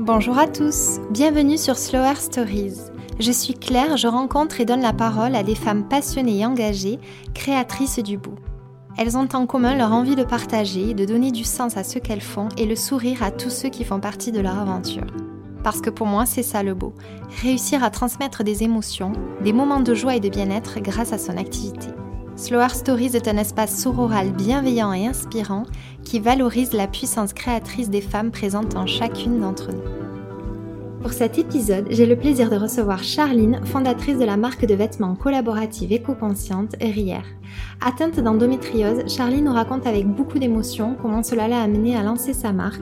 Bonjour 0.00 0.38
à 0.38 0.48
tous, 0.48 0.98
bienvenue 1.10 1.56
sur 1.56 1.76
Slower 1.76 2.16
Stories. 2.16 2.90
Je 3.20 3.30
suis 3.30 3.54
Claire, 3.54 3.96
je 3.96 4.08
rencontre 4.08 4.60
et 4.60 4.64
donne 4.64 4.82
la 4.82 4.92
parole 4.92 5.36
à 5.36 5.44
des 5.44 5.54
femmes 5.54 5.86
passionnées 5.86 6.40
et 6.40 6.44
engagées, 6.44 6.98
créatrices 7.32 8.00
du 8.00 8.18
bout. 8.18 8.34
Elles 8.98 9.16
ont 9.16 9.28
en 9.34 9.46
commun 9.46 9.76
leur 9.76 9.92
envie 9.92 10.16
de 10.16 10.24
partager, 10.24 10.94
de 10.94 11.04
donner 11.04 11.30
du 11.30 11.44
sens 11.44 11.76
à 11.76 11.84
ce 11.84 12.00
qu'elles 12.00 12.20
font 12.20 12.48
et 12.58 12.66
le 12.66 12.74
sourire 12.74 13.22
à 13.22 13.30
tous 13.30 13.50
ceux 13.50 13.68
qui 13.68 13.84
font 13.84 14.00
partie 14.00 14.32
de 14.32 14.40
leur 14.40 14.58
aventure. 14.58 15.06
Parce 15.62 15.80
que 15.80 15.90
pour 15.90 16.08
moi, 16.08 16.26
c'est 16.26 16.42
ça 16.42 16.64
le 16.64 16.74
beau, 16.74 16.92
réussir 17.40 17.84
à 17.84 17.90
transmettre 17.90 18.42
des 18.42 18.64
émotions, 18.64 19.12
des 19.44 19.52
moments 19.52 19.78
de 19.78 19.94
joie 19.94 20.16
et 20.16 20.20
de 20.20 20.28
bien-être 20.28 20.80
grâce 20.80 21.12
à 21.12 21.18
son 21.18 21.36
activité. 21.36 21.86
Slower 22.36 22.70
Stories 22.70 23.14
est 23.14 23.28
un 23.28 23.36
espace 23.36 23.80
sororal 23.80 24.32
bienveillant 24.32 24.92
et 24.92 25.06
inspirant 25.06 25.64
qui 26.02 26.18
valorise 26.18 26.72
la 26.72 26.88
puissance 26.88 27.32
créatrice 27.32 27.90
des 27.90 28.00
femmes 28.00 28.32
présentes 28.32 28.74
en 28.74 28.86
chacune 28.86 29.40
d'entre 29.40 29.70
nous. 29.70 30.03
Pour 31.04 31.12
cet 31.12 31.36
épisode, 31.38 31.88
j'ai 31.90 32.06
le 32.06 32.16
plaisir 32.16 32.48
de 32.48 32.56
recevoir 32.56 33.02
Charline, 33.02 33.60
fondatrice 33.64 34.16
de 34.16 34.24
la 34.24 34.38
marque 34.38 34.64
de 34.64 34.72
vêtements 34.72 35.14
collaborative 35.14 35.92
éco-consciente 35.92 36.76
Rier. 36.80 37.20
Atteinte 37.84 38.20
d'endométriose, 38.20 39.06
Charline 39.14 39.44
nous 39.44 39.52
raconte 39.52 39.86
avec 39.86 40.06
beaucoup 40.06 40.38
d'émotion 40.38 40.96
comment 41.02 41.22
cela 41.22 41.46
l'a 41.46 41.60
amenée 41.60 41.94
à 41.94 42.02
lancer 42.02 42.32
sa 42.32 42.54
marque, 42.54 42.80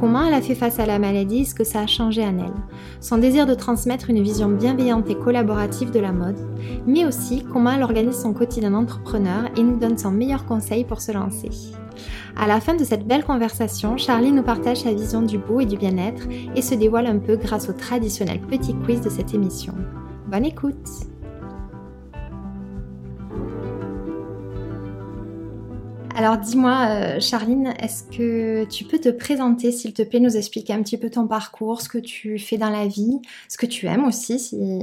comment 0.00 0.22
elle 0.22 0.34
a 0.34 0.42
fait 0.42 0.54
face 0.54 0.80
à 0.80 0.84
la 0.84 0.98
maladie 0.98 1.40
et 1.40 1.44
ce 1.46 1.54
que 1.54 1.64
ça 1.64 1.80
a 1.80 1.86
changé 1.86 2.22
en 2.22 2.38
elle, 2.38 2.52
son 3.00 3.16
désir 3.16 3.46
de 3.46 3.54
transmettre 3.54 4.10
une 4.10 4.22
vision 4.22 4.50
bienveillante 4.50 5.08
et 5.08 5.14
collaborative 5.14 5.92
de 5.92 6.00
la 6.00 6.12
mode, 6.12 6.36
mais 6.86 7.06
aussi 7.06 7.42
comment 7.50 7.72
elle 7.72 7.84
organise 7.84 8.20
son 8.20 8.34
quotidien 8.34 8.72
d'entrepreneur 8.72 9.44
et 9.56 9.62
nous 9.62 9.78
donne 9.78 9.96
son 9.96 10.10
meilleur 10.10 10.44
conseil 10.44 10.84
pour 10.84 11.00
se 11.00 11.12
lancer. 11.12 11.48
À 12.36 12.46
la 12.46 12.60
fin 12.60 12.74
de 12.74 12.84
cette 12.84 13.06
belle 13.06 13.24
conversation, 13.24 13.96
Charlie 13.96 14.32
nous 14.32 14.42
partage 14.42 14.78
sa 14.78 14.92
vision 14.92 15.22
du 15.22 15.38
beau 15.38 15.60
et 15.60 15.66
du 15.66 15.76
bien-être 15.76 16.26
et 16.56 16.62
se 16.62 16.74
dévoile 16.74 17.06
un 17.06 17.18
peu 17.18 17.36
grâce 17.36 17.68
au 17.68 17.72
traditionnel 17.72 18.40
petit 18.40 18.74
quiz 18.74 19.00
de 19.00 19.10
cette 19.10 19.34
émission. 19.34 19.74
Bonne 20.28 20.46
écoute 20.46 21.11
Alors 26.14 26.36
dis-moi, 26.36 26.88
euh, 26.90 27.20
Charline, 27.20 27.72
est-ce 27.80 28.04
que 28.04 28.64
tu 28.66 28.84
peux 28.84 28.98
te 28.98 29.08
présenter, 29.08 29.72
s'il 29.72 29.94
te 29.94 30.02
plaît, 30.02 30.20
nous 30.20 30.36
expliquer 30.36 30.74
un 30.74 30.82
petit 30.82 30.98
peu 30.98 31.08
ton 31.08 31.26
parcours, 31.26 31.80
ce 31.80 31.88
que 31.88 31.96
tu 31.96 32.38
fais 32.38 32.58
dans 32.58 32.68
la 32.68 32.86
vie, 32.86 33.20
ce 33.48 33.56
que 33.56 33.64
tu 33.64 33.86
aimes 33.86 34.04
aussi, 34.04 34.38
si 34.38 34.82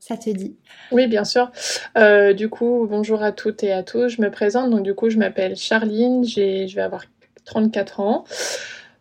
ça 0.00 0.18
te 0.18 0.28
dit? 0.28 0.54
Oui, 0.92 1.06
bien 1.06 1.24
sûr. 1.24 1.50
Euh, 1.96 2.34
du 2.34 2.50
coup, 2.50 2.86
bonjour 2.90 3.22
à 3.22 3.32
toutes 3.32 3.64
et 3.64 3.72
à 3.72 3.82
tous. 3.82 4.08
Je 4.08 4.20
me 4.20 4.30
présente, 4.30 4.70
donc 4.70 4.82
du 4.82 4.94
coup, 4.94 5.08
je 5.08 5.16
m'appelle 5.16 5.56
Charline, 5.56 6.26
je 6.26 6.74
vais 6.74 6.82
avoir 6.82 7.04
34 7.46 8.00
ans. 8.00 8.24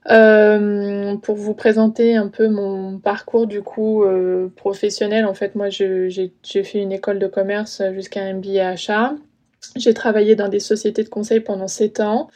Euh, 0.09 1.17
pour 1.17 1.35
vous 1.35 1.55
présenter 1.55 2.15
un 2.15 2.27
peu 2.27 2.47
mon 2.47 2.99
parcours 2.99 3.47
du 3.47 3.63
coup 3.63 4.05
professionnel, 4.55 5.25
en 5.25 5.33
fait 5.33 5.55
moi 5.55 5.69
j'ai 5.69 6.31
fait 6.63 6.79
une 6.79 6.91
école 6.91 7.17
de 7.17 7.25
commerce 7.25 7.81
jusqu'à 7.91 8.21
un 8.21 8.33
MBA 8.33 8.69
achat. 8.69 9.15
J'ai 9.75 9.93
travaillé 9.93 10.35
dans 10.35 10.47
des 10.47 10.59
sociétés 10.59 11.03
de 11.03 11.09
conseil 11.09 11.39
pendant 11.39 11.67
7 11.67 11.99
ans 11.99 12.29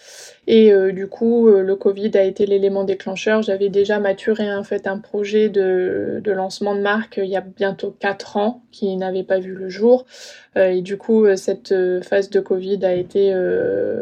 et 0.48 0.72
euh, 0.72 0.92
du 0.92 1.08
coup 1.08 1.48
euh, 1.48 1.62
le 1.62 1.76
Covid 1.76 2.12
a 2.16 2.24
été 2.24 2.46
l'élément 2.46 2.84
déclencheur. 2.84 3.42
J'avais 3.42 3.70
déjà 3.70 4.00
maturé 4.00 4.54
en 4.54 4.64
fait 4.64 4.88
un 4.88 4.98
projet 4.98 5.50
de, 5.50 6.22
de, 6.24 6.32
lancement 6.32 6.76
de 6.76 6.82
marque 6.82 7.18
il 7.18 7.30
y 7.30 7.36
a 7.36 7.42
bientôt 7.42 7.96
4 8.00 8.38
ans 8.38 8.64
qui 8.72 8.96
n'avait 8.98 9.24
pas 9.24 9.40
vu 9.40 9.54
le 9.54 9.70
jour 9.70 10.06
euh, 10.58 10.70
et 10.70 10.82
du 10.82 10.98
coup 10.98 11.26
cette 11.36 11.74
phase 12.04 12.30
de 12.30 12.40
Covid 12.40 12.84
a 12.86 12.94
été 12.94 13.34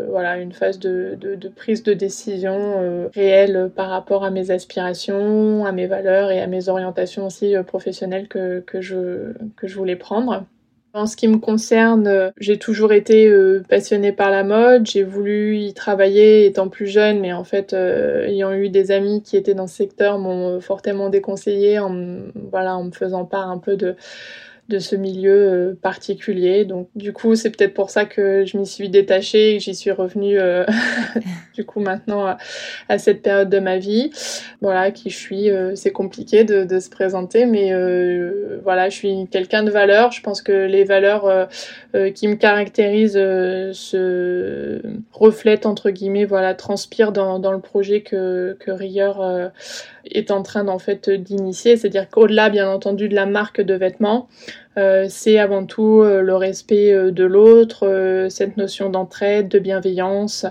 voilà 0.09 0.37
une 0.37 0.53
phase 0.53 0.79
de, 0.79 1.17
de, 1.19 1.35
de 1.35 1.49
prise 1.49 1.83
de 1.83 1.93
décision 1.93 3.09
réelle 3.13 3.69
par 3.75 3.89
rapport 3.89 4.23
à 4.23 4.31
mes 4.31 4.51
aspirations, 4.51 5.65
à 5.65 5.71
mes 5.71 5.87
valeurs 5.87 6.31
et 6.31 6.41
à 6.41 6.47
mes 6.47 6.69
orientations 6.69 7.25
aussi 7.25 7.55
professionnelles 7.65 8.27
que, 8.27 8.61
que, 8.61 8.81
je, 8.81 9.33
que 9.55 9.67
je 9.67 9.75
voulais 9.75 9.95
prendre. 9.95 10.45
En 10.97 11.05
ce 11.05 11.15
qui 11.15 11.27
me 11.27 11.37
concerne, 11.37 12.07
euh, 12.07 12.31
j'ai 12.39 12.57
toujours 12.57 12.91
été 12.91 13.27
euh, 13.27 13.61
passionnée 13.69 14.11
par 14.11 14.31
la 14.31 14.43
mode. 14.43 14.87
J'ai 14.87 15.03
voulu 15.03 15.55
y 15.55 15.75
travailler 15.75 16.47
étant 16.47 16.69
plus 16.69 16.87
jeune, 16.87 17.19
mais 17.19 17.33
en 17.33 17.43
fait, 17.43 17.73
euh, 17.73 18.25
ayant 18.25 18.51
eu 18.51 18.69
des 18.69 18.89
amis 18.89 19.21
qui 19.21 19.37
étaient 19.37 19.53
dans 19.53 19.67
ce 19.67 19.75
secteur, 19.75 20.17
m'ont 20.17 20.59
fortement 20.59 21.09
déconseillé 21.11 21.79
voilà, 22.51 22.75
en 22.77 22.85
me 22.85 22.91
faisant 22.91 23.25
part 23.25 23.47
un 23.47 23.59
peu 23.59 23.77
de 23.77 23.95
de 24.69 24.79
ce 24.79 24.95
milieu 24.95 25.33
euh, 25.33 25.73
particulier. 25.81 26.65
Donc 26.65 26.89
du 26.95 27.13
coup, 27.13 27.35
c'est 27.35 27.49
peut-être 27.51 27.73
pour 27.73 27.89
ça 27.89 28.05
que 28.05 28.45
je 28.45 28.57
m'y 28.57 28.65
suis 28.65 28.89
détachée 28.89 29.55
et 29.55 29.57
que 29.57 29.63
j'y 29.63 29.75
suis 29.75 29.91
revenue 29.91 30.37
euh, 30.39 30.65
du 31.53 31.65
coup 31.65 31.79
maintenant 31.79 32.35
à, 32.89 32.97
cette 32.97 33.21
période 33.21 33.49
de 33.49 33.59
ma 33.59 33.77
vie. 33.77 34.11
Voilà, 34.61 34.91
qui 34.91 35.09
je 35.09 35.15
suis, 35.15 35.49
euh, 35.49 35.75
c'est 35.75 35.91
compliqué 35.91 36.43
de, 36.43 36.63
de, 36.63 36.79
se 36.79 36.89
présenter, 36.89 37.45
mais 37.45 37.71
voilà, 38.63 38.89
je 38.89 38.95
suis 38.95 39.27
quelqu'un 39.31 39.63
de 39.63 39.71
valeur. 39.71 40.11
Je 40.11 40.21
pense 40.21 40.41
que 40.41 40.65
les 40.65 40.83
valeurs 40.83 41.47
qui 42.13 42.27
me 42.27 42.35
caractérisent 42.35 43.13
se 43.13 44.81
reflètent 45.11 45.65
entre 45.65 45.89
guillemets, 45.89 46.25
voilà, 46.25 46.53
transpirent 46.53 47.11
dans, 47.11 47.39
dans 47.39 47.51
le 47.51 47.59
projet 47.59 48.01
que, 48.01 48.57
que 48.59 48.71
Rieur 48.71 49.51
est 50.11 50.31
en 50.31 50.43
train 50.43 50.63
d'en 50.63 50.79
fait 50.79 51.09
d'initier, 51.09 51.77
c'est-à-dire 51.77 52.09
qu'au-delà 52.09 52.49
bien 52.49 52.69
entendu 52.69 53.09
de 53.09 53.15
la 53.15 53.25
marque 53.25 53.61
de 53.61 53.73
vêtements, 53.73 54.27
euh, 54.77 55.05
c'est 55.09 55.39
avant 55.39 55.65
tout 55.65 56.01
euh, 56.01 56.21
le 56.21 56.35
respect 56.35 56.93
euh, 56.93 57.11
de 57.11 57.23
l'autre, 57.23 58.27
cette 58.29 58.57
notion 58.57 58.89
d'entraide, 58.89 59.47
de 59.47 59.59
bienveillance. 59.59 60.45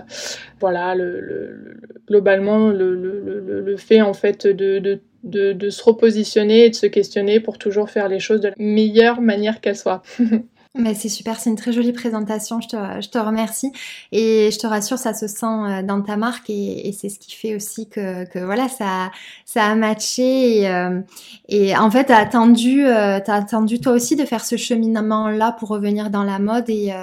Voilà, 0.59 0.95
le, 0.95 1.79
globalement 2.07 2.69
le, 2.69 3.75
fait 3.77 4.01
en 4.01 4.13
fait 4.13 4.47
de, 4.47 4.79
de, 4.79 5.53
de 5.53 5.69
se 5.69 5.83
repositionner 5.83 6.65
et 6.65 6.69
de 6.69 6.75
se 6.75 6.87
questionner 6.87 7.39
pour 7.39 7.57
toujours 7.57 7.89
faire 7.89 8.07
les 8.07 8.19
choses 8.19 8.41
de 8.41 8.47
la 8.49 8.55
meilleure 8.57 9.21
manière 9.21 9.61
qu'elles 9.61 9.77
soient. 9.77 10.01
Mais 10.75 10.93
c'est 10.93 11.09
super, 11.09 11.39
c'est 11.39 11.49
une 11.49 11.55
très 11.55 11.71
jolie 11.71 11.93
présentation, 11.93 12.61
je 12.61 12.67
te, 12.67 12.75
je 13.01 13.09
te, 13.09 13.17
remercie. 13.17 13.71
Et 14.11 14.49
je 14.51 14.59
te 14.59 14.67
rassure, 14.67 14.97
ça 14.97 15.13
se 15.13 15.27
sent 15.27 15.45
euh, 15.45 15.81
dans 15.81 16.01
ta 16.01 16.17
marque 16.17 16.49
et, 16.49 16.87
et 16.87 16.91
c'est 16.91 17.09
ce 17.09 17.19
qui 17.19 17.35
fait 17.35 17.55
aussi 17.55 17.89
que, 17.89 18.25
que, 18.25 18.39
voilà, 18.39 18.67
ça, 18.67 19.11
ça 19.45 19.65
a 19.65 19.75
matché. 19.75 20.59
Et, 20.59 20.69
euh, 20.69 21.01
et 21.49 21.75
en 21.75 21.89
fait, 21.89 22.05
tu 22.05 22.11
as 22.11 22.17
attendu, 22.17 22.85
euh, 22.85 23.19
as 23.19 23.33
attendu 23.33 23.79
toi 23.79 23.93
aussi 23.93 24.15
de 24.15 24.25
faire 24.25 24.45
ce 24.45 24.57
cheminement-là 24.57 25.53
pour 25.59 25.69
revenir 25.69 26.09
dans 26.09 26.23
la 26.23 26.39
mode 26.39 26.69
et, 26.69 26.93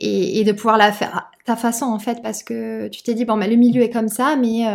et, 0.00 0.40
et, 0.40 0.44
de 0.44 0.52
pouvoir 0.52 0.76
la 0.76 0.92
faire 0.92 1.30
ta 1.44 1.56
façon 1.56 1.86
en 1.86 1.98
fait, 1.98 2.20
parce 2.22 2.42
que 2.42 2.88
tu 2.88 3.02
t'es 3.02 3.14
dit, 3.14 3.24
bon, 3.24 3.38
bah, 3.38 3.46
le 3.46 3.56
milieu 3.56 3.82
est 3.82 3.90
comme 3.90 4.08
ça, 4.08 4.36
mais 4.36 4.66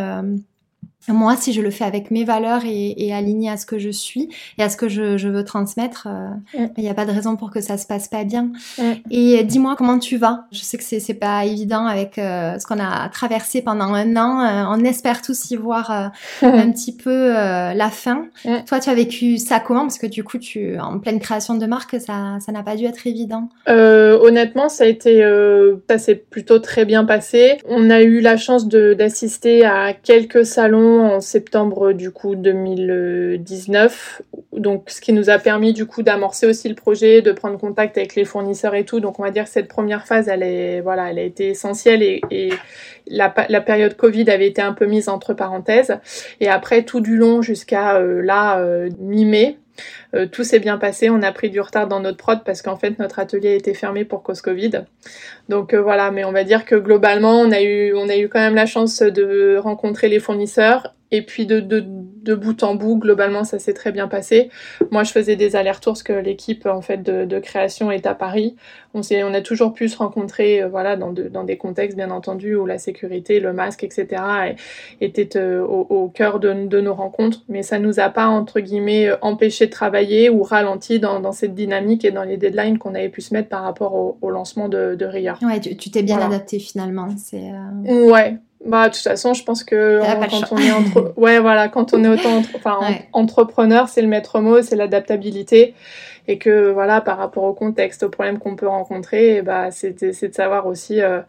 moi, 1.10 1.36
si 1.36 1.52
je 1.52 1.62
le 1.62 1.70
fais 1.70 1.84
avec 1.84 2.12
mes 2.12 2.24
valeurs 2.24 2.62
et, 2.66 2.94
et, 2.98 3.14
aligné 3.14 3.50
à 3.50 3.58
ce 3.58 3.66
que 3.66 3.78
je 3.78 3.90
suis 3.90 4.30
et 4.58 4.64
à 4.64 4.70
ce 4.70 4.78
que 4.78 4.88
je, 4.88 5.18
je 5.18 5.28
veux 5.28 5.44
transmettre, 5.44 6.08
euh, 6.10 6.30
il 6.78 6.84
n'y 6.84 6.90
a 6.90 6.94
pas 6.94 7.06
de 7.06 7.12
raison 7.12 7.36
pour 7.36 7.52
que 7.52 7.60
ça 7.60 7.78
se 7.78 7.86
passe 7.86 8.08
pas 8.08 8.24
bien. 8.24 8.52
Et 9.12 9.44
dis-moi 9.44 9.76
comment 9.78 10.00
tu 10.00 10.18
vas. 10.18 10.46
Je 10.52 10.60
sais 10.60 10.78
que 10.78 10.84
c'est 10.84 11.00
c'est 11.00 11.14
pas 11.14 11.46
évident 11.46 11.86
avec 11.86 12.18
euh, 12.18 12.58
ce 12.58 12.66
qu'on 12.66 12.80
a 12.80 13.10
traversé 13.10 13.62
pendant 13.62 13.94
un 13.94 14.16
an. 14.16 14.46
Euh, 14.46 14.64
on 14.70 14.84
espère 14.86 15.22
tous 15.22 15.52
y 15.52 15.56
voir 15.58 15.92
un 16.42 16.72
petit 16.72 16.96
peu 16.96 17.34
la 17.34 17.90
fin. 17.90 18.28
Toi, 18.68 18.80
tu 18.80 18.90
as 18.90 18.96
vécu 18.96 19.38
ça 19.38 19.60
comment? 19.60 19.82
Parce 19.82 19.98
que 19.98 20.08
du 20.08 20.24
coup, 20.24 20.38
tu 20.38 20.80
en 20.80 21.00
pleine 21.00 21.20
création 21.20 21.56
de 21.56 21.66
marque, 21.66 22.00
ça 22.00 22.38
ça 22.40 22.52
n'a 22.52 22.64
pas 22.64 22.76
dû 22.76 22.86
être 22.86 23.06
évident. 23.08 23.50
honnêtement, 23.68 24.70
ça 24.70 24.86
a 24.86 24.88
été 24.88 25.22
ça 25.90 25.98
s'est 25.98 26.16
plutôt 26.16 26.60
très 26.60 26.86
bien 26.86 27.04
passé. 27.04 27.58
On 27.68 27.90
a 27.90 28.02
eu 28.02 28.22
la 28.22 28.38
chance 28.38 28.68
d'assister 28.68 29.66
à 29.66 29.94
quelques 29.94 30.46
salons 30.46 30.93
en 31.02 31.20
septembre 31.20 31.94
du 31.94 32.12
coup 32.12 32.36
2019. 32.36 34.22
Donc 34.54 34.90
ce 34.90 35.02
qui 35.02 35.14
nous 35.14 35.30
a 35.30 35.40
permis 35.40 35.74
du 35.74 35.86
coup 35.86 36.04
d'amorcer 36.04 36.46
aussi 36.46 36.70
le 36.70 36.76
projet, 36.76 37.22
de 37.22 37.32
prendre 37.32 37.58
contact 37.58 37.98
avec 37.98 38.16
les 38.16 38.26
fournisseurs 38.26 38.76
et 38.76 38.86
tout. 38.86 39.00
Donc 39.00 39.20
on 39.20 39.24
va 39.24 39.32
dire 39.32 39.46
que 39.46 39.50
cette 39.50 39.68
première 39.68 40.06
phase, 40.06 40.28
elle 40.28 40.44
est 40.44 40.82
voilà, 40.82 41.10
elle 41.10 41.20
a 41.20 41.24
été 41.24 41.50
essentielle 41.50 42.04
et, 42.04 42.22
la, 43.08 43.30
période 43.30 43.98
Covid 43.98 44.30
avait 44.30 44.48
été 44.48 44.62
un 44.62 44.74
peu 44.74 44.86
mise 44.86 45.10
entre 45.10 45.34
parenthèses. 45.34 45.98
Et 46.40 46.48
après 46.48 46.84
tout 46.84 47.02
du 47.02 47.18
long 47.18 47.42
jusqu'à 47.42 47.98
euh, 47.98 48.22
là 48.22 48.60
euh, 48.60 48.90
mi-mai, 49.00 49.58
euh, 50.16 50.26
tout 50.26 50.44
s'est 50.44 50.60
bien 50.60 50.78
passé. 50.78 51.10
On 51.10 51.22
a 51.22 51.32
pris 51.32 51.50
du 51.50 51.60
retard 51.60 51.88
dans 51.88 52.00
notre 52.00 52.18
prod 52.18 52.44
parce 52.44 52.62
qu'en 52.62 52.78
fait 52.78 53.00
notre 53.00 53.20
atelier 53.20 53.56
été 53.56 53.74
fermé 53.74 54.06
pour 54.06 54.24
cause 54.24 54.42
Covid. 54.42 54.84
Donc 55.50 55.74
euh, 55.74 55.82
voilà, 55.82 56.12
mais 56.12 56.24
on 56.24 56.32
va 56.32 56.44
dire 56.44 56.66
que 56.66 56.76
globalement 56.76 57.42
on 57.42 57.52
a 57.52 57.62
eu 57.62 57.94
on 57.96 58.10
a 58.10 58.18
eu 58.18 58.30
quand 58.30 58.40
même 58.40 58.56
la 58.56 58.66
chance 58.66 59.02
de 59.02 59.58
rencontrer 59.58 60.10
les 60.10 60.20
fournisseurs 60.20 60.94
et 61.12 61.22
puis 61.22 61.46
de, 61.46 61.60
de, 61.60 61.86
de 62.24 62.36
bout 62.36 62.64
en 62.64 62.76
bout, 62.76 62.98
globalement, 62.98 63.44
ça 63.44 63.60
s'est 63.60 63.74
très 63.74 63.92
bien 63.92 64.08
passé. 64.08 64.50
Moi, 64.92 65.04
je 65.04 65.12
faisais 65.12 65.36
des 65.36 65.56
allers-retours 65.56 65.94
parce 65.94 66.04
que 66.04 66.14
l'équipe 66.14 66.66
en 66.66 66.82
fait 66.82 66.98
de, 66.98 67.26
de, 67.26 67.40
création 67.40 67.92
est 67.92 68.06
à 68.06 68.16
Paris. 68.16 68.56
On, 68.94 69.02
a 69.02 69.42
toujours 69.42 69.74
pu 69.74 69.90
se 69.90 69.98
rencontrer, 69.98 70.62
euh, 70.62 70.68
voilà, 70.68 70.96
dans, 70.96 71.12
de, 71.12 71.24
dans 71.24 71.44
des 71.44 71.58
contextes 71.58 71.98
bien 71.98 72.12
entendu 72.12 72.56
où 72.56 72.66
la 72.66 72.78
sécurité, 72.78 73.40
le 73.40 73.54
masque, 73.54 73.84
etc. 73.84 74.22
était 75.02 75.38
euh, 75.38 75.62
au, 75.64 75.88
au, 75.90 76.10
cœur 76.10 76.40
de, 76.40 76.68
de, 76.68 76.82
nos 76.82 76.94
rencontres. 76.94 77.42
Mais 77.50 77.64
ça 77.64 77.80
nous 77.80 78.00
a 78.00 78.10
pas 78.10 78.28
entre 78.28 78.60
guillemets 78.60 79.10
empêché 79.22 79.66
de 79.66 79.72
travailler 79.72 80.30
ou 80.30 80.44
ralenti 80.44 81.00
dans, 81.00 81.20
dans, 81.20 81.32
cette 81.32 81.56
dynamique 81.56 82.06
et 82.06 82.12
dans 82.12 82.24
les 82.24 82.38
deadlines 82.38 82.78
qu'on 82.78 82.94
avait 82.94 83.10
pu 83.10 83.22
se 83.22 83.34
mettre 83.34 83.50
par 83.50 83.64
rapport 83.64 83.96
au, 83.96 84.18
au 84.22 84.30
lancement 84.30 84.70
de, 84.70 84.96
de 84.96 85.06
Ouais, 85.14 85.60
tu, 85.60 85.92
t'es 85.92 86.04
bien 86.04 86.20
adapté 86.20 86.60
finalement. 86.60 87.08
C'est. 87.18 87.52
Euh... 87.52 88.12
Ouais, 88.12 88.38
Bah, 88.66 88.88
de 88.88 88.94
toute 88.94 89.04
façon, 89.04 89.34
je 89.34 89.44
pense 89.44 89.64
que 89.64 90.00
quand 90.30 90.52
on 90.52 90.58
est 90.58 90.72
entre... 90.72 91.14
ouais, 91.18 91.40
voilà, 91.40 91.68
quand 91.68 91.94
on 91.94 92.04
est 92.04 92.08
autant 92.08 92.42
enfin, 92.56 92.80
entrepreneur, 93.12 93.90
c'est 93.90 94.02
le 94.02 94.08
maître 94.08 94.40
mot, 94.40 94.62
c'est 94.62 94.76
l'adaptabilité. 94.76 95.74
Et 96.28 96.38
que, 96.38 96.72
voilà, 96.72 97.02
par 97.02 97.18
rapport 97.18 97.44
au 97.44 97.54
contexte, 97.54 98.04
aux 98.04 98.10
problèmes 98.10 98.40
qu'on 98.40 98.56
peut 98.56 98.68
rencontrer, 98.68 99.42
bah, 99.42 99.72
c'est 99.72 100.02
de 100.02 100.34
savoir 100.34 100.68
aussi 100.68 101.02
euh, 101.02 101.20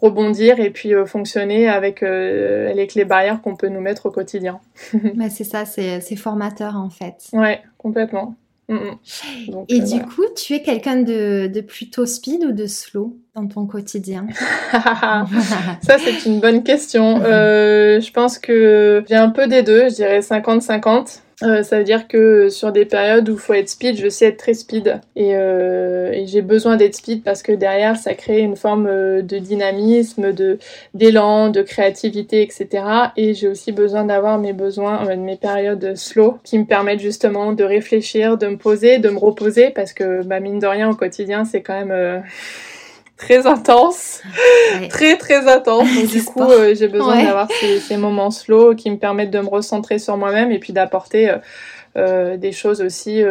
rebondir 0.00 0.58
et 0.58 0.70
puis 0.70 0.94
euh, 0.94 1.06
fonctionner 1.06 1.68
avec, 1.68 2.02
euh, 2.02 2.70
avec 2.70 2.94
les 2.94 3.04
barrières 3.04 3.40
qu'on 3.40 3.54
peut 3.54 3.68
nous 3.68 3.80
mettre 3.80 4.06
au 4.06 4.10
quotidien. 4.10 4.60
bah, 5.14 5.30
c'est 5.30 5.44
ça, 5.44 5.64
c'est 5.64 6.16
formateur 6.16 6.76
en 6.76 6.90
fait. 6.90 7.28
Ouais, 7.32 7.62
complètement. 7.78 8.34
Mm, 8.68 8.74
mm. 8.76 9.64
et 9.68 9.80
du 9.80 10.00
coup, 10.02 10.24
tu 10.34 10.54
es 10.54 10.62
quelqu'un 10.62 10.96
de, 10.96 11.48
de, 11.48 11.60
plutôt 11.60 12.06
speed 12.06 12.44
ou 12.44 12.52
de 12.52 12.66
slow 12.66 13.16
dans 13.34 13.46
ton 13.46 13.66
quotidien? 13.66 14.26
Ça, 14.72 15.98
c'est 15.98 16.24
une 16.26 16.40
bonne 16.40 16.62
question. 16.62 17.20
Euh, 17.22 18.00
je 18.00 18.10
pense 18.10 18.38
que 18.38 19.04
j'ai 19.08 19.16
un 19.16 19.30
peu 19.30 19.46
des 19.46 19.62
deux, 19.62 19.88
je 19.90 19.96
dirais 19.96 20.20
50-50. 20.20 21.20
Euh, 21.42 21.62
ça 21.62 21.78
veut 21.78 21.84
dire 21.84 22.06
que 22.06 22.48
sur 22.48 22.70
des 22.70 22.84
périodes 22.84 23.28
où 23.28 23.32
il 23.32 23.38
faut 23.38 23.54
être 23.54 23.68
speed, 23.68 23.98
je 23.98 24.08
sais 24.08 24.26
être 24.26 24.36
très 24.36 24.54
speed. 24.54 25.00
Et, 25.16 25.36
euh, 25.36 26.12
et 26.12 26.26
j'ai 26.26 26.42
besoin 26.42 26.76
d'être 26.76 26.94
speed 26.94 27.24
parce 27.24 27.42
que 27.42 27.52
derrière, 27.52 27.96
ça 27.96 28.14
crée 28.14 28.38
une 28.38 28.56
forme 28.56 28.86
euh, 28.86 29.22
de 29.22 29.38
dynamisme, 29.38 30.32
de 30.32 30.58
d'élan, 30.94 31.50
de 31.50 31.62
créativité, 31.62 32.42
etc. 32.42 32.84
Et 33.16 33.34
j'ai 33.34 33.48
aussi 33.48 33.72
besoin 33.72 34.04
d'avoir 34.04 34.38
mes 34.38 34.52
besoins, 34.52 35.08
euh, 35.08 35.16
mes 35.16 35.36
périodes 35.36 35.96
slow 35.96 36.38
qui 36.44 36.58
me 36.58 36.64
permettent 36.64 37.00
justement 37.00 37.52
de 37.52 37.64
réfléchir, 37.64 38.38
de 38.38 38.46
me 38.46 38.56
poser, 38.56 38.98
de 38.98 39.08
me 39.10 39.18
reposer 39.18 39.70
parce 39.70 39.92
que 39.92 40.22
bah, 40.22 40.40
mine 40.40 40.60
de 40.60 40.66
rien 40.66 40.90
au 40.90 40.94
quotidien, 40.94 41.44
c'est 41.44 41.62
quand 41.62 41.74
même 41.74 41.90
euh, 41.90 42.20
très 43.16 43.46
intense, 43.46 44.22
très 44.90 45.16
très 45.16 45.48
intense. 45.48 45.88
Donc 45.94 46.06
du 46.10 46.24
coup, 46.24 46.42
euh, 46.42 46.74
j'ai 46.74 46.88
besoin 46.88 47.22
d'avoir 47.22 47.48
ces, 47.50 47.78
ces, 47.80 47.96
moments 47.96 48.30
slow 48.30 48.74
qui 48.74 48.90
me 48.90 48.96
permettent 48.96 49.30
de 49.30 49.40
me 49.40 49.48
recentrer 49.48 49.98
sur 49.98 50.16
moi-même 50.16 50.50
et 50.50 50.58
puis 50.58 50.72
d'apporter 50.72 51.30
euh, 51.30 51.36
euh 51.96 52.36
des 52.36 52.52
choses 52.52 52.80
aussi 52.82 53.22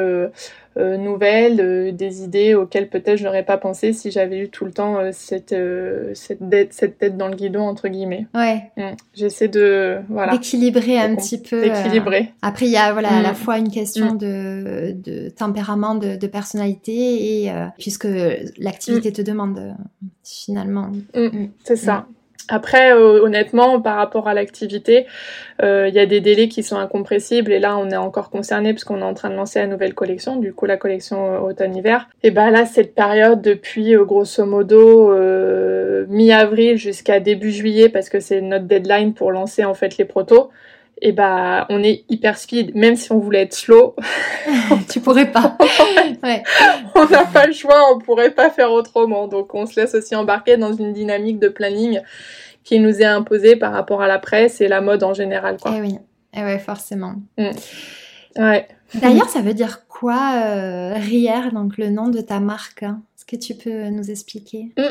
nouvelles, 0.76 1.62
euh, 1.62 1.92
des 1.92 2.24
idées 2.24 2.56
auxquelles 2.56 2.90
peut-être 2.90 3.18
je 3.18 3.24
n'aurais 3.24 3.44
pas 3.44 3.58
pensé 3.58 3.94
si 3.94 4.12
j'avais 4.12 4.40
eu 4.40 4.50
tout 4.50 4.66
le 4.66 4.72
temps 4.72 4.98
euh, 4.98 5.10
cette, 5.12 5.56
cette 6.14 6.98
tête 6.98 7.18
dans 7.18 7.28
le 7.28 7.36
guidon, 7.36 7.62
entre 7.62 7.88
guillemets. 7.88 8.28
Ouais. 8.34 8.72
Mm. 8.78 8.96
J'essaie 9.14 9.48
de. 9.48 10.00
Voilà. 10.10 10.34
D'équilibrer 10.34 11.00
un 11.00 11.16
petit 11.16 11.40
peu. 11.40 11.62
D'équilibrer. 11.62 12.32
Après, 12.42 12.66
il 12.66 12.72
y 12.72 12.78
a 12.78 12.94
voilà, 12.94 13.10
à 13.10 13.22
la 13.22 13.32
mm. 13.32 13.36
fois 13.36 13.58
une 13.58 13.70
question 13.70 14.14
mm. 14.14 14.18
de, 14.18 14.96
de 15.04 15.30
tempérament, 15.30 15.96
de, 15.96 16.16
de 16.16 16.28
personnalité, 16.28 17.44
et 17.44 17.52
puisque 17.78 18.08
l'activité 18.58 19.12
te 19.12 19.22
demande 19.22 19.76
finalement. 20.24 20.92
C'est 21.64 21.76
ça. 21.76 22.08
Après, 22.50 22.94
euh, 22.94 23.22
honnêtement, 23.22 23.80
par 23.80 23.96
rapport 23.96 24.28
à 24.28 24.34
l'activité, 24.34 25.06
euh, 25.62 25.88
il 25.88 25.96
y 25.96 26.00
a 26.00 26.06
des 26.06 26.20
délais 26.20 26.50
qui 26.50 26.62
sont 26.62 26.78
incompressibles 26.78 27.52
et 27.52 27.60
là, 27.60 27.78
on 27.78 27.90
est 27.90 27.96
encore 27.96 28.30
concerné 28.30 28.74
puisqu'on 28.74 29.00
est 29.00 29.04
en 29.04 29.14
train 29.14 29.30
de 29.30 29.36
lancer 29.36 29.60
la 29.60 29.68
nouvelle 29.68 29.94
collection, 29.94 30.36
du 30.36 30.54
coup 30.54 30.66
la 30.66 30.78
collection 30.78 31.36
euh, 31.36 31.40
automne-hiver. 31.40 32.10
Et 32.22 32.32
ben 32.32 32.52
là, 32.52 32.66
cette 32.66 32.96
période 32.96 33.42
depuis 33.42 33.96
grosso 33.96 34.46
modo 34.46 35.14
mi-avril 36.10 36.78
jusqu'à 36.78 37.20
début 37.20 37.52
juillet, 37.52 37.90
parce 37.90 38.10
que 38.10 38.20
c'est 38.20 38.42
notre 38.42 38.66
deadline 38.66 39.14
pour 39.14 39.32
lancer 39.32 39.64
en 39.64 39.74
fait 39.74 39.98
les 39.98 40.06
protos 40.06 40.50
et 41.04 41.12
bah 41.12 41.68
on 41.70 41.84
est 41.84 42.06
hyper 42.10 42.38
speed. 42.38 42.74
Même 42.76 42.96
si 42.96 43.12
on 43.12 43.20
voulait 43.20 43.42
être 43.44 43.54
slow 43.54 43.96
tu 44.90 45.00
pourrais 45.00 45.32
pas. 45.32 45.58
Ouais. 46.24 46.42
on 46.96 47.06
n'a 47.06 47.26
pas 47.26 47.46
le 47.46 47.52
choix 47.52 47.94
on 47.94 48.00
pourrait 48.00 48.32
pas 48.32 48.50
faire 48.50 48.72
autrement. 48.72 49.28
Donc 49.28 49.54
on 49.54 49.66
se 49.66 49.80
laisse 49.80 49.94
aussi 49.94 50.16
embarquer 50.16 50.56
dans 50.56 50.72
une 50.72 50.94
dynamique 50.94 51.38
de 51.38 51.50
planning 51.50 52.00
qui 52.64 52.80
nous 52.80 53.02
est 53.02 53.06
imposée 53.06 53.58
par 53.58 53.74
rapport 53.74 54.02
à 54.02 54.08
la 54.08 54.20
presse 54.20 54.62
et 54.62 54.70
la 54.70 54.80
mode 54.80 55.04
en 55.04 55.14
général 55.14 55.58
quoi. 55.62 55.74
Eh 55.76 55.82
oui. 55.82 55.98
Eh 56.34 56.42
ouais 56.42 56.60
forcément. 56.60 57.16
Mm. 57.38 57.50
ouais. 58.38 58.68
D'ailleurs 58.96 59.28
ça 59.28 59.42
veut 59.42 59.54
dire 59.54 59.86
quoi 59.88 60.36
euh, 60.36 60.94
Rier 60.94 61.52
donc 61.52 61.78
le 61.78 61.90
nom 61.90 62.08
de 62.08 62.22
ta 62.22 62.40
marque 62.40 62.84
hein? 62.84 63.02
Est-ce 63.18 63.26
que 63.26 63.36
tu 63.36 63.56
peux 63.56 63.90
nous 63.90 64.10
expliquer? 64.10 64.72
Mm. 64.78 64.84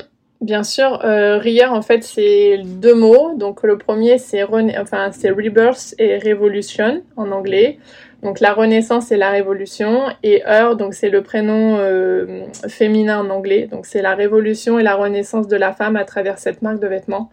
Bien 0.43 0.65
sûr, 0.65 1.05
euh, 1.05 1.41
en 1.69 1.83
fait 1.83 2.03
c'est 2.03 2.59
deux 2.65 2.95
mots. 2.95 3.37
Donc 3.37 3.63
le 3.63 3.79
premier 3.79 4.19
c'est 4.19 4.43
enfin 4.43 5.13
c'est 5.13 5.31
rebirth 5.31 5.95
et 6.01 6.19
revolution 6.19 7.05
en 7.17 7.31
anglais. 7.31 7.79
Donc 8.25 8.41
la 8.41 8.53
renaissance 8.53 9.13
et 9.13 9.17
la 9.17 9.31
révolution 9.31 10.07
et 10.25 10.43
Her 10.45 10.75
donc 10.75 10.95
c'est 10.95 11.11
le 11.11 11.23
prénom 11.23 11.77
euh, 11.79 12.47
féminin 12.69 13.21
en 13.21 13.31
anglais. 13.31 13.69
Donc 13.71 13.87
c'est 13.87 14.03
la 14.03 14.17
révolution 14.17 14.81
et 14.81 14.83
la 14.83 14.97
renaissance 14.97 15.47
de 15.47 15.57
la 15.57 15.73
femme 15.73 15.95
à 15.95 16.05
travers 16.05 16.39
cette 16.39 16.61
marque 16.61 16.81
de 16.81 16.89
vêtements 16.89 17.31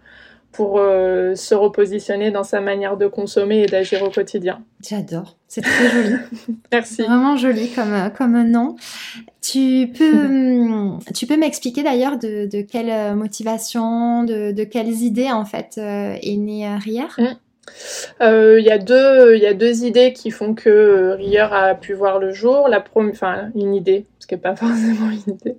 pour 0.51 0.79
euh, 0.79 1.35
se 1.35 1.53
repositionner 1.53 2.31
dans 2.31 2.43
sa 2.43 2.59
manière 2.61 2.97
de 2.97 3.07
consommer 3.07 3.63
et 3.63 3.65
d'agir 3.65 4.03
au 4.03 4.09
quotidien. 4.09 4.63
J'adore, 4.87 5.37
c'est 5.47 5.61
très 5.61 5.89
joli. 5.89 6.15
Merci. 6.71 7.03
Vraiment 7.03 7.37
joli 7.37 7.69
comme, 7.69 7.93
euh, 7.93 8.09
comme 8.09 8.41
nom. 8.43 8.75
Tu 9.41 9.91
peux, 9.95 10.25
hum, 10.25 10.99
tu 11.13 11.27
peux 11.27 11.37
m'expliquer 11.37 11.83
d'ailleurs 11.83 12.17
de, 12.17 12.47
de, 12.47 12.61
quelle 12.61 13.15
motivation, 13.15 14.23
de, 14.23 14.51
de, 14.51 14.63
quelles 14.63 15.01
idées 15.01 15.31
en 15.31 15.45
fait 15.45 15.77
est 15.77 16.37
née 16.37 16.67
Rier 16.77 17.05
mmh. 17.17 17.23
Il 18.21 18.63
y, 18.63 18.71
a 18.71 18.77
deux, 18.77 19.37
y 19.37 19.45
a 19.45 19.53
deux 19.53 19.85
idées 19.85 20.13
qui 20.13 20.31
font 20.31 20.53
que 20.53 21.15
Rier 21.17 21.39
a 21.39 21.75
pu 21.75 21.93
voir 21.93 22.19
le 22.19 22.31
jour. 22.31 22.67
La 22.67 22.83
enfin, 22.95 23.49
une 23.55 23.73
idée, 23.73 24.05
qui 24.29 24.35
n'est 24.35 24.41
pas 24.41 24.55
forcément 24.55 25.09
une 25.09 25.33
idée. 25.33 25.57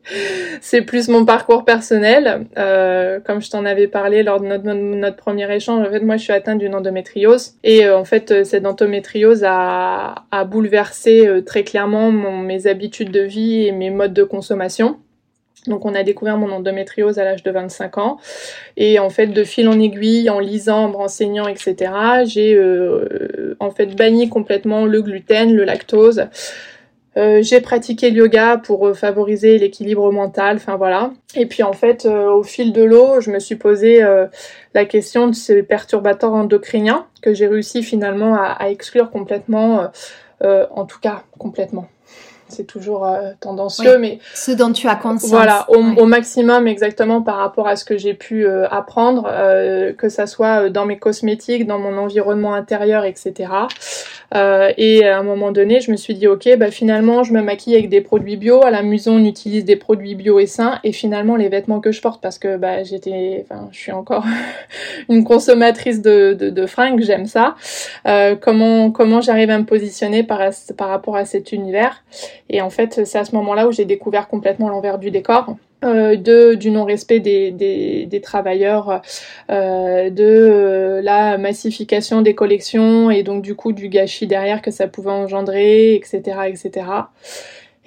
C'est 0.62 0.83
plus 0.83 1.09
mon 1.09 1.27
parcours 1.27 1.65
personnel. 1.65 2.47
Euh, 2.57 3.21
comme 3.21 3.43
je 3.43 3.51
t'en 3.51 3.67
avais 3.67 3.89
parlé 3.89 4.23
lors 4.23 4.41
de 4.41 4.47
notre, 4.47 5.17
premier 5.17 5.53
échange, 5.53 5.87
en 5.87 5.91
fait, 5.91 6.01
moi, 6.01 6.17
je 6.17 6.23
suis 6.23 6.33
atteinte 6.33 6.61
d'une 6.61 6.75
endométriose. 6.75 7.55
Et 7.65 7.85
euh, 7.85 7.99
en 7.99 8.05
fait, 8.05 8.31
euh, 8.31 8.45
cette 8.45 8.65
endométriose 8.65 9.45
a, 9.45 10.15
bouleversé 10.47 11.27
euh, 11.27 11.43
très 11.43 11.65
clairement 11.65 12.12
mes 12.12 12.67
habitudes 12.67 13.11
de 13.11 13.21
vie 13.21 13.67
et 13.67 13.73
mes 13.73 13.91
modes 13.91 14.15
de 14.15 14.23
consommation. 14.23 14.99
Donc 15.67 15.85
on 15.85 15.95
a 15.95 16.03
découvert 16.03 16.39
mon 16.39 16.51
endométriose 16.51 17.19
à 17.19 17.25
l'âge 17.25 17.43
de 17.43 17.51
25 17.51 17.99
ans 17.99 18.19
et 18.77 18.99
en 18.99 19.11
fait 19.11 19.27
de 19.27 19.45
fil 19.45 19.69
en 19.69 19.79
aiguille, 19.79 20.31
en 20.31 20.39
lisant, 20.39 20.85
en 20.85 20.89
me 20.89 20.97
renseignant, 20.97 21.47
etc. 21.49 21.93
J'ai 22.25 22.55
euh, 22.55 23.57
en 23.61 23.71
fait 23.71 23.95
banni 23.95 24.29
complètement 24.29 24.87
le 24.87 25.03
gluten, 25.03 25.55
le 25.55 25.65
lactose, 25.65 26.27
euh, 27.17 27.43
j'ai 27.43 27.61
pratiqué 27.61 28.11
le 28.11 28.19
yoga 28.19 28.57
pour 28.57 28.87
euh, 28.87 28.95
favoriser 28.95 29.59
l'équilibre 29.59 30.11
mental, 30.12 30.57
enfin 30.57 30.77
voilà. 30.77 31.11
Et 31.35 31.45
puis 31.45 31.62
en 31.62 31.73
fait, 31.73 32.07
au 32.07 32.43
fil 32.43 32.73
de 32.73 32.83
l'eau, 32.83 33.21
je 33.21 33.31
me 33.31 33.39
suis 33.39 33.57
posé 33.57 34.01
la 34.75 34.85
question 34.85 35.27
de 35.29 35.35
ces 35.35 35.62
perturbateurs 35.62 36.33
endocriniens 36.33 37.07
que 37.21 37.35
j'ai 37.35 37.47
réussi 37.47 37.83
finalement 37.83 38.35
à 38.35 38.71
exclure 38.71 39.11
complètement, 39.11 39.91
en 40.43 40.85
tout 40.87 40.99
cas 41.01 41.25
complètement 41.39 41.89
c'est 42.50 42.64
toujours 42.64 43.07
euh, 43.07 43.30
tendancieux, 43.40 43.99
mais 43.99 44.19
ce 44.35 44.52
dont 44.52 44.73
tu 44.73 44.88
as 44.88 44.97
conscience. 44.97 45.30
Voilà, 45.30 45.66
au, 45.71 46.07
maximum 46.07 46.66
exactement 46.66 47.23
par 47.23 47.37
rapport 47.37 47.69
à 47.69 47.76
ce 47.76 47.85
que 47.85 47.97
j'ai 47.97 48.14
pu 48.14 48.47
euh, 48.47 48.69
apprendre, 48.69 49.26
euh, 49.28 49.92
que 49.92 50.09
ça 50.09 50.26
soit 50.26 50.71
dans 50.71 50.85
mes 50.85 50.99
cosmétiques, 50.99 51.66
dans 51.66 51.78
mon 51.78 51.97
environnement 51.97 52.54
intérieur, 52.54 53.04
etc. 53.04 53.50
et 54.76 55.07
à 55.07 55.19
un 55.19 55.23
moment 55.23 55.50
donné, 55.52 55.80
je 55.80 55.90
me 55.90 55.97
suis 55.97 56.14
dit 56.14 56.28
ok, 56.28 56.49
bah 56.57 56.71
finalement, 56.71 57.25
je 57.25 57.33
me 57.33 57.42
maquille 57.42 57.75
avec 57.75 57.88
des 57.88 58.00
produits 58.00 58.37
bio. 58.37 58.62
À 58.64 58.71
la 58.71 58.83
maison, 58.83 59.16
on 59.16 59.25
utilise 59.25 59.64
des 59.64 59.76
produits 59.76 60.14
bio 60.14 60.38
et 60.38 60.47
sains. 60.47 60.78
Et 60.85 60.92
finalement, 60.92 61.37
les 61.37 61.49
vêtements 61.49 61.80
que 61.80 61.92
je 61.92 62.00
porte, 62.00 62.21
parce 62.21 62.38
que 62.38 62.57
bah 62.57 62.83
j'étais, 62.85 63.45
enfin, 63.45 63.69
je 63.73 63.78
suis 63.78 63.92
encore 63.92 64.25
une 65.09 65.25
consommatrice 65.25 66.02
de, 66.02 66.35
de, 66.35 66.50
de 66.50 66.66
fringues, 66.66 67.02
j'aime 67.02 67.26
ça. 67.26 67.57
comment 68.40 68.90
comment 68.90 69.21
j'arrive 69.21 69.50
à 69.50 69.59
me 69.59 69.64
positionner 69.64 70.23
par 70.23 70.40
par 70.76 70.88
rapport 70.88 71.16
à 71.16 71.25
cet 71.25 71.52
univers? 71.52 72.02
Et 72.50 72.61
en 72.61 72.71
fait, 72.71 73.07
c'est 73.07 73.19
à 73.19 73.25
ce 73.25 73.35
moment-là 73.37 73.69
où 73.69 73.73
j'ai 73.73 73.85
découvert 73.85 74.28
complètement 74.28 74.69
l'envers 74.69 74.99
du 74.99 75.11
décor. 75.11 75.57
Euh, 75.83 76.14
de 76.14 76.57
du 76.57 76.71
non-respect 76.71 77.21
des, 77.21 77.52
des, 77.52 78.21
travailleurs, 78.21 79.00
euh, 79.50 80.11
de 80.11 80.23
euh, 80.23 81.00
la 81.00 81.38
massification 81.38 82.21
des 82.21 82.35
collections 82.35 83.11
et 83.11 83.23
donc 83.23 83.40
du 83.40 83.54
coup 83.54 83.73
du 83.73 83.88
gâchis 83.88 84.26
derrière 84.26 84.61
que 84.61 84.71
ça 84.71 84.88
pouvait 84.88 85.11
engendrer, 85.11 85.95
etc., 85.95 86.21
etc. 86.49 86.85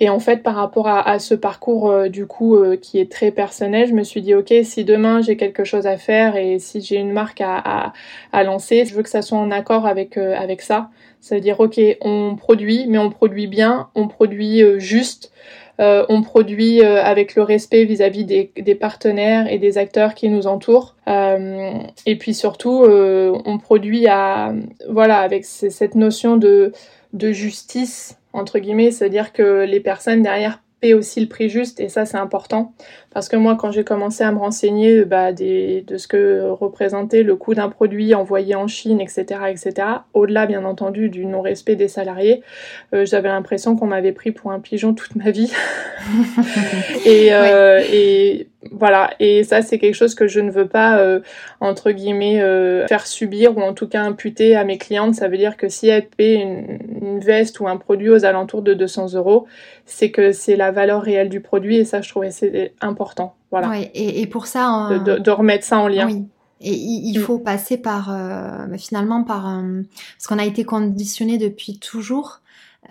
Et 0.03 0.09
en 0.09 0.19
fait, 0.19 0.43
par 0.43 0.55
rapport 0.55 0.89
à, 0.89 1.17
ce 1.17 1.33
parcours 1.33 1.89
euh, 1.89 2.09
du 2.09 2.25
coup 2.25 2.57
euh, 2.57 2.75
qui 2.75 2.99
est 2.99 3.09
très 3.09 3.31
personnel, 3.31 3.87
je 3.87 3.93
me 3.93 4.03
suis 4.03 4.21
dit 4.21 4.35
ok, 4.35 4.53
si 4.63 4.83
demain 4.83 5.21
j'ai 5.21 5.37
quelque 5.37 5.63
chose 5.63 5.87
à 5.87 5.95
faire 5.95 6.35
et 6.35 6.59
si 6.59 6.81
j'ai 6.81 6.97
une 6.97 7.13
marque 7.13 7.39
à, 7.39 7.93
à, 8.33 8.43
lancer, 8.43 8.83
je 8.83 8.93
veux 8.93 9.01
que 9.01 9.09
ça 9.09 9.21
soit 9.21 9.37
en 9.37 9.49
accord 9.49 9.85
avec 9.87 10.17
avec 10.17 10.61
ça. 10.61 10.89
Ça 11.23 11.35
veut 11.35 11.41
dire, 11.41 11.61
ok, 11.61 11.79
on 12.01 12.35
produit, 12.35 12.85
mais 12.89 12.97
on 12.97 13.09
produit 13.09 13.47
bien, 13.47 13.87
on 13.95 14.09
produit 14.09 14.61
euh, 14.61 14.77
juste, 14.77 15.31
euh, 15.79 16.05
on 16.09 16.21
produit 16.21 16.81
euh, 16.81 17.01
avec 17.01 17.35
le 17.35 17.43
respect 17.43 17.85
vis-à-vis 17.85 18.25
des, 18.25 18.51
des, 18.57 18.75
partenaires 18.75 19.49
et 19.49 19.57
des 19.57 19.77
acteurs 19.77 20.15
qui 20.15 20.27
nous 20.27 20.47
entourent. 20.47 20.95
et 21.07 22.17
puis 22.19 22.33
surtout, 22.33 22.83
on 22.85 23.57
produit 23.57 24.05
à, 24.07 24.53
voilà, 24.89 25.19
avec 25.19 25.45
cette 25.45 25.95
notion 25.95 26.35
de, 26.35 26.73
de 27.13 27.31
justice, 27.31 28.17
entre 28.33 28.59
guillemets, 28.59 28.91
c'est-à-dire 28.91 29.33
que 29.33 29.63
les 29.63 29.79
personnes 29.79 30.21
derrière 30.21 30.59
paient 30.83 30.93
aussi 30.93 31.21
le 31.21 31.27
prix 31.27 31.47
juste 31.47 31.79
et 31.79 31.87
ça 31.87 32.03
c'est 32.03 32.17
important. 32.17 32.73
Parce 33.13 33.29
que 33.29 33.37
moi 33.37 33.55
quand 33.55 33.71
j'ai 33.71 33.85
commencé 33.85 34.21
à 34.21 34.33
me 34.33 34.37
renseigner 34.37 35.05
bah, 35.05 35.31
des, 35.31 35.81
de 35.87 35.95
ce 35.95 36.09
que 36.09 36.41
représentait 36.49 37.23
le 37.23 37.37
coût 37.37 37.53
d'un 37.53 37.69
produit 37.69 38.13
envoyé 38.13 38.53
en 38.55 38.67
Chine 38.67 38.99
etc 38.99 39.43
etc 39.47 39.87
au-delà 40.13 40.45
bien 40.45 40.65
entendu 40.65 41.07
du 41.07 41.25
non-respect 41.25 41.77
des 41.77 41.87
salariés 41.87 42.43
euh, 42.93 43.05
j'avais 43.05 43.29
l'impression 43.29 43.77
qu'on 43.77 43.85
m'avait 43.85 44.11
pris 44.11 44.31
pour 44.31 44.51
un 44.51 44.59
pigeon 44.59 44.93
toute 44.93 45.15
ma 45.15 45.31
vie. 45.31 45.53
Et, 47.05 47.33
euh, 47.33 47.81
et 47.89 48.49
voilà, 48.71 49.11
et 49.19 49.43
ça 49.43 49.61
c'est 49.61 49.79
quelque 49.79 49.95
chose 49.95 50.15
que 50.15 50.27
je 50.27 50.39
ne 50.39 50.51
veux 50.51 50.67
pas 50.67 50.97
euh, 50.99 51.19
entre 51.59 51.91
guillemets 51.91 52.41
euh, 52.41 52.87
faire 52.87 53.05
subir 53.05 53.57
ou 53.57 53.61
en 53.61 53.73
tout 53.73 53.87
cas 53.87 54.01
imputer 54.01 54.55
à 54.55 54.63
mes 54.63 54.77
clientes. 54.77 55.15
Ça 55.15 55.27
veut 55.27 55.37
dire 55.37 55.57
que 55.57 55.69
si 55.69 55.87
elles 55.87 56.07
paient 56.07 56.35
une, 56.35 57.19
veste 57.19 57.59
ou 57.59 57.67
un 57.67 57.77
produit 57.77 58.09
aux 58.09 58.25
alentours 58.25 58.61
de 58.61 58.73
200 58.73 59.13
euros, 59.13 59.45
c'est 59.85 60.11
que 60.11 60.31
c'est 60.31 60.55
la 60.55 60.71
valeur 60.71 61.01
réelle 61.01 61.29
du 61.29 61.41
produit 61.41 61.77
et 61.77 61.85
ça 61.85 62.01
je 62.01 62.09
trouvais 62.09 62.31
c'est 62.31 62.73
important. 62.81 63.35
Voilà. 63.51 63.71
Et, 63.93 64.25
pour 64.25 64.47
ça, 64.47 64.89
de, 65.05 65.31
remettre 65.31 65.63
ça 65.63 65.77
en 65.77 65.87
lien. 65.87 66.07
Oui. 66.07 66.25
Et 66.59 66.73
il, 66.73 67.19
faut 67.19 67.37
passer 67.39 67.77
par 67.77 68.09
euh, 68.09 68.65
finalement 68.77 69.23
par 69.23 69.43
parce 69.43 70.27
qu'on 70.27 70.39
a 70.39 70.45
été 70.45 70.63
conditionné 70.63 71.37
depuis 71.37 71.77
toujours 71.77 72.39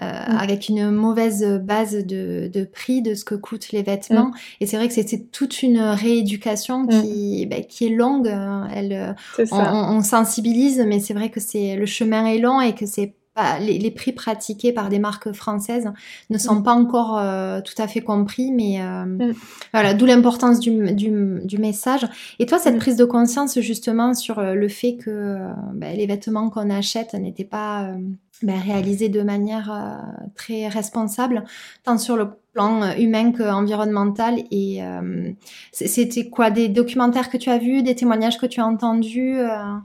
euh, 0.01 0.07
mm. 0.07 0.37
avec 0.39 0.69
une 0.69 0.91
mauvaise 0.91 1.45
base 1.63 1.93
de, 1.93 2.51
de, 2.53 2.65
prix 2.65 3.03
de 3.03 3.15
ce 3.15 3.25
que 3.25 3.35
coûtent 3.35 3.73
les 3.73 3.83
vêtements. 3.83 4.29
Mm. 4.29 4.35
Et 4.61 4.67
c'est 4.67 4.77
vrai 4.77 4.89
que 4.89 4.95
c'était 4.95 5.21
toute 5.21 5.63
une 5.63 5.81
rééducation 5.81 6.85
mm. 6.85 6.89
qui, 6.89 7.47
bah, 7.47 7.61
qui 7.61 7.87
est 7.87 7.95
longue. 7.95 8.29
Hein. 8.29 8.69
Elle, 8.75 9.15
on, 9.51 9.57
on, 9.57 10.03
sensibilise, 10.03 10.83
mais 10.87 10.99
c'est 10.99 11.15
vrai 11.15 11.29
que 11.29 11.41
c'est 11.41 11.77
le 11.77 11.87
chemin 11.87 12.27
est 12.27 12.39
long 12.39 12.61
et 12.61 12.75
que 12.75 12.87
c'est 12.87 13.15
pas, 13.35 13.59
les, 13.59 13.79
les, 13.79 13.91
prix 13.91 14.13
pratiqués 14.13 14.73
par 14.73 14.89
des 14.89 14.99
marques 14.99 15.33
françaises 15.33 15.91
ne 16.29 16.37
sont 16.37 16.63
pas 16.63 16.75
encore 16.75 17.19
euh, 17.19 17.61
tout 17.63 17.81
à 17.81 17.89
fait 17.89 18.03
compris, 18.03 18.53
mais 18.53 18.83
euh, 18.83 19.33
voilà, 19.73 19.95
d'où 19.95 20.05
l'importance 20.05 20.61
du, 20.61 20.93
du, 20.93 21.41
du, 21.45 21.59
message. 21.59 22.07
Et 22.39 22.47
toi, 22.47 22.59
cette 22.59 22.79
prise 22.79 22.97
de 22.97 23.07
conscience 23.07 23.59
justement 23.61 24.13
sur 24.13 24.43
le 24.43 24.69
fait 24.69 24.97
que 24.97 25.39
bah, 25.75 25.93
les 25.95 26.07
vêtements 26.07 26.51
qu'on 26.51 26.69
achète 26.69 27.15
n'étaient 27.15 27.45
pas 27.45 27.95
ben, 28.43 28.59
réalisé 28.59 29.09
de 29.09 29.23
manière 29.23 29.71
euh, 29.73 30.27
très 30.35 30.67
responsable, 30.67 31.45
tant 31.85 31.97
sur 31.97 32.17
le 32.17 32.29
plan 32.53 32.83
euh, 32.83 32.95
humain 32.99 33.33
qu'environnemental. 33.33 34.41
Et 34.51 34.83
euh, 34.83 35.31
c'était 35.71 36.29
quoi 36.29 36.51
Des 36.51 36.69
documentaires 36.69 37.31
que 37.31 37.37
tu 37.37 37.51
as 37.51 37.59
vus, 37.59 37.83
des 37.83 37.95
témoignages 37.95 38.39
que 38.39 38.47
tu 38.47 38.61
as 38.61 38.67
entendus 38.67 39.39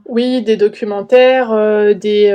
Oui, 0.08 0.42
des 0.42 0.56
documentaires, 0.56 1.50
des 1.94 2.32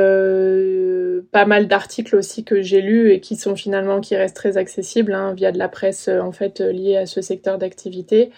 pas 1.31 1.45
mal 1.45 1.67
d'articles 1.67 2.15
aussi 2.15 2.43
que 2.43 2.61
j'ai 2.61 2.81
lus 2.81 3.11
et 3.11 3.19
qui 3.19 3.35
sont 3.35 3.55
finalement 3.55 4.01
qui 4.01 4.15
restent 4.15 4.35
très 4.35 4.57
accessibles 4.57 5.13
hein, 5.13 5.33
via 5.33 5.51
de 5.51 5.57
la 5.57 5.67
presse 5.67 6.07
en 6.07 6.31
fait 6.31 6.59
liée 6.59 6.97
à 6.97 7.05
ce 7.05 7.21
secteur 7.21 7.57
d'activité. 7.57 8.31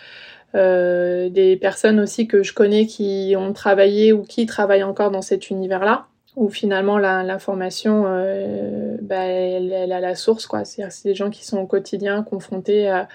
des 0.53 1.57
personnes 1.61 1.99
aussi 1.99 2.27
que 2.27 2.43
je 2.43 2.53
connais 2.53 2.85
qui 2.85 3.35
ont 3.37 3.53
travaillé 3.53 4.13
ou 4.13 4.23
qui 4.23 4.45
travaillent 4.45 4.83
encore 4.83 5.11
dans 5.11 5.21
cet 5.21 5.49
univers-là 5.49 6.07
où 6.35 6.49
finalement 6.49 6.97
l'information, 6.97 8.03
euh, 8.07 8.97
bah, 9.01 9.23
elle, 9.23 9.91
a 9.91 9.99
la 9.99 10.15
source, 10.15 10.47
quoi. 10.47 10.65
C'est 10.65 10.83
des 11.05 11.15
gens 11.15 11.29
qui 11.29 11.45
sont 11.45 11.57
au 11.59 11.65
quotidien 11.65 12.23
confrontés 12.23 12.89
à, 12.89 13.07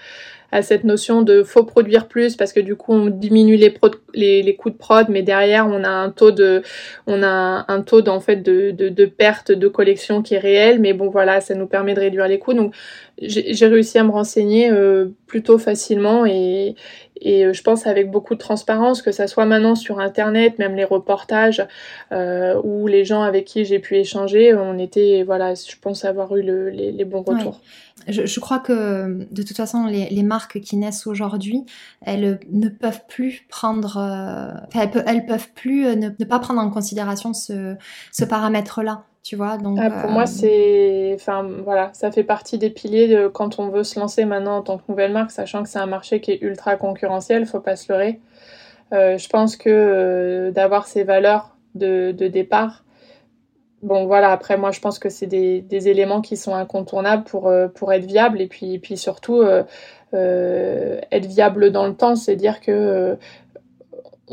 cette 0.63 0.83
notion 0.83 1.21
de 1.21 1.43
faut 1.43 1.63
produire 1.63 2.09
plus 2.09 2.35
parce 2.35 2.51
que 2.51 2.59
du 2.59 2.75
coup 2.75 2.91
on 2.91 3.05
diminue 3.05 3.55
les, 3.55 3.71
coûts 4.57 4.69
de 4.69 4.75
prod 4.75 5.07
mais 5.07 5.21
derrière 5.21 5.65
on 5.65 5.81
a 5.85 5.89
un 5.89 6.09
taux 6.09 6.31
de 6.31 6.61
on 7.07 7.23
a 7.23 7.63
un 7.69 7.81
taux 7.81 8.01
d'en 8.01 8.19
fait 8.19 8.35
de, 8.43 9.05
perte 9.05 9.53
de 9.53 9.67
collection 9.69 10.21
qui 10.21 10.33
est 10.33 10.39
réel 10.39 10.81
mais 10.81 10.91
bon 10.91 11.09
voilà 11.09 11.39
ça 11.39 11.55
nous 11.55 11.67
permet 11.67 11.93
de 11.93 12.01
réduire 12.01 12.27
les 12.27 12.37
coûts 12.37 12.53
donc 12.53 12.75
j'ai 13.21 13.67
réussi 13.67 13.97
à 13.97 14.03
me 14.03 14.11
renseigner 14.11 14.69
euh, 14.69 15.05
plutôt 15.25 15.57
facilement 15.57 16.25
et, 16.25 16.75
et 17.21 17.45
euh, 17.45 17.53
je 17.53 17.61
pense 17.61 17.85
avec 17.85 18.09
beaucoup 18.09 18.33
de 18.33 18.39
transparence, 18.39 19.01
que 19.01 19.11
ça 19.11 19.27
soit 19.27 19.45
maintenant 19.45 19.75
sur 19.75 19.99
Internet, 19.99 20.57
même 20.59 20.75
les 20.75 20.83
reportages 20.83 21.65
euh, 22.11 22.59
ou 22.63 22.87
les 22.87 23.05
gens 23.05 23.21
avec 23.21 23.45
qui 23.45 23.63
j'ai 23.63 23.79
pu 23.79 23.95
échanger, 23.95 24.53
on 24.55 24.77
était, 24.79 25.23
voilà, 25.23 25.53
je 25.53 25.75
pense 25.79 26.03
avoir 26.03 26.35
eu 26.35 26.41
le, 26.41 26.69
les, 26.69 26.91
les, 26.91 27.05
bons 27.05 27.21
retours. 27.21 27.61
Je, 28.07 28.25
je, 28.25 28.39
crois 28.39 28.57
que 28.57 29.27
de 29.31 29.43
toute 29.43 29.55
façon, 29.55 29.85
les, 29.85 30.09
les 30.09 30.23
marques 30.23 30.59
qui 30.59 30.75
naissent 30.77 31.05
aujourd'hui, 31.05 31.63
elles 32.03 32.39
ne 32.49 32.69
peuvent 32.69 33.05
plus 33.07 33.45
prendre, 33.47 33.97
euh, 33.97 34.59
elles, 34.73 34.89
peuvent, 34.89 35.03
elles, 35.05 35.25
peuvent 35.25 35.51
plus 35.53 35.85
ne, 35.95 36.09
ne, 36.17 36.25
pas 36.25 36.39
prendre 36.39 36.59
en 36.59 36.71
considération 36.71 37.33
ce, 37.33 37.75
ce 38.11 38.25
paramètre-là 38.25 39.05
tu 39.23 39.35
vois. 39.35 39.57
Donc, 39.57 39.77
ah, 39.79 39.89
pour 39.89 40.09
moi, 40.09 40.23
euh, 40.23 40.25
c'est, 40.25 41.11
enfin 41.15 41.47
voilà, 41.63 41.91
ça 41.93 42.11
fait 42.11 42.23
partie 42.23 42.57
des 42.57 42.69
piliers 42.69 43.07
de 43.07 43.27
quand 43.27 43.59
on 43.59 43.69
veut 43.69 43.83
se 43.83 43.99
lancer 43.99 44.25
maintenant 44.25 44.57
en 44.57 44.61
tant 44.61 44.77
que 44.77 44.83
nouvelle 44.89 45.11
marque, 45.11 45.31
sachant 45.31 45.61
que 45.63 45.69
c'est 45.69 45.79
un 45.79 45.85
marché 45.85 46.21
qui 46.21 46.31
est 46.31 46.41
ultra 46.41 46.75
concurrentiel, 46.75 47.45
faut 47.45 47.59
pas 47.59 47.75
se 47.75 47.91
leurrer. 47.91 48.19
Euh, 48.93 49.17
je 49.17 49.29
pense 49.29 49.57
que 49.57 49.69
euh, 49.69 50.51
d'avoir 50.51 50.87
ces 50.87 51.03
valeurs 51.03 51.55
de, 51.75 52.11
de, 52.11 52.27
départ, 52.27 52.83
bon 53.83 54.05
voilà, 54.05 54.31
après 54.31 54.57
moi 54.57 54.71
je 54.71 54.79
pense 54.79 54.99
que 54.99 55.09
c'est 55.09 55.27
des, 55.27 55.61
des, 55.61 55.87
éléments 55.87 56.21
qui 56.21 56.35
sont 56.35 56.55
incontournables 56.55 57.23
pour, 57.23 57.51
pour 57.75 57.93
être 57.93 58.05
viable 58.05 58.41
et 58.41 58.47
puis, 58.47 58.79
puis 58.79 58.97
surtout 58.97 59.43
être 60.13 61.25
viable 61.25 61.71
dans 61.71 61.87
le 61.87 61.93
temps, 61.93 62.15
c'est 62.15 62.35
dire 62.35 62.59
que 62.59 63.17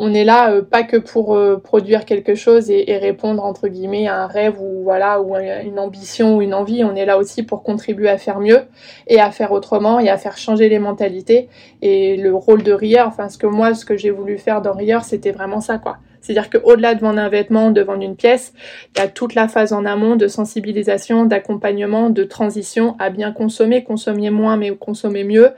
on 0.01 0.15
est 0.15 0.25
là 0.25 0.53
euh, 0.53 0.63
pas 0.63 0.85
que 0.85 0.97
pour 0.97 1.35
euh, 1.35 1.57
produire 1.57 2.05
quelque 2.05 2.37
chose 2.37 2.71
et, 2.71 2.97
répondre 2.99 3.45
entre 3.45 3.67
guillemets 3.67 4.07
à 4.07 4.23
un 4.23 4.27
rêve 4.27 4.61
ou 4.61 4.85
voilà 4.85 5.21
ou 5.21 5.37
une 5.37 5.79
ambition 5.79 6.37
ou 6.37 6.43
une 6.43 6.55
envie. 6.55 6.85
On 6.85 6.95
est 6.95 7.05
là 7.05 7.19
aussi 7.19 7.43
pour 7.43 7.63
contribuer 7.63 8.09
à 8.09 8.17
faire 8.17 8.39
mieux 8.39 8.63
et 9.09 9.21
à 9.21 9.31
faire 9.31 9.53
autrement 9.53 9.99
et 9.99 10.09
à 10.09 10.17
faire 10.17 10.37
changer 10.37 10.69
les 10.69 10.79
mentalités. 10.79 11.49
Et 11.83 12.17
le 12.17 12.35
rôle 12.35 12.63
de 12.63 12.73
rieur, 12.73 13.09
enfin 13.09 13.29
ce 13.29 13.39
que 13.39 13.47
moi, 13.47 13.75
ce 13.75 13.85
que 13.85 13.97
j'ai 13.97 14.11
voulu 14.11 14.39
faire 14.39 14.63
dans 14.63 14.73
rieur, 14.73 15.05
c'était 15.05 15.33
vraiment 15.33 15.61
ça 15.61 15.79
quoi. 15.79 15.99
C'est-à-dire 16.21 16.51
qu'au-delà 16.51 16.95
de 16.95 17.01
vendre 17.01 17.21
un 17.21 17.29
vêtement, 17.29 17.71
de 17.71 17.81
vendre 17.81 18.03
une 18.03 18.17
pièce, 18.17 18.53
il 18.95 19.01
y 19.01 19.03
a 19.03 19.09
toute 19.09 19.35
la 19.35 19.49
phase 19.49 19.73
en 19.73 19.85
amont 19.85 20.17
de 20.17 20.29
sensibilisation, 20.29 21.25
d'accompagnement, 21.25 22.11
de 22.11 22.25
transition 22.25 22.97
à 22.99 23.11
bien 23.11 23.33
consommer, 23.33 23.83
consommer 23.83 24.31
moins 24.31 24.57
mais 24.57 24.71
consommer 24.77 25.25
mieux 25.25 25.53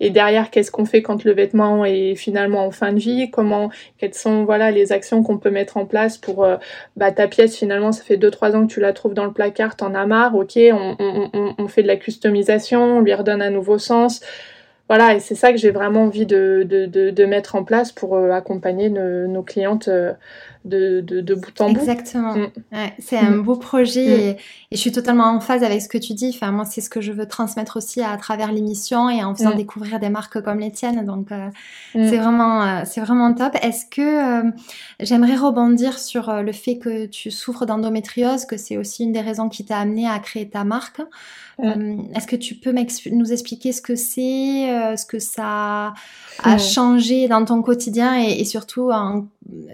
et 0.00 0.10
derrière 0.10 0.50
qu'est-ce 0.50 0.70
qu'on 0.70 0.84
fait 0.84 1.02
quand 1.02 1.24
le 1.24 1.32
vêtement 1.32 1.84
est 1.84 2.14
finalement 2.14 2.64
en 2.64 2.70
fin 2.70 2.92
de 2.92 2.98
vie? 2.98 3.30
Comment 3.30 3.70
quelles 3.98 4.14
sont 4.14 4.44
voilà 4.44 4.70
les 4.70 4.92
actions 4.92 5.22
qu'on 5.22 5.38
peut 5.38 5.50
mettre 5.50 5.76
en 5.76 5.86
place 5.86 6.18
pour 6.18 6.44
euh, 6.44 6.56
bah, 6.96 7.12
ta 7.12 7.28
pièce 7.28 7.56
finalement 7.56 7.92
ça 7.92 8.02
fait 8.02 8.16
2-3 8.16 8.56
ans 8.56 8.66
que 8.66 8.72
tu 8.72 8.80
la 8.80 8.92
trouves 8.92 9.14
dans 9.14 9.24
le 9.24 9.32
placard 9.32 9.76
t'en 9.76 9.94
as 9.94 10.06
marre 10.06 10.34
ok 10.34 10.58
on, 10.72 10.96
on, 10.98 11.54
on, 11.58 11.68
fait 11.68 11.82
de 11.82 11.88
la 11.88 11.96
customisation 11.96 12.98
on 12.98 13.00
lui 13.00 13.14
redonne 13.14 13.42
un 13.42 13.50
nouveau 13.50 13.78
sens. 13.78 14.20
Voilà, 14.88 15.14
et 15.14 15.20
c'est 15.20 15.34
ça 15.34 15.52
que 15.52 15.58
j'ai 15.58 15.70
vraiment 15.70 16.04
envie 16.04 16.24
de, 16.24 16.64
de, 16.66 16.86
de, 16.86 17.10
de, 17.10 17.24
mettre 17.26 17.56
en 17.56 17.62
place 17.62 17.92
pour 17.92 18.16
euh, 18.16 18.30
accompagner 18.30 18.88
nos, 18.88 19.26
nos 19.26 19.42
clientes 19.42 19.90
euh, 20.66 21.02
de, 21.02 21.20
de, 21.20 21.34
bout 21.34 21.60
en 21.60 21.70
bout. 21.70 21.78
Exactement. 21.78 22.34
Mm. 22.34 22.48
Ouais, 22.72 22.94
c'est 22.98 23.18
un 23.18 23.30
mm. 23.30 23.42
beau 23.42 23.56
projet 23.56 24.06
mm. 24.06 24.20
et, 24.20 24.36
je 24.72 24.76
suis 24.76 24.92
totalement 24.92 25.24
en 25.24 25.40
phase 25.40 25.62
avec 25.62 25.80
ce 25.80 25.88
que 25.88 25.98
tu 25.98 26.14
dis. 26.14 26.32
Enfin, 26.34 26.50
moi, 26.52 26.64
c'est 26.64 26.80
ce 26.80 26.90
que 26.90 27.00
je 27.00 27.12
veux 27.12 27.26
transmettre 27.26 27.76
aussi 27.76 28.02
à, 28.02 28.16
travers 28.16 28.52
l'émission 28.52 29.08
et 29.08 29.24
en 29.24 29.34
faisant 29.34 29.54
découvrir 29.54 29.98
des 29.98 30.10
marques 30.10 30.42
comme 30.42 30.60
les 30.60 30.70
tiennes. 30.70 31.04
Donc, 31.04 31.32
euh, 31.32 31.48
c'est 31.94 32.18
vraiment, 32.18 32.84
c'est 32.84 33.00
vraiment 33.00 33.32
top. 33.32 33.56
Est-ce 33.62 33.86
que 33.86 34.42
j'aimerais 35.00 35.36
rebondir 35.36 35.98
sur 35.98 36.42
le 36.42 36.52
fait 36.52 36.78
que 36.78 37.06
tu 37.06 37.30
souffres 37.30 37.64
d'endométriose, 37.64 38.44
que 38.44 38.56
c'est 38.56 38.76
aussi 38.76 39.04
une 39.04 39.12
des 39.12 39.20
raisons 39.20 39.48
qui 39.48 39.64
t'a 39.64 39.78
amené 39.78 40.06
à 40.06 40.18
créer 40.18 40.48
ta 40.48 40.64
marque. 40.64 41.00
Euh, 41.60 41.96
est-ce 42.14 42.26
que 42.26 42.36
tu 42.36 42.54
peux 42.54 42.72
nous 43.10 43.32
expliquer 43.32 43.72
ce 43.72 43.82
que 43.82 43.96
c'est, 43.96 44.70
euh, 44.70 44.96
ce 44.96 45.04
que 45.04 45.18
ça 45.18 45.92
a 46.44 46.58
changé 46.58 47.26
dans 47.26 47.44
ton 47.44 47.62
quotidien 47.62 48.16
et, 48.16 48.44
surtout 48.44 48.90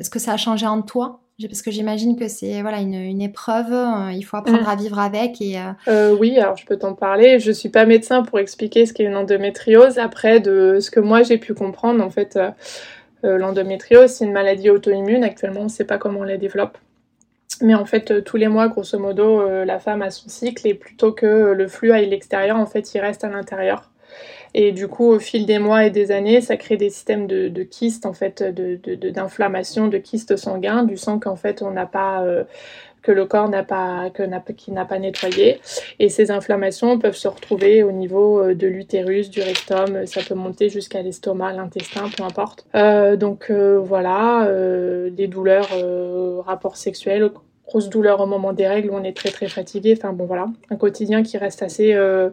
ce 0.00 0.10
que 0.10 0.18
ça 0.18 0.32
a 0.32 0.36
changé 0.36 0.66
en 0.66 0.82
toi? 0.82 1.20
Parce 1.42 1.62
que 1.62 1.72
j'imagine 1.72 2.16
que 2.16 2.28
c'est 2.28 2.62
voilà 2.62 2.80
une, 2.80 3.20
épreuve, 3.20 3.72
euh, 3.72 4.12
il 4.12 4.22
faut 4.22 4.36
apprendre 4.36 4.62
mm. 4.62 4.70
à 4.70 4.76
vivre 4.76 4.98
avec 5.00 5.40
et. 5.40 5.58
oui, 6.18 6.38
alors 6.38 6.56
je 6.56 6.64
peux 6.64 6.78
t'en 6.78 6.94
parler. 6.94 7.40
Je 7.40 7.50
suis 7.50 7.70
pas 7.70 7.86
médecin 7.86 8.22
pour 8.22 8.38
expliquer 8.38 8.86
ce 8.86 8.92
qu'est 8.92 9.04
une 9.04 9.16
endométriose. 9.16 9.98
Après, 9.98 10.38
de 10.38 10.78
ce 10.80 10.90
que 10.90 11.00
moi 11.00 11.22
j'ai 11.22 11.38
pu 11.38 11.54
comprendre, 11.54 12.04
en 12.04 12.10
fait, 12.10 12.38
l'endométriose 13.22 14.10
c'est 14.10 14.24
une 14.24 14.32
maladie 14.32 14.70
auto-immune. 14.70 15.24
Actuellement, 15.24 15.62
on 15.62 15.64
ne 15.64 15.68
sait 15.68 15.84
pas 15.84 15.98
comment 15.98 16.20
on 16.20 16.24
la 16.24 16.36
développe. 16.36 16.78
Mais 17.60 17.74
en 17.74 17.84
fait, 17.84 18.10
euh, 18.10 18.20
tous 18.20 18.36
les 18.36 18.48
mois, 18.48 18.68
grosso 18.68 18.98
modo, 18.98 19.40
euh, 19.40 19.64
la 19.64 19.78
femme 19.78 20.02
a 20.02 20.10
son 20.10 20.28
cycle 20.28 20.66
et 20.66 20.74
plutôt 20.74 21.12
que 21.12 21.52
le 21.52 21.68
flux 21.68 21.92
aille 21.92 22.04
à 22.04 22.08
l'extérieur, 22.08 22.56
en 22.56 22.66
fait, 22.66 22.94
il 22.94 23.00
reste 23.00 23.24
à 23.24 23.28
l'intérieur. 23.28 23.90
Et 24.54 24.72
du 24.72 24.88
coup, 24.88 25.06
au 25.06 25.18
fil 25.18 25.46
des 25.46 25.58
mois 25.58 25.84
et 25.84 25.90
des 25.90 26.10
années, 26.10 26.40
ça 26.40 26.56
crée 26.56 26.76
des 26.76 26.90
systèmes 26.90 27.26
de, 27.26 27.62
kystes, 27.62 28.06
en 28.06 28.12
fait, 28.12 28.42
d'inflammation, 28.42 29.86
de, 29.86 29.92
de, 29.92 29.96
de, 29.98 30.02
kystes 30.02 30.36
sanguins, 30.36 30.84
du 30.84 30.96
sang 30.96 31.18
qu'en 31.18 31.36
fait, 31.36 31.60
on 31.62 31.70
n'a 31.70 31.86
pas, 31.86 32.22
euh, 32.22 32.44
que 33.02 33.12
le 33.12 33.26
corps 33.26 33.48
n'a 33.48 33.62
pas, 33.62 34.10
pas 34.88 34.98
nettoyé. 34.98 35.60
Et 35.98 36.08
ces 36.08 36.30
inflammations 36.30 36.98
peuvent 36.98 37.16
se 37.16 37.28
retrouver 37.28 37.82
au 37.82 37.92
niveau 37.92 38.54
de 38.54 38.66
l'utérus, 38.66 39.28
du 39.28 39.42
rectum, 39.42 40.06
ça 40.06 40.20
peut 40.26 40.34
monter 40.34 40.68
jusqu'à 40.68 41.02
l'estomac, 41.02 41.52
l'intestin, 41.52 42.08
peu 42.16 42.22
importe. 42.22 42.66
Euh, 42.74 43.16
donc 43.16 43.50
voilà, 43.50 44.46
euh, 44.46 45.10
des 45.10 45.26
douleurs, 45.26 45.68
rapports 46.46 46.76
sexuels, 46.76 47.30
grosse 47.66 47.88
douleur 47.88 48.20
au 48.20 48.26
moment 48.26 48.52
des 48.52 48.66
règles 48.66 48.90
où 48.90 48.94
on 48.94 49.04
est 49.04 49.16
très 49.16 49.30
très 49.30 49.48
fatigué. 49.48 49.94
Enfin 49.96 50.12
bon 50.12 50.26
voilà, 50.26 50.46
un 50.70 50.76
quotidien 50.76 51.22
qui 51.22 51.38
reste 51.38 51.62
assez 51.62 51.94
euh, 51.94 52.30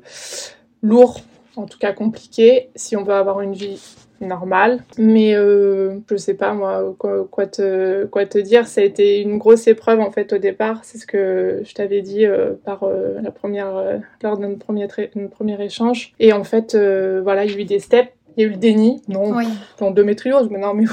lourd 0.82 1.22
en 1.56 1.66
tout 1.66 1.78
cas 1.78 1.94
compliqué, 1.94 2.70
si 2.76 2.96
on 2.96 3.04
veut 3.04 3.14
avoir 3.14 3.42
une 3.42 3.54
vie 3.54 3.82
normale. 4.22 4.84
Mais 4.98 5.36
euh, 5.36 6.00
je 6.10 6.16
sais 6.16 6.34
pas 6.34 6.54
moi 6.54 6.96
quoi, 6.98 7.48
te, 7.48 8.06
quoi 8.06 8.26
te 8.26 8.38
dire. 8.38 8.68
Ça 8.68 8.82
a 8.82 8.84
été 8.84 9.22
une 9.22 9.38
grosse 9.38 9.68
épreuve 9.68 10.00
en 10.00 10.12
fait 10.12 10.34
au 10.34 10.38
départ. 10.38 10.84
C'est 10.84 10.98
ce 10.98 11.08
que 11.08 11.62
je 11.64 11.74
t'avais 11.74 12.02
dit 12.02 12.26
euh, 12.26 12.54
par 12.64 12.84
euh, 12.84 13.20
la 13.22 13.32
première 13.32 14.02
lors 14.22 14.38
de 14.38 14.46
notre 14.46 14.60
premier, 14.60 14.88
premier 15.32 15.64
échange. 15.64 16.14
Et 16.20 16.34
en 16.34 16.44
fait 16.44 16.76
voilà 16.76 17.46
il 17.46 17.52
y 17.52 17.56
a 17.56 17.60
eu 17.60 17.66
des 17.66 17.80
steps. 17.80 18.12
Il 18.38 18.44
y 18.44 18.46
a 18.46 18.48
eu 18.48 18.52
le 18.52 18.58
déni, 18.58 19.02
non, 19.10 19.36
oui. 19.36 19.44
d'endométriose, 19.78 20.50
mais 20.50 20.60
non, 20.60 20.74
mais 20.74 20.86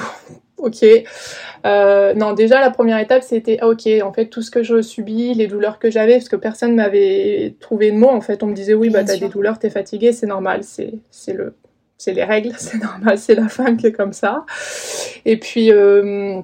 ok. 0.59 0.85
Euh, 1.67 2.15
non, 2.15 2.33
déjà 2.33 2.61
la 2.61 2.71
première 2.71 2.99
étape 2.99 3.23
c'était 3.23 3.59
ah, 3.61 3.69
ok. 3.69 3.89
En 4.03 4.13
fait, 4.13 4.27
tout 4.27 4.43
ce 4.43 4.51
que 4.51 4.63
je 4.63 4.83
subis, 4.83 5.35
les 5.35 5.47
douleurs 5.47 5.79
que 5.79 5.91
j'avais, 5.91 6.15
parce 6.15 6.29
que 6.29 6.37
personne 6.37 6.75
m'avait 6.75 7.55
trouvé 7.61 7.91
de 7.91 7.97
mots. 7.97 8.09
En 8.09 8.21
fait, 8.21 8.43
on 8.43 8.47
me 8.47 8.55
disait 8.55 8.75
oui, 8.75 8.91
bah 8.91 9.05
t'as 9.05 9.17
des 9.17 9.29
douleurs, 9.29 9.59
t'es 9.59 9.71
fatiguée, 9.71 10.13
c'est 10.13 10.27
normal, 10.27 10.63
c'est 10.63 10.95
c'est 11.11 11.33
le 11.33 11.55
c'est 11.97 12.13
les 12.13 12.25
règles, 12.25 12.53
c'est 12.59 12.79
normal, 12.79 13.19
c'est 13.19 13.35
la 13.35 13.49
femme 13.49 13.77
qui 13.77 13.87
est 13.87 13.93
comme 13.93 14.13
ça. 14.13 14.45
Et 15.25 15.39
puis 15.39 15.73
euh, 15.73 16.41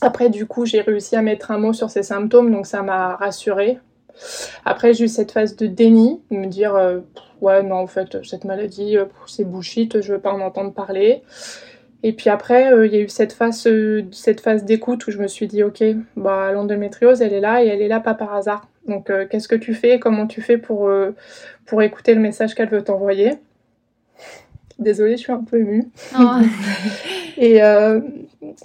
après, 0.00 0.30
du 0.30 0.46
coup, 0.46 0.66
j'ai 0.66 0.80
réussi 0.80 1.16
à 1.16 1.22
mettre 1.22 1.50
un 1.50 1.58
mot 1.58 1.72
sur 1.72 1.90
ces 1.90 2.02
symptômes, 2.02 2.52
donc 2.52 2.66
ça 2.66 2.82
m'a 2.82 3.16
rassurée. 3.16 3.78
Après, 4.64 4.92
j'ai 4.92 5.04
eu 5.04 5.08
cette 5.08 5.32
phase 5.32 5.56
de 5.56 5.66
déni, 5.66 6.20
de 6.30 6.36
me 6.36 6.46
dire 6.46 6.74
euh, 6.74 7.00
ouais 7.40 7.62
non 7.62 7.76
en 7.76 7.86
fait 7.86 8.22
cette 8.22 8.44
maladie 8.44 8.96
c'est 9.26 9.42
bullshit, 9.42 10.00
je 10.00 10.12
veux 10.12 10.20
pas 10.20 10.32
en 10.32 10.40
entendre 10.40 10.72
parler. 10.72 11.22
Et 12.02 12.12
puis 12.12 12.30
après, 12.30 12.72
euh, 12.72 12.86
il 12.86 12.92
y 12.92 12.96
a 12.96 13.00
eu 13.00 13.08
cette 13.08 13.32
phase, 13.32 13.66
euh, 13.66 14.02
cette 14.10 14.40
phase 14.40 14.64
d'écoute 14.64 15.06
où 15.06 15.10
je 15.10 15.18
me 15.18 15.28
suis 15.28 15.46
dit, 15.46 15.62
ok, 15.62 15.84
bah, 16.16 16.50
l'endométriose, 16.52 17.22
elle 17.22 17.32
est 17.32 17.40
là 17.40 17.62
et 17.62 17.68
elle 17.68 17.80
est 17.80 17.88
là 17.88 18.00
pas 18.00 18.14
par 18.14 18.34
hasard. 18.34 18.68
Donc, 18.88 19.10
euh, 19.10 19.26
qu'est-ce 19.30 19.46
que 19.46 19.54
tu 19.54 19.74
fais? 19.74 20.00
Comment 20.00 20.26
tu 20.26 20.40
fais 20.40 20.58
pour, 20.58 20.90
pour 21.66 21.82
écouter 21.82 22.14
le 22.14 22.20
message 22.20 22.54
qu'elle 22.54 22.68
veut 22.68 22.82
t'envoyer? 22.82 23.34
Désolée, 24.80 25.16
je 25.16 25.22
suis 25.22 25.32
un 25.32 25.44
peu 25.44 25.60
émue. 25.60 25.84
Oh. 26.18 26.38
et, 27.36 27.60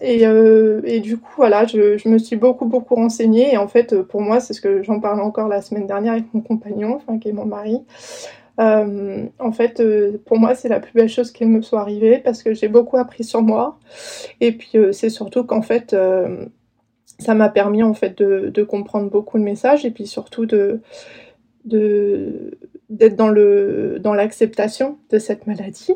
et, 0.01 0.23
et, 0.23 0.99
du 0.99 1.17
coup, 1.17 1.33
voilà, 1.37 1.65
je, 1.67 1.97
je, 1.97 2.09
me 2.09 2.17
suis 2.17 2.37
beaucoup, 2.37 2.65
beaucoup 2.65 2.95
renseignée. 2.95 3.53
Et 3.53 3.57
en 3.57 3.67
fait, 3.67 4.01
pour 4.01 4.21
moi, 4.21 4.39
c'est 4.39 4.53
ce 4.53 4.61
que 4.61 4.81
j'en 4.81 4.99
parlais 4.99 5.21
encore 5.21 5.47
la 5.47 5.61
semaine 5.61 5.85
dernière 5.85 6.13
avec 6.13 6.33
mon 6.33 6.41
compagnon, 6.41 6.95
enfin, 6.95 7.19
qui 7.19 7.29
est 7.29 7.33
mon 7.33 7.45
mari. 7.45 7.83
Euh, 8.59 9.25
en 9.39 9.51
fait, 9.51 9.79
euh, 9.79 10.17
pour 10.25 10.39
moi, 10.39 10.55
c'est 10.55 10.69
la 10.69 10.79
plus 10.79 10.93
belle 10.93 11.09
chose 11.09 11.31
qui 11.31 11.45
me 11.45 11.61
soit 11.61 11.81
arrivée 11.81 12.17
parce 12.17 12.41
que 12.41 12.53
j'ai 12.53 12.67
beaucoup 12.67 12.97
appris 12.97 13.23
sur 13.23 13.41
moi. 13.41 13.77
Et 14.41 14.51
puis, 14.51 14.71
euh, 14.75 14.91
c'est 14.91 15.09
surtout 15.09 15.43
qu'en 15.43 15.61
fait, 15.61 15.95
ça 17.19 17.33
m'a 17.33 17.49
permis 17.49 17.83
en 17.83 17.93
fait 17.93 18.17
de, 18.17 18.63
comprendre 18.63 19.09
beaucoup 19.09 19.37
de 19.37 19.43
messages 19.43 19.85
et 19.85 19.91
puis 19.91 20.07
surtout 20.07 20.45
de 20.45 20.81
d'être 22.89 23.15
dans 23.17 23.27
le 23.27 23.97
dans 23.99 24.13
l'acceptation 24.13 24.97
de 25.09 25.19
cette 25.19 25.45
maladie 25.47 25.93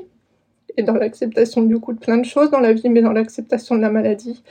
et 0.76 0.84
dans 0.84 0.96
l'acceptation 0.96 1.62
du 1.62 1.80
coup 1.80 1.94
de 1.94 2.00
plein 2.00 2.18
de 2.18 2.26
choses 2.26 2.52
dans 2.52 2.60
la 2.60 2.74
vie 2.74 2.90
mais 2.90 3.02
dans 3.02 3.14
l'acceptation 3.14 3.76
de 3.76 3.82
la 3.82 3.90
maladie 3.90 4.44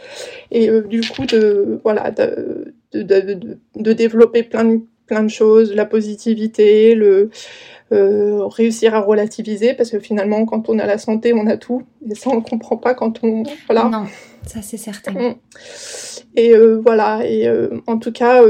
et 0.51 0.71
du 0.83 1.03
coup 1.03 1.27
de 1.27 1.79
voilà 1.83 2.11
de, 2.11 2.73
de, 2.95 3.57
de, 3.77 3.93
développer 3.93 4.43
plein 4.43 4.65
de 4.65 4.81
plein 5.11 5.25
de 5.25 5.29
choses 5.29 5.75
la 5.75 5.87
positivité 5.87 6.95
le 6.95 7.31
euh, 7.93 8.47
réussir 8.47 8.95
à 8.95 9.01
relativiser 9.01 9.75
parce 9.75 9.91
que 9.91 9.99
finalement 9.99 10.47
quand 10.47 10.69
on 10.69 10.79
a 10.79 10.87
la 10.87 10.97
santé 10.97 11.35
on 11.35 11.49
a 11.49 11.57
tout. 11.57 11.83
Et 12.09 12.15
ça 12.15 12.31
on 12.31 12.37
ne 12.37 12.41
comprend 12.41 12.77
pas 12.77 12.95
quand 12.95 13.25
on 13.25 13.43
voilà. 13.67 13.87
Non 13.87 14.05
ça 14.47 14.63
c'est 14.63 14.77
certain. 14.77 15.11
Mm. 15.11 15.35
et 16.37 16.55
euh, 16.55 16.81
voilà. 16.81 17.27
Et 17.27 17.49
euh, 17.49 17.81
en 17.89 17.99
tout 17.99 18.13
cas 18.13 18.43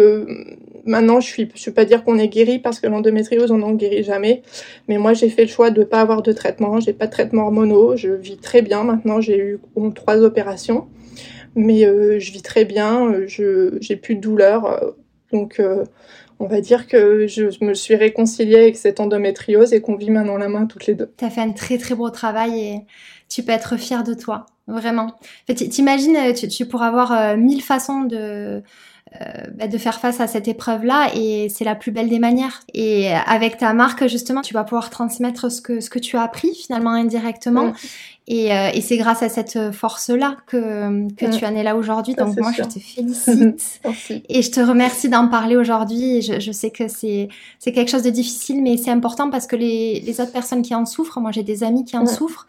maintenant 0.85 1.21
je 1.21 1.27
suis 1.27 1.49
je 1.55 1.61
suis 1.61 1.71
pas 1.71 1.87
dire 1.87 2.05
qu'on 2.05 2.19
est 2.19 2.29
guéri 2.29 2.59
parce 2.59 2.81
que 2.81 2.87
l'endométriose 2.87 3.51
on 3.51 3.57
n'en 3.57 3.73
guérit 3.73 4.03
jamais. 4.03 4.43
Mais 4.89 4.99
moi 4.99 5.15
j'ai 5.15 5.31
fait 5.31 5.47
le 5.47 5.51
choix 5.51 5.71
de 5.71 5.85
pas 5.85 6.03
avoir 6.03 6.21
de 6.21 6.33
traitement. 6.33 6.79
J'ai 6.79 6.93
pas 6.93 7.07
de 7.07 7.13
traitement 7.13 7.45
hormonaux. 7.45 7.97
Je 7.97 8.11
vis 8.11 8.37
très 8.37 8.61
bien 8.61 8.85
maintenant. 8.85 9.23
J'ai 9.23 9.39
eu 9.39 9.59
trois 9.95 10.19
opérations. 10.19 10.87
Mais 11.55 11.81
je 11.81 12.31
vis 12.31 12.43
très 12.43 12.67
bien. 12.67 13.25
Je 13.27 13.79
j'ai 13.81 13.97
plus 13.97 14.17
de 14.17 14.21
douleur 14.21 14.95
donc 15.33 15.59
on 16.41 16.47
va 16.47 16.63
dire 16.63 16.89
que 16.89 17.27
je 17.27 17.65
me 17.65 17.75
suis 17.75 17.95
réconciliée 17.95 18.57
avec 18.57 18.77
cette 18.77 18.99
endométriose 18.99 19.75
et 19.75 19.83
qu'on 19.83 19.95
vit 19.95 20.11
main 20.11 20.25
dans 20.25 20.39
la 20.39 20.49
main 20.49 20.67
toutes 20.67 20.87
les 20.87 20.95
deux. 20.95 21.13
Tu 21.19 21.25
as 21.25 21.31
fait 21.31 21.43
un 21.43 21.53
très 21.53 21.77
très 21.77 21.95
beau 21.95 22.09
travail 22.09 22.59
et 22.59 22.81
tu 23.29 23.43
peux 23.43 23.53
être 23.53 23.77
fière 23.77 24.03
de 24.05 24.15
toi, 24.15 24.47
vraiment. 24.67 25.05
En 25.05 25.19
fait, 25.47 25.55
T'imagines, 25.69 26.17
euh, 26.17 26.33
tu, 26.33 26.49
tu 26.49 26.65
pourras 26.67 26.89
avoir 26.89 27.13
euh, 27.13 27.37
mille 27.37 27.63
façons 27.63 28.03
de 28.03 28.63
euh, 29.21 29.25
bah, 29.55 29.67
de 29.67 29.77
faire 29.77 30.01
face 30.01 30.21
à 30.21 30.29
cette 30.29 30.49
épreuve-là 30.49 31.11
et 31.15 31.49
c'est 31.49 31.65
la 31.65 31.75
plus 31.75 31.91
belle 31.91 32.09
des 32.09 32.21
manières. 32.21 32.63
Et 32.73 33.13
avec 33.13 33.59
ta 33.59 33.75
marque, 33.75 34.07
justement, 34.07 34.41
tu 34.41 34.55
vas 34.55 34.65
pouvoir 34.65 34.89
transmettre 34.89 35.51
ce 35.51 35.61
que, 35.61 35.81
ce 35.81 35.91
que 35.91 35.99
tu 35.99 36.17
as 36.17 36.23
appris 36.23 36.55
finalement 36.55 36.93
indirectement. 36.93 37.73
Et, 38.33 38.53
euh, 38.53 38.71
et 38.73 38.81
c'est 38.81 38.97
grâce 38.97 39.25
à 39.25 39.29
cette 39.29 39.73
force-là 39.73 40.37
que, 40.47 41.09
que 41.17 41.27
mm. 41.27 41.31
tu 41.37 41.45
en 41.45 41.57
es 41.57 41.65
là 41.65 41.75
aujourd'hui. 41.75 42.15
Donc 42.15 42.39
moi, 42.39 42.53
je 42.57 42.63
te 42.63 42.79
félicite. 42.79 43.81
et 44.29 44.43
je 44.43 44.51
te 44.53 44.61
remercie 44.61 45.09
d'en 45.09 45.27
parler 45.27 45.57
aujourd'hui. 45.57 46.23
Je, 46.23 46.39
je 46.39 46.53
sais 46.53 46.71
que 46.71 46.87
c'est 46.87 47.29
quelque 47.65 47.91
chose 47.91 48.05
de 48.05 48.11
difficile, 48.11 48.63
mais 48.63 48.77
c'est 48.77 48.93
important 48.93 49.31
parce 49.31 49.49
que 49.49 49.57
les, 49.57 50.01
les 50.01 50.21
autres 50.21 50.31
personnes 50.31 50.63
qui 50.63 50.77
en 50.77 50.87
souffrent, 50.87 51.19
moi 51.19 51.33
j'ai 51.33 51.43
des 51.43 51.65
amis 51.65 51.85
qui 51.85 51.97
en 51.97 52.05
mm. 52.05 52.07
souffrent, 52.07 52.47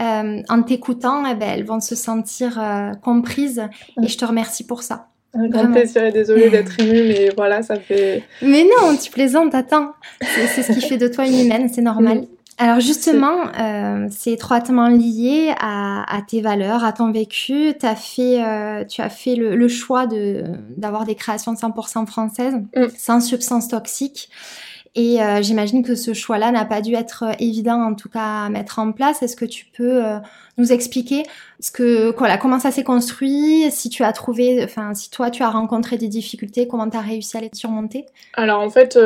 euh, 0.00 0.42
en 0.48 0.62
t'écoutant, 0.64 1.24
eh 1.24 1.36
ben, 1.36 1.48
elles 1.48 1.64
vont 1.64 1.80
se 1.80 1.94
sentir 1.94 2.58
euh, 2.60 2.92
comprises. 2.94 3.62
Et 4.02 4.08
je 4.08 4.18
te 4.18 4.24
remercie 4.24 4.66
pour 4.66 4.82
ça. 4.82 5.06
Un 5.32 5.46
grand 5.46 5.70
plaisir 5.70 6.02
et 6.02 6.10
désolée 6.10 6.50
d'être 6.50 6.80
émue, 6.80 7.04
mais 7.06 7.30
voilà, 7.36 7.62
ça 7.62 7.76
fait. 7.76 8.24
Mais 8.42 8.64
non, 8.64 8.96
tu 8.96 9.12
plaisantes, 9.12 9.54
attends. 9.54 9.92
C'est 10.20 10.62
ce 10.62 10.72
qui 10.72 10.80
fait 10.80 10.96
de 10.96 11.06
toi 11.06 11.24
une 11.24 11.38
humaine, 11.38 11.68
c'est 11.72 11.82
normal. 11.82 12.24
Alors 12.62 12.78
justement, 12.78 13.46
euh, 13.58 14.06
c'est 14.10 14.32
étroitement 14.32 14.88
lié 14.88 15.54
à, 15.58 16.04
à, 16.14 16.20
tes 16.20 16.42
valeurs, 16.42 16.84
à 16.84 16.92
ton 16.92 17.10
vécu. 17.10 17.72
As 17.80 17.96
fait, 17.96 18.44
euh, 18.44 18.84
tu 18.84 19.00
as 19.00 19.08
fait 19.08 19.34
le, 19.34 19.56
le 19.56 19.68
choix 19.68 20.06
de 20.06 20.44
d'avoir 20.76 21.06
des 21.06 21.14
créations 21.14 21.54
100% 21.54 22.04
françaises, 22.04 22.56
mm. 22.76 22.88
sans 22.98 23.20
substances 23.22 23.68
toxiques. 23.68 24.28
Et 24.96 25.22
euh, 25.22 25.40
j'imagine 25.40 25.84
que 25.84 25.94
ce 25.94 26.14
choix-là 26.14 26.50
n'a 26.50 26.64
pas 26.64 26.80
dû 26.80 26.94
être 26.94 27.22
euh, 27.22 27.32
évident, 27.38 27.80
en 27.80 27.94
tout 27.94 28.08
cas, 28.08 28.44
à 28.44 28.48
mettre 28.48 28.78
en 28.80 28.90
place. 28.90 29.22
Est-ce 29.22 29.36
que 29.36 29.44
tu 29.44 29.66
peux 29.66 30.04
euh, 30.04 30.18
nous 30.58 30.72
expliquer 30.72 31.22
ce 31.60 31.70
que, 31.70 32.14
voilà, 32.18 32.38
comment 32.38 32.58
ça 32.58 32.72
s'est 32.72 32.82
construit, 32.82 33.70
si 33.70 33.88
tu 33.88 34.02
as 34.02 34.12
trouvé, 34.12 34.62
enfin, 34.64 34.94
si 34.94 35.08
toi 35.08 35.30
tu 35.30 35.42
as 35.44 35.50
rencontré 35.50 35.96
des 35.96 36.08
difficultés, 36.08 36.66
comment 36.66 36.90
tu 36.90 36.96
as 36.96 37.02
réussi 37.02 37.36
à 37.36 37.40
les 37.40 37.50
surmonter? 37.52 38.04
Alors 38.34 38.60
en 38.60 38.70
fait, 38.70 38.98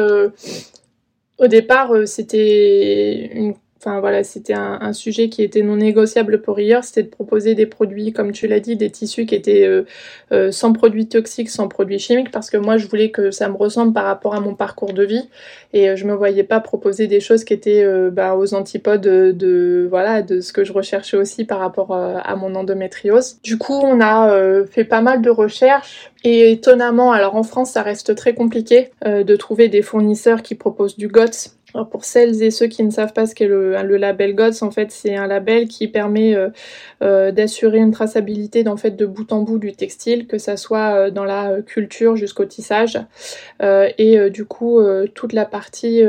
au 1.38 1.47
départ, 1.47 1.90
c'était 2.07 3.31
une 3.35 3.55
Enfin 3.85 4.01
voilà, 4.01 4.25
c'était 4.25 4.55
un, 4.55 4.94
sujet 4.94 5.29
qui 5.29 5.42
était 5.42 5.61
non 5.61 5.77
négociable 5.77 6.40
pour 6.40 6.59
hier, 6.59 6.83
c'était 6.83 7.03
de 7.03 7.11
proposer 7.11 7.55
des 7.55 7.66
produits, 7.66 8.14
comme 8.14 8.33
tu 8.33 8.47
l'as 8.47 8.61
dit, 8.61 8.77
des 8.77 8.88
tissus 8.88 9.27
qui 9.27 9.35
étaient 9.35 9.66
euh, 9.66 9.85
euh, 10.33 10.51
sans 10.51 10.73
produits 10.73 11.07
toxiques, 11.07 11.51
sans 11.51 11.68
produits 11.68 11.99
chimiques, 11.99 12.31
parce 12.31 12.49
que 12.49 12.57
moi 12.57 12.79
je 12.79 12.87
voulais 12.87 13.11
que 13.11 13.31
ça 13.31 13.47
me 13.51 13.57
ressemble 13.57 13.92
par 13.92 14.05
rapport 14.05 14.35
à 14.35 14.40
mon 14.40 14.55
parcours 14.55 14.94
de 14.94 15.05
vie, 15.05 15.29
et 15.75 15.90
euh, 15.90 15.97
je 15.97 16.07
me 16.07 16.14
voyais 16.14 16.44
pas 16.44 16.61
proposer 16.61 17.09
des 17.09 17.20
choses 17.20 17.44
qui 17.44 17.53
étaient 17.53 17.85
bah, 18.11 18.37
aux 18.37 18.55
antipodes 18.55 19.03
de, 19.03 19.87
voilà 19.90 20.23
de 20.23 20.40
ce 20.40 20.55
que 20.55 20.64
je 20.64 20.73
recherchais 20.73 21.18
aussi 21.18 21.44
par 21.44 21.59
rapport 21.59 21.94
à 21.94 22.37
mon 22.37 22.55
endométriose. 22.55 23.37
Du 23.42 23.59
coup, 23.59 23.75
on 23.75 24.01
a 24.01 24.64
fait 24.64 24.85
pas 24.85 25.03
mal 25.03 25.20
de 25.20 25.29
recherches. 25.29 26.11
Et 26.27 26.53
étonnamment, 26.53 27.12
alors 27.12 27.37
en 27.37 27.42
France, 27.42 27.73
ça 27.73 27.83
reste 27.83 28.14
très 28.14 28.33
compliqué 28.33 28.90
de 29.05 29.37
trouver 29.37 29.68
des 29.68 29.83
fournisseurs 29.83 30.40
qui 30.40 30.55
proposent 30.55 30.97
du 30.97 31.09
GOTS 31.09 31.55
alors 31.74 31.88
pour 31.88 32.04
celles 32.04 32.40
et 32.42 32.52
ceux 32.52 32.68
qui 32.68 32.84
ne 32.84 32.90
savent 32.90 33.12
pas 33.12 33.26
ce 33.26 33.34
qu'est 33.34 33.48
le, 33.48 33.76
le, 33.82 33.96
label 33.96 34.37
GOTS, 34.37 34.62
en 34.62 34.70
fait, 34.70 34.92
c'est 34.92 35.16
un 35.16 35.26
label 35.26 35.66
qui 35.66 35.88
permet 35.88 36.34
euh, 36.37 36.50
euh, 37.02 37.32
d'assurer 37.32 37.78
une 37.78 37.90
traçabilité 37.90 38.66
en 38.68 38.76
fait, 38.76 38.92
de 38.92 39.06
bout 39.06 39.32
en 39.32 39.42
bout 39.42 39.58
du 39.58 39.72
textile, 39.72 40.28
que 40.28 40.38
ça 40.38 40.56
soit 40.56 40.94
euh, 40.94 41.10
dans 41.10 41.24
la 41.24 41.62
culture 41.62 42.14
jusqu'au 42.14 42.44
tissage. 42.44 42.98
et 43.60 44.30
du 44.30 44.44
coup, 44.44 44.80
toute 45.14 45.32
la 45.32 45.44
partie 45.44 46.02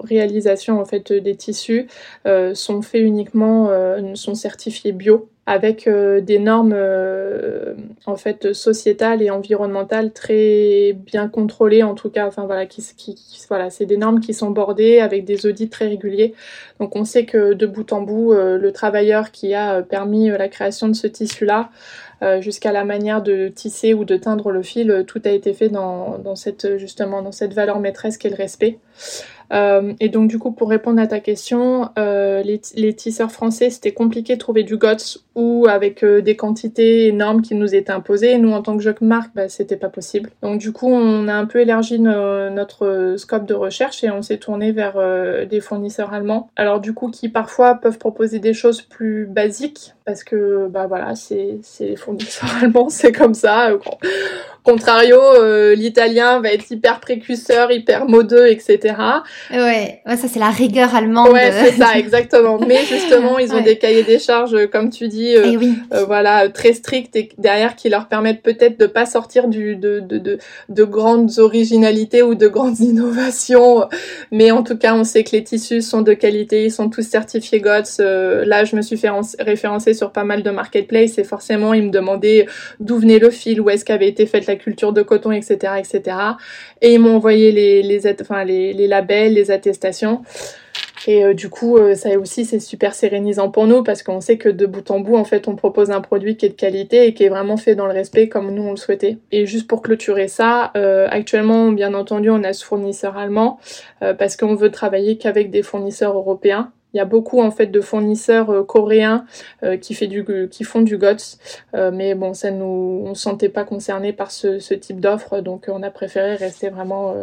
réalisation 0.00 0.80
en 0.80 0.84
fait 0.84 1.12
des 1.12 1.34
tissus 1.34 1.86
sont 2.54 2.82
faits 2.82 3.02
uniquement, 3.02 3.70
sont 4.14 4.34
certifiés 4.34 4.92
bio 4.92 5.28
avec 5.50 5.88
euh, 5.88 6.20
des 6.20 6.38
normes 6.38 6.72
euh, 6.72 7.74
en 8.06 8.14
fait 8.14 8.52
sociétales 8.52 9.20
et 9.20 9.30
environnementales 9.30 10.12
très 10.12 10.92
bien 10.92 11.26
contrôlées 11.26 11.82
en 11.82 11.96
tout 11.96 12.08
cas 12.08 12.28
enfin 12.28 12.46
voilà 12.46 12.66
qui, 12.66 12.86
voilà 13.48 13.68
c'est 13.68 13.84
des 13.84 13.96
normes 13.96 14.20
qui 14.20 14.32
sont 14.32 14.50
bordées 14.50 15.00
avec 15.00 15.24
des 15.24 15.46
audits 15.46 15.68
très 15.68 15.88
réguliers. 15.88 16.34
Donc 16.78 16.94
on 16.94 17.04
sait 17.04 17.24
que 17.24 17.54
de 17.54 17.66
bout 17.66 17.92
en 17.92 18.02
bout 18.02 18.32
euh, 18.32 18.58
le 18.58 18.70
travailleur 18.70 19.32
qui 19.32 19.52
a 19.52 19.82
permis 19.82 20.28
la 20.28 20.46
création 20.46 20.86
de 20.86 20.94
ce 20.94 21.08
tissu 21.08 21.44
là 21.44 21.70
jusqu'à 22.40 22.70
la 22.70 22.84
manière 22.84 23.22
de 23.22 23.48
tisser 23.48 23.94
ou 23.94 24.04
de 24.04 24.14
teindre 24.18 24.50
le 24.50 24.62
fil 24.62 25.04
tout 25.08 25.22
a 25.24 25.30
été 25.30 25.54
fait 25.54 25.70
dans, 25.70 26.18
dans 26.18 26.36
cette 26.36 26.76
justement 26.76 27.22
dans 27.22 27.32
cette 27.32 27.54
valeur 27.54 27.80
maîtresse 27.80 28.18
qu'est 28.18 28.28
le 28.28 28.36
respect. 28.36 28.78
Et 29.50 30.08
donc 30.10 30.28
du 30.28 30.38
coup, 30.38 30.52
pour 30.52 30.68
répondre 30.68 31.00
à 31.00 31.06
ta 31.06 31.18
question, 31.18 31.88
les, 31.96 32.60
les, 32.76 32.94
tisseurs 32.94 33.32
français, 33.32 33.70
c'était 33.70 33.92
compliqué 33.92 34.34
de 34.34 34.38
trouver 34.38 34.64
du 34.64 34.76
GOTS 34.76 35.24
ou 35.34 35.66
avec 35.68 36.02
euh, 36.02 36.20
des 36.20 36.36
quantités 36.36 37.06
énormes 37.06 37.42
qui 37.42 37.54
nous 37.54 37.74
étaient 37.74 37.92
imposées. 37.92 38.38
Nous, 38.38 38.52
en 38.52 38.62
tant 38.62 38.76
que 38.76 38.82
jeune 38.82 38.96
marque, 39.00 39.30
bah, 39.34 39.48
c'était 39.48 39.76
pas 39.76 39.88
possible. 39.88 40.30
Donc 40.42 40.58
du 40.58 40.72
coup, 40.72 40.88
on 40.88 41.28
a 41.28 41.34
un 41.34 41.46
peu 41.46 41.60
élargi 41.60 41.98
notre 41.98 43.14
scope 43.16 43.46
de 43.46 43.54
recherche 43.54 44.02
et 44.04 44.10
on 44.10 44.22
s'est 44.22 44.38
tourné 44.38 44.72
vers 44.72 44.96
des 45.46 45.60
fournisseurs 45.60 46.12
allemands. 46.12 46.50
Alors 46.56 46.80
du 46.80 46.92
coup, 46.92 47.10
qui 47.10 47.28
parfois 47.28 47.76
peuvent 47.76 47.98
proposer 47.98 48.38
des 48.38 48.52
choses 48.52 48.82
plus 48.82 49.26
basiques 49.26 49.94
parce 50.04 50.24
que 50.24 50.66
bah 50.68 50.86
voilà, 50.88 51.14
c'est 51.14 51.60
les 51.80 51.96
fournisseurs 51.96 52.50
allemands, 52.62 52.88
c'est 52.88 53.12
comme 53.12 53.34
ça. 53.34 53.70
Contrario, 54.62 55.18
euh, 55.18 55.74
l'italien 55.74 56.40
va 56.40 56.52
être 56.52 56.70
hyper 56.70 57.00
précurseur, 57.00 57.72
hyper 57.72 58.06
modeux, 58.06 58.48
etc. 58.48 58.94
Ouais, 59.50 60.02
ouais 60.06 60.16
ça 60.16 60.28
c'est 60.28 60.38
la 60.38 60.50
rigueur 60.50 60.94
allemande. 60.94 61.30
Ouais, 61.30 61.50
c'est 61.52 61.72
ça, 61.72 61.92
exactement. 61.96 62.58
Mais 62.58 62.84
justement, 62.84 63.38
ils 63.38 63.54
ont 63.54 63.62
des 63.62 63.78
cahiers 63.78 64.02
des 64.02 64.18
charges, 64.18 64.66
comme 64.70 64.90
tu 64.90 65.08
dis, 65.08 65.29
euh, 65.36 65.58
eh 65.60 65.94
euh, 65.94 66.04
voilà, 66.04 66.48
très 66.48 66.72
stricts 66.72 67.16
et 67.16 67.28
derrière 67.38 67.76
qui 67.76 67.88
leur 67.88 68.08
permettent 68.08 68.42
peut-être 68.42 68.78
de 68.78 68.86
pas 68.86 69.06
sortir 69.06 69.48
du 69.48 69.76
de, 69.76 70.00
de, 70.00 70.18
de, 70.18 70.38
de 70.68 70.84
grandes 70.84 71.38
originalités 71.38 72.22
ou 72.22 72.34
de 72.34 72.48
grandes 72.48 72.80
innovations. 72.80 73.84
Mais 74.30 74.50
en 74.50 74.62
tout 74.62 74.76
cas, 74.76 74.94
on 74.94 75.04
sait 75.04 75.24
que 75.24 75.32
les 75.32 75.44
tissus 75.44 75.82
sont 75.82 76.02
de 76.02 76.12
qualité, 76.12 76.64
ils 76.64 76.72
sont 76.72 76.88
tous 76.88 77.06
certifiés 77.06 77.60
GOTS. 77.60 77.98
là, 77.98 78.64
je 78.64 78.76
me 78.76 78.82
suis 78.82 78.96
fait 78.96 79.10
référencer 79.38 79.94
sur 79.94 80.12
pas 80.12 80.24
mal 80.24 80.42
de 80.42 80.50
marketplace 80.50 81.18
et 81.18 81.24
forcément, 81.24 81.74
ils 81.74 81.84
me 81.84 81.90
demandaient 81.90 82.46
d'où 82.80 82.98
venait 82.98 83.18
le 83.18 83.30
fil, 83.30 83.60
où 83.60 83.70
est-ce 83.70 83.84
qu'avait 83.84 84.08
été 84.08 84.26
faite 84.26 84.46
la 84.46 84.56
culture 84.56 84.92
de 84.92 85.02
coton, 85.02 85.32
etc., 85.32 85.74
etc. 85.78 86.16
Et 86.80 86.94
ils 86.94 86.98
m'ont 86.98 87.16
envoyé 87.16 87.52
les, 87.52 87.82
les, 87.82 88.06
enfin, 88.20 88.44
les, 88.44 88.72
les 88.72 88.86
labels, 88.86 89.34
les 89.34 89.50
attestations. 89.50 90.22
Et 91.06 91.24
euh, 91.24 91.34
du 91.34 91.48
coup, 91.48 91.78
euh, 91.78 91.94
ça 91.94 92.18
aussi, 92.18 92.44
c'est 92.44 92.60
super 92.60 92.94
sérénisant 92.94 93.50
pour 93.50 93.66
nous 93.66 93.82
parce 93.82 94.02
qu'on 94.02 94.20
sait 94.20 94.36
que 94.36 94.48
de 94.48 94.66
bout 94.66 94.90
en 94.90 95.00
bout, 95.00 95.16
en 95.16 95.24
fait, 95.24 95.48
on 95.48 95.56
propose 95.56 95.90
un 95.90 96.00
produit 96.00 96.36
qui 96.36 96.46
est 96.46 96.50
de 96.50 96.54
qualité 96.54 97.06
et 97.06 97.14
qui 97.14 97.24
est 97.24 97.28
vraiment 97.28 97.56
fait 97.56 97.74
dans 97.74 97.86
le 97.86 97.92
respect 97.92 98.28
comme 98.28 98.50
nous 98.50 98.62
on 98.62 98.70
le 98.70 98.76
souhaitait. 98.76 99.18
Et 99.32 99.46
juste 99.46 99.66
pour 99.66 99.82
clôturer 99.82 100.28
ça, 100.28 100.72
euh, 100.76 101.08
actuellement, 101.10 101.72
bien 101.72 101.94
entendu, 101.94 102.30
on 102.30 102.42
a 102.44 102.52
ce 102.52 102.64
fournisseur 102.64 103.16
allemand 103.16 103.58
parce 104.18 104.36
qu'on 104.36 104.54
veut 104.54 104.70
travailler 104.70 105.18
qu'avec 105.18 105.50
des 105.50 105.62
fournisseurs 105.62 106.16
européens. 106.16 106.72
Il 106.92 106.96
y 106.96 107.00
a 107.00 107.04
beaucoup 107.04 107.40
en 107.40 107.50
fait 107.50 107.68
de 107.68 107.80
fournisseurs 107.80 108.50
euh, 108.50 108.64
coréens 108.64 109.24
euh, 109.62 109.76
qui, 109.76 109.94
fait 109.94 110.08
du, 110.08 110.24
qui 110.50 110.64
font 110.64 110.82
du 110.82 110.98
GOTS, 110.98 111.38
euh, 111.74 111.90
mais 111.94 112.14
bon, 112.14 112.34
ça 112.34 112.50
nous, 112.50 113.04
on 113.06 113.14
se 113.14 113.22
sentait 113.22 113.48
pas 113.48 113.64
concerné 113.64 114.12
par 114.12 114.30
ce, 114.30 114.58
ce 114.58 114.74
type 114.74 115.00
d'offre, 115.00 115.40
donc 115.40 115.66
on 115.68 115.82
a 115.82 115.90
préféré 115.90 116.34
rester 116.34 116.68
vraiment 116.68 117.14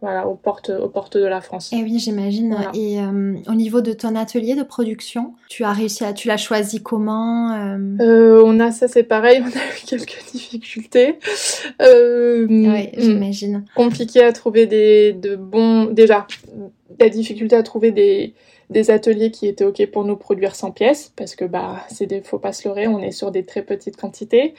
voilà, 0.00 0.28
aux, 0.28 0.34
portes, 0.34 0.70
aux 0.70 0.88
portes 0.88 1.16
de 1.16 1.24
la 1.24 1.40
France. 1.40 1.72
Et 1.72 1.78
eh 1.80 1.82
oui, 1.82 1.98
j'imagine. 1.98 2.56
Et 2.74 2.98
au 3.00 3.54
niveau 3.54 3.80
de 3.80 3.92
ton 3.92 4.14
atelier 4.14 4.54
de 4.54 4.62
production, 4.62 5.34
tu 5.48 5.64
as 5.64 5.72
réussi 5.72 6.04
à, 6.04 6.12
tu 6.12 6.28
l'as 6.28 6.36
choisi 6.36 6.82
comment 6.82 7.50
On 8.00 8.60
a 8.60 8.70
ça, 8.70 8.88
c'est 8.88 9.02
pareil, 9.02 9.40
on 9.44 9.48
a 9.48 9.50
eu 9.50 9.86
quelques 9.86 10.24
difficultés. 10.32 11.18
oui, 11.80 12.46
hmm, 12.48 12.86
j'imagine. 12.96 13.64
Compliqué 13.74 14.22
à 14.22 14.32
trouver 14.32 14.66
des 14.66 15.12
de 15.12 15.36
bons, 15.36 15.86
déjà, 15.86 16.26
la 16.98 17.08
difficulté 17.08 17.56
à 17.56 17.62
trouver 17.62 17.90
des 17.90 18.34
des 18.70 18.90
ateliers 18.90 19.30
qui 19.30 19.46
étaient 19.46 19.64
ok 19.64 19.86
pour 19.92 20.04
nous 20.04 20.16
produire 20.16 20.54
100 20.54 20.72
pièces 20.72 21.12
parce 21.16 21.34
que 21.36 21.44
bah 21.44 21.84
c'est 21.88 22.06
des 22.06 22.20
faut 22.20 22.38
pas 22.38 22.52
se 22.52 22.66
leurrer 22.66 22.88
on 22.88 23.00
est 23.00 23.12
sur 23.12 23.30
des 23.30 23.44
très 23.44 23.62
petites 23.62 23.96
quantités. 23.96 24.54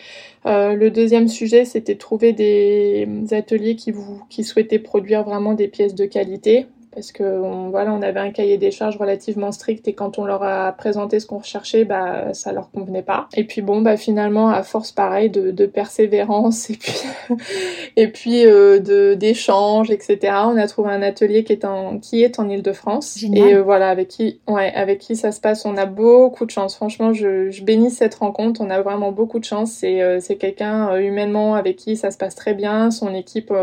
Euh, 0.46 0.74
le 0.74 0.92
deuxième 0.92 1.28
sujet 1.28 1.66
c'était 1.66 1.96
trouver 1.96 2.34
des 2.34 3.08
ateliers 3.32 3.76
qui 3.76 3.92
vous 3.92 4.24
qui 4.30 4.44
souhaitaient 4.44 4.80
produire 4.80 5.24
vraiment 5.24 5.54
des 5.54 5.68
pièces 5.68 5.96
de 5.96 6.06
qualité 6.06 6.68
parce 6.98 7.12
que 7.12 7.24
on, 7.24 7.70
voilà, 7.70 7.94
on 7.94 8.02
avait 8.02 8.20
un 8.20 8.32
cahier 8.32 8.58
des 8.58 8.72
charges 8.72 8.98
relativement 8.98 9.52
strict 9.52 9.88
et 9.88 9.94
quand 9.94 10.18
on 10.18 10.26
leur 10.26 10.42
a 10.42 10.72
présenté 10.72 11.20
ce 11.20 11.28
qu'on 11.28 11.38
recherchait, 11.38 11.86
bah 11.86 12.34
ça 12.34 12.52
leur 12.52 12.72
convenait 12.72 13.04
pas. 13.04 13.28
Et 13.36 13.44
puis 13.44 13.62
bon, 13.62 13.84
bah 13.84 13.98
finalement, 13.98 14.50
à 14.50 14.64
force 14.64 14.92
pareil 14.92 15.30
de, 15.30 15.52
de 15.52 15.66
persévérance 15.68 16.72
et 16.72 16.74
puis 16.74 17.04
et 17.98 18.08
puis 18.08 18.48
euh, 18.48 18.80
de 18.80 19.14
d'échanges, 19.14 19.92
etc. 19.92 20.18
On 20.46 20.58
a 20.58 20.66
trouvé 20.66 20.90
un 20.90 21.04
atelier 21.04 21.44
qui 21.44 21.54
est 21.54 21.66
en 21.66 22.00
qui 22.00 22.24
est 22.24 22.40
en 22.40 22.50
Île-de-France 22.50 23.22
et 23.32 23.54
euh, 23.54 23.62
voilà 23.62 23.90
avec 23.90 24.08
qui 24.08 24.40
ouais 24.48 24.74
avec 24.74 24.98
qui 24.98 25.16
ça 25.16 25.32
se 25.32 25.40
passe. 25.40 25.68
On 25.68 25.78
a 25.78 25.86
beaucoup 25.86 26.48
de 26.48 26.52
chance. 26.52 26.76
Franchement, 26.76 27.14
je, 27.14 27.52
je 27.52 27.64
bénis 27.64 27.92
cette 27.92 28.16
rencontre. 28.16 28.60
On 28.62 28.72
a 28.72 28.82
vraiment 28.82 29.12
beaucoup 29.12 29.38
de 29.38 29.46
chance. 29.46 29.72
C'est 29.72 30.02
euh, 30.02 30.20
c'est 30.20 30.38
quelqu'un 30.38 30.98
humainement 30.98 31.54
avec 31.54 31.76
qui 31.76 31.96
ça 31.96 32.10
se 32.10 32.18
passe 32.18 32.34
très 32.34 32.56
bien. 32.56 32.90
Son 32.90 33.14
équipe, 33.14 33.54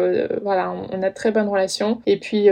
voilà, 0.43 0.71
on, 0.71 0.97
on, 0.97 1.03
a 1.03 1.11
de 1.11 1.15
très 1.15 1.33
bonnes 1.33 1.49
relations. 1.49 1.99
Et 2.07 2.17
puis 2.21 2.49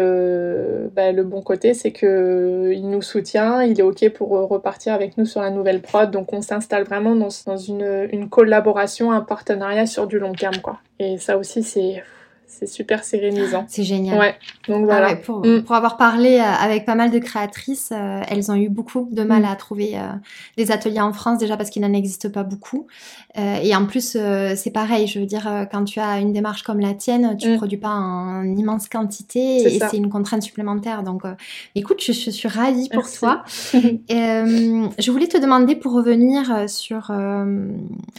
bah, 0.94 1.12
le 1.12 1.24
bon 1.24 1.42
côté, 1.42 1.74
c'est 1.74 1.92
que 1.92 2.72
il 2.72 2.88
nous 2.88 3.02
soutient, 3.02 3.62
il 3.62 3.78
est 3.78 3.82
ok 3.82 4.10
pour 4.10 4.30
repartir 4.30 4.92
avec 4.94 5.16
nous 5.16 5.26
sur 5.26 5.40
la 5.40 5.50
nouvelle 5.50 5.80
prod. 5.80 6.10
Donc 6.10 6.32
on 6.32 6.42
s'installe 6.42 6.84
vraiment 6.84 7.14
dans, 7.14 7.28
dans 7.46 7.56
une, 7.56 8.08
une 8.12 8.28
collaboration, 8.28 9.12
un 9.12 9.20
partenariat 9.20 9.86
sur 9.86 10.06
du 10.06 10.18
long 10.18 10.32
terme, 10.32 10.58
quoi. 10.62 10.78
Et 10.98 11.18
ça 11.18 11.36
aussi, 11.36 11.62
c'est 11.62 12.02
c'est 12.58 12.66
super 12.66 13.02
sérénisant. 13.02 13.64
C'est 13.68 13.82
génial. 13.82 14.18
Ouais. 14.18 14.34
Donc 14.68 14.84
voilà. 14.84 15.08
Ah 15.10 15.16
pour, 15.16 15.44
mm. 15.44 15.62
pour, 15.62 15.74
avoir 15.74 15.96
parlé 15.96 16.38
euh, 16.38 16.42
avec 16.42 16.84
pas 16.84 16.94
mal 16.94 17.10
de 17.10 17.18
créatrices, 17.18 17.90
euh, 17.92 18.20
elles 18.28 18.50
ont 18.50 18.54
eu 18.54 18.68
beaucoup 18.68 19.08
de 19.10 19.22
mal 19.22 19.42
mm. 19.42 19.46
à 19.46 19.56
trouver 19.56 19.92
euh, 19.94 20.08
des 20.56 20.70
ateliers 20.70 21.00
en 21.00 21.12
France 21.12 21.38
déjà 21.38 21.56
parce 21.56 21.70
qu'il 21.70 21.82
n'en 21.82 21.92
existe 21.92 22.28
pas 22.28 22.42
beaucoup. 22.42 22.86
et 23.36 23.74
en 23.74 23.86
plus, 23.86 24.16
c'est 24.56 24.70
pareil. 24.72 25.06
Je 25.06 25.18
veux 25.18 25.26
dire, 25.26 25.66
quand 25.70 25.84
tu 25.84 26.00
as 26.00 26.18
une 26.18 26.32
démarche 26.32 26.62
comme 26.62 26.80
la 26.80 26.94
tienne, 26.94 27.36
tu 27.38 27.48
ne 27.48 27.54
mm. 27.54 27.58
produis 27.58 27.78
pas 27.78 27.90
en 27.90 28.44
immense 28.44 28.88
quantité 28.88 29.74
et 29.74 29.80
c'est 29.80 29.96
une 29.96 30.10
contrainte 30.10 30.42
supplémentaire. 30.42 31.02
Donc, 31.02 31.22
écoute, 31.74 32.02
je, 32.04 32.12
suis 32.12 32.48
ravie 32.48 32.88
pour 32.90 33.10
toi. 33.10 33.42
je 33.74 35.10
voulais 35.10 35.28
te 35.28 35.38
demander 35.38 35.76
pour 35.76 35.92
revenir 35.92 36.68
sur 36.68 37.10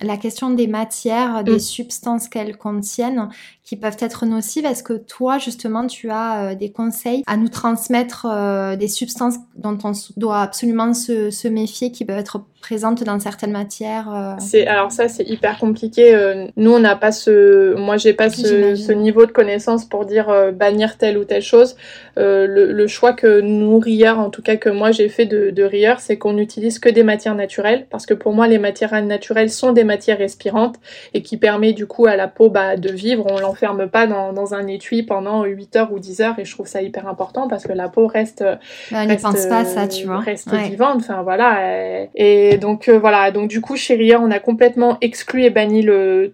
la 0.02 0.18
question 0.18 0.50
des 0.50 0.68
matières, 0.68 1.44
des 1.44 1.60
substances 1.60 2.28
qu'elles 2.28 2.58
contiennent 2.58 3.30
qui 3.64 3.78
peuvent 3.78 3.98
être 4.00 4.23
nocives. 4.26 4.66
Est-ce 4.66 4.84
que 4.84 4.94
toi, 4.94 5.38
justement, 5.38 5.88
tu 5.88 6.10
as 6.10 6.52
euh, 6.52 6.56
des 6.56 6.72
conseils 6.72 7.24
à 7.28 7.38
nous 7.38 7.50
transmettre 7.50 8.26
euh, 8.26 8.76
des 8.76 8.88
substances 8.88 9.36
dont 9.56 9.78
on 9.84 9.94
doit 10.18 10.42
absolument 10.42 10.94
se, 10.94 11.48
méfier, 11.48 11.92
qui 11.92 12.06
peuvent 12.06 12.18
être 12.18 12.46
présentes 12.64 13.04
dans 13.04 13.20
certaines 13.20 13.52
matières 13.52 14.08
euh? 14.14 14.36
C'est 14.40 14.66
alors 14.68 14.92
ça, 14.92 15.10
c'est 15.10 15.28
hyper 15.28 15.60
compliqué. 15.60 16.16
nous, 16.56 16.72
on 16.72 16.80
n'a 16.80 16.96
pas 16.96 17.12
ce, 17.12 17.76
moi, 17.76 17.98
j'ai 17.98 18.14
pas 18.14 18.30
ce, 18.30 18.76
ce, 18.76 18.92
niveau 18.94 19.26
de 19.26 19.32
connaissance 19.32 19.84
pour 19.84 20.06
dire 20.06 20.32
bannir 20.54 20.98
telle 20.98 21.18
ou 21.18 21.26
telle 21.26 21.42
chose. 21.42 21.76
Le, 22.16 22.46
le, 22.48 22.88
choix 22.88 23.12
que 23.14 23.42
nous 23.42 23.80
rieurs, 23.80 24.20
en 24.20 24.30
tout 24.30 24.42
cas 24.42 24.56
que 24.56 24.70
moi 24.70 24.92
j'ai 24.92 25.10
fait 25.10 25.26
de, 25.26 25.50
de 25.50 25.64
rieurs, 25.64 26.00
c'est 26.00 26.18
qu'on 26.18 26.34
n'utilise 26.34 26.80
que 26.80 26.90
des 26.90 27.04
matières 27.04 27.36
naturelles, 27.36 27.86
parce 27.90 28.06
que 28.06 28.14
pour 28.14 28.34
moi, 28.34 28.48
les 28.48 28.60
matières 28.60 29.04
naturelles 29.04 29.50
sont 29.50 29.74
des 29.74 29.84
matières 29.84 30.18
respirantes 30.18 30.78
et 31.14 31.22
qui 31.22 31.38
permet 31.38 31.74
du 31.74 31.86
coup 31.86 32.06
à 32.06 32.16
la 32.16 32.28
peau 32.28 32.50
bah, 32.50 32.78
de 32.78 32.92
vivre. 32.92 33.26
On 33.44 33.54
ferme 33.54 33.88
pas 33.88 34.08
dans, 34.08 34.34
dans, 34.34 34.54
un 34.54 34.68
étui 34.68 35.04
pendant 35.04 35.44
8 35.44 35.76
heures 35.76 35.92
ou 35.92 36.00
10 36.00 36.22
heures 36.22 36.40
et 36.40 36.46
je 36.46 36.52
trouve 36.52 36.68
ça 36.68 36.82
hyper 36.82 37.08
important 37.08 37.48
parce 37.48 37.64
que 37.64 37.74
la 37.74 37.90
peau 37.90 38.08
reste 38.08 38.44
bah, 38.92 39.04
reste, 39.06 39.22
pense 39.22 39.46
pas 39.48 39.66
ça 39.66 39.88
tu 39.88 40.06
vois 40.06 40.20
reste 40.20 40.54
vivante 40.54 40.98
enfin 40.98 41.24
voilà 41.24 42.08
et, 42.16 42.53
donc 42.58 42.90
euh, 42.90 42.98
voilà. 43.00 43.32
Donc 43.32 43.50
du 43.50 43.62
coup 43.62 43.76
chez 43.76 43.96
Ria 43.96 44.20
on 44.22 44.32
a 44.32 44.40
complètement 44.40 44.98
exclu 45.02 45.44
et 45.44 45.50
banni 45.50 45.86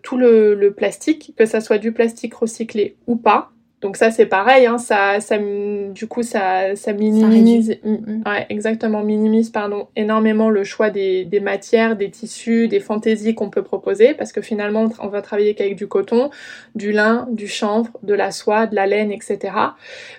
tout 0.04 0.18
le, 0.18 0.56
le 0.56 0.74
plastique 0.74 1.34
que 1.38 1.46
ça 1.46 1.62
soit 1.62 1.78
du 1.78 1.92
plastique 1.92 2.34
recyclé 2.34 2.96
ou 3.08 3.16
pas 3.16 3.52
donc 3.82 3.96
ça 3.96 4.12
c'est 4.12 4.26
pareil, 4.26 4.66
hein, 4.66 4.78
ça, 4.78 5.22
ça, 5.22 5.38
du 5.38 6.06
coup 6.08 6.22
ça, 6.22 6.76
ça 6.76 6.92
minimise, 6.92 7.78
mm. 7.84 8.24
ouais, 8.26 8.46
exactement, 8.50 9.04
minimise 9.04 9.52
pardon 9.52 9.88
énormément 9.96 10.50
le 10.50 10.66
choix 10.66 10.90
des, 10.90 11.24
des 11.24 11.40
matières, 11.40 11.96
des 11.96 12.10
tissus, 12.12 12.68
des 12.68 12.82
fantaisies 12.82 13.36
qu'on 13.36 13.50
peut 13.50 13.64
proposer, 13.64 14.14
parce 14.14 14.34
que 14.34 14.42
finalement 14.42 14.90
on 15.00 15.08
va 15.08 15.22
travailler 15.22 15.56
qu'avec 15.56 15.78
du 15.78 15.88
coton, 15.88 16.30
du 16.76 16.92
lin, 16.92 17.30
du 17.32 17.48
chanvre, 17.48 17.92
de 18.04 18.14
la 18.14 18.32
soie, 18.32 18.68
de 18.68 18.76
la 18.76 18.86
laine, 18.86 19.14
etc. 19.14 19.40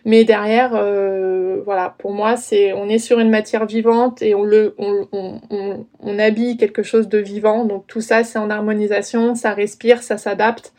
Mais 0.06 0.24
derrière, 0.24 0.72
euh, 0.74 1.60
voilà, 1.66 1.94
pour 1.98 2.12
moi 2.12 2.36
c'est, 2.36 2.72
on 2.72 2.88
est 2.88 2.98
sur 2.98 3.18
une 3.20 3.30
matière 3.30 3.66
vivante 3.66 4.22
et 4.22 4.34
on 4.34 4.42
le, 4.42 4.74
on, 4.78 5.06
on, 5.12 5.40
on, 5.50 5.86
on 6.00 6.18
habille 6.18 6.56
quelque 6.56 6.82
chose 6.82 7.08
de 7.08 7.18
vivant, 7.18 7.66
donc 7.66 7.86
tout 7.86 8.00
ça 8.00 8.24
c'est 8.24 8.38
en 8.38 8.48
harmonisation, 8.48 9.34
ça 9.34 9.52
respire, 9.52 10.02
ça 10.02 10.16
s'adapte. 10.16 10.72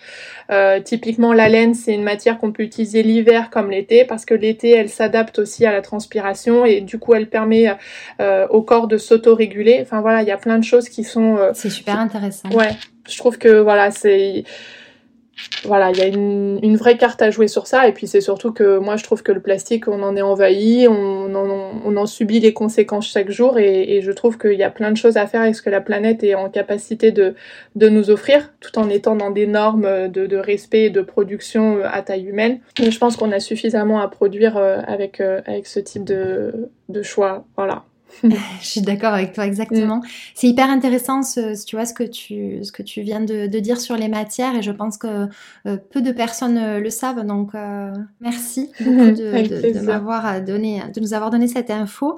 Euh, 0.49 0.79
typiquement 0.79 1.31
la 1.31 1.47
laine 1.47 1.75
c'est 1.75 1.93
une 1.93 2.03
matière 2.03 2.39
qu'on 2.39 2.51
peut 2.51 2.70
utiliser 2.71 3.03
l'hiver 3.03 3.49
comme 3.49 3.69
l'été 3.69 4.05
parce 4.05 4.23
que 4.23 4.33
l'été 4.33 4.71
elle 4.71 4.89
s'adapte 4.89 5.39
aussi 5.39 5.65
à 5.65 5.73
la 5.73 5.81
transpiration 5.81 6.63
et 6.65 6.79
du 6.79 6.99
coup 6.99 7.13
elle 7.13 7.27
permet 7.27 7.75
euh, 8.21 8.47
au 8.47 8.61
corps 8.61 8.87
de 8.87 8.97
s'auto-réguler. 8.97 9.79
Enfin 9.81 9.99
voilà, 9.99 10.21
il 10.21 10.27
y 10.27 10.31
a 10.31 10.37
plein 10.37 10.57
de 10.57 10.63
choses 10.63 10.87
qui 10.87 11.03
sont. 11.03 11.37
Euh, 11.37 11.51
c'est 11.53 11.69
super 11.69 11.99
intéressant. 11.99 12.49
Ouais, 12.51 12.71
je 13.09 13.17
trouve 13.17 13.37
que 13.37 13.59
voilà 13.59 13.91
c'est 13.91 14.45
voilà, 15.63 15.91
il 15.91 15.97
y 15.97 16.01
a 16.01 16.07
une, 16.07 16.75
vraie 16.75 16.97
carte 16.97 17.21
à 17.21 17.29
jouer 17.29 17.47
sur 17.47 17.67
ça. 17.67 17.87
Et 17.87 17.91
puis 17.91 18.07
c'est 18.07 18.21
surtout 18.21 18.51
que 18.51 18.77
moi 18.77 18.95
je 18.95 19.03
trouve 19.03 19.23
que 19.23 19.31
le 19.31 19.41
plastique, 19.41 19.87
on 19.87 20.01
en 20.01 20.15
est 20.15 20.21
envahi, 20.21 20.87
on 20.87 21.35
en, 21.35 22.05
subit 22.05 22.39
les 22.39 22.53
conséquences 22.53 23.07
chaque 23.07 23.29
jour. 23.29 23.59
Et, 23.59 24.01
je 24.01 24.11
trouve 24.11 24.37
qu'il 24.37 24.53
y 24.53 24.63
a 24.63 24.71
plein 24.71 24.91
de 24.91 24.97
choses 24.97 25.17
à 25.17 25.27
faire 25.27 25.41
avec 25.41 25.55
ce 25.55 25.61
que 25.61 25.69
la 25.69 25.81
planète 25.81 26.23
est 26.23 26.35
en 26.35 26.49
capacité 26.49 27.11
de, 27.11 27.35
nous 27.75 28.09
offrir, 28.09 28.51
tout 28.59 28.77
en 28.79 28.89
étant 28.89 29.15
dans 29.15 29.31
des 29.31 29.47
normes 29.47 30.09
de, 30.09 30.37
respect 30.37 30.85
et 30.85 30.89
de 30.89 31.01
production 31.01 31.79
à 31.83 32.01
taille 32.01 32.25
humaine. 32.25 32.59
Mais 32.79 32.91
je 32.91 32.97
pense 32.97 33.15
qu'on 33.15 33.31
a 33.31 33.39
suffisamment 33.39 33.99
à 33.99 34.07
produire 34.07 34.57
euh, 34.57 34.79
avec, 34.87 35.21
euh, 35.21 35.41
avec 35.45 35.67
ce 35.67 35.79
type 35.79 36.03
de, 36.03 36.69
de 36.89 37.03
choix. 37.03 37.45
Voilà. 37.55 37.83
je 38.23 38.65
suis 38.65 38.81
d'accord 38.81 39.13
avec 39.13 39.33
toi 39.33 39.45
exactement. 39.45 39.97
Mm. 39.97 40.05
C'est 40.35 40.47
hyper 40.47 40.69
intéressant 40.69 41.23
ce, 41.23 41.65
tu 41.65 41.75
vois 41.75 41.85
ce 41.85 41.93
que 41.93 42.03
tu 42.03 42.63
ce 42.63 42.71
que 42.71 42.83
tu 42.83 43.01
viens 43.01 43.21
de, 43.21 43.47
dire 43.59 43.79
sur 43.79 43.95
les 43.95 44.07
matières 44.07 44.55
et 44.55 44.61
je 44.61 44.71
pense 44.71 44.97
que 44.97 45.27
euh, 45.67 45.77
peu 45.91 46.01
de 46.01 46.11
personnes 46.11 46.57
euh, 46.57 46.79
le 46.79 46.89
savent 46.89 47.25
donc 47.25 47.53
euh, 47.53 47.91
merci 48.19 48.71
beaucoup 48.79 49.11
de, 49.11 49.73
de 49.73 49.79
m'avoir 49.81 50.41
donné 50.41 50.81
de 50.93 50.99
nous 50.99 51.13
avoir 51.13 51.29
donné 51.29 51.47
cette 51.47 51.69
info. 51.69 52.17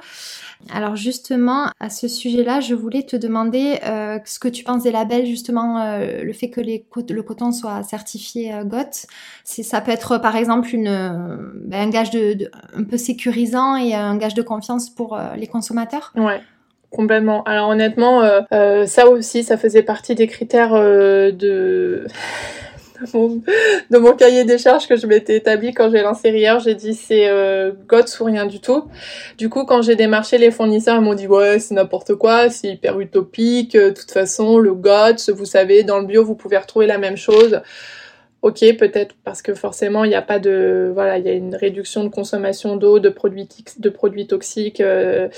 Alors 0.72 0.96
justement, 0.96 1.68
à 1.80 1.90
ce 1.90 2.08
sujet-là, 2.08 2.62
je 2.62 2.74
voulais 2.74 3.04
te 3.04 3.16
demander 3.16 3.80
euh, 3.86 4.20
ce 4.26 4.40
que 4.40 4.48
tu 4.48 4.64
penses 4.64 4.84
des 4.84 4.92
labels, 4.92 5.26
justement, 5.26 5.80
euh, 5.80 6.24
le 6.24 6.34
fait 6.34 6.50
que 6.50 6.62
les, 6.62 6.86
le 7.10 7.24
coton 7.24 7.52
soit 7.52 7.84
certifié 7.84 8.54
euh, 8.54 8.64
GOT. 8.64 9.08
Ça 9.44 9.82
peut 9.82 9.92
être 9.92 10.18
par 10.20 10.36
exemple 10.36 10.74
une, 10.74 11.52
ben, 11.66 11.88
un 11.88 11.90
gage 11.90 12.12
de, 12.12 12.50
un 12.76 12.84
peu 12.84 12.98
sécurisant 12.98 13.76
et 13.76 13.94
un 13.94 14.16
gage 14.18 14.36
de 14.36 14.42
confiance 14.42 14.90
pour 14.90 15.20
les 15.36 15.48
consommateurs. 15.48 15.83
Ouais. 16.16 16.42
Complètement. 16.90 17.44
Alors 17.44 17.70
honnêtement, 17.70 18.22
ça 18.86 19.08
aussi, 19.08 19.44
ça 19.44 19.58
faisait 19.58 19.82
partie 19.82 20.14
des 20.14 20.28
critères 20.28 20.74
de 20.74 22.06
de 23.14 23.98
mon 23.98 24.14
cahier 24.14 24.46
des 24.46 24.58
charges 24.58 24.88
que 24.88 24.96
je 24.96 25.08
m'étais 25.08 25.36
établi 25.36 25.74
quand 25.74 25.90
j'ai 25.90 26.02
lancé 26.02 26.30
Rier, 26.30 26.58
j'ai 26.64 26.76
dit 26.76 26.94
c'est 26.94 27.28
euh, 27.28 27.72
GOTS 27.88 28.20
ou 28.20 28.26
rien 28.26 28.46
du 28.46 28.60
tout. 28.60 28.86
Du 29.38 29.50
coup, 29.50 29.66
quand 29.66 29.82
j'ai 29.82 29.96
démarché 29.96 30.38
les 30.38 30.52
fournisseurs, 30.52 30.98
ils 30.98 31.02
m'ont 31.02 31.14
dit 31.14 31.28
ouais, 31.28 31.60
c'est 31.60 31.74
n'importe 31.74 32.16
quoi, 32.16 32.50
c'est 32.50 32.70
hyper 32.70 33.00
utopique. 33.00 33.74
De 33.74 33.90
toute 33.90 34.12
façon, 34.12 34.58
le 34.58 34.74
GOTS, 34.74 35.30
vous 35.30 35.46
savez, 35.46 35.84
dans 35.84 36.00
le 36.00 36.06
bio, 36.06 36.24
vous 36.24 36.36
pouvez 36.36 36.58
retrouver 36.58 36.88
la 36.88 36.98
même 36.98 37.18
chose. 37.18 37.62
Ok, 38.42 38.60
peut-être 38.78 39.16
parce 39.24 39.42
que 39.42 39.54
forcément 39.54 40.04
il 40.04 40.10
n'y 40.10 40.16
a 40.16 40.22
pas 40.22 40.38
de 40.38 40.92
voilà, 40.94 41.18
il 41.18 41.26
y 41.26 41.30
a 41.30 41.32
une 41.32 41.56
réduction 41.56 42.04
de 42.04 42.10
consommation 42.10 42.76
d'eau, 42.76 43.00
de 43.00 43.08
produits 43.08 44.28
toxiques. 44.28 44.82
Euh, 44.82 45.30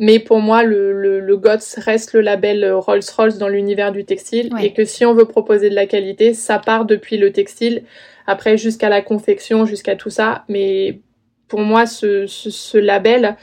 mais 0.00 0.18
pour 0.18 0.40
moi, 0.40 0.62
le, 0.62 0.94
le, 0.94 1.20
le, 1.20 1.36
GOTS 1.36 1.76
reste 1.76 2.14
le 2.14 2.22
label 2.22 2.72
Rolls-Royce 2.72 3.36
dans 3.36 3.48
l'univers 3.48 3.92
du 3.92 4.06
textile. 4.06 4.50
Et 4.58 4.72
que 4.72 4.86
si 4.86 5.04
on 5.04 5.12
veut 5.12 5.26
proposer 5.26 5.68
de 5.68 5.74
la 5.74 5.86
qualité, 5.86 6.32
ça 6.32 6.58
part 6.58 6.86
depuis 6.86 7.18
le 7.18 7.32
textile, 7.32 7.84
après 8.26 8.56
jusqu'à 8.56 8.88
la 8.88 9.02
confection, 9.02 9.66
jusqu'à 9.66 9.96
tout 9.96 10.08
ça. 10.08 10.44
Mais 10.48 11.00
pour 11.48 11.60
moi, 11.60 11.84
ce, 11.84 12.26
ce, 12.26 12.48
ce 12.48 12.78
label, 12.78 13.36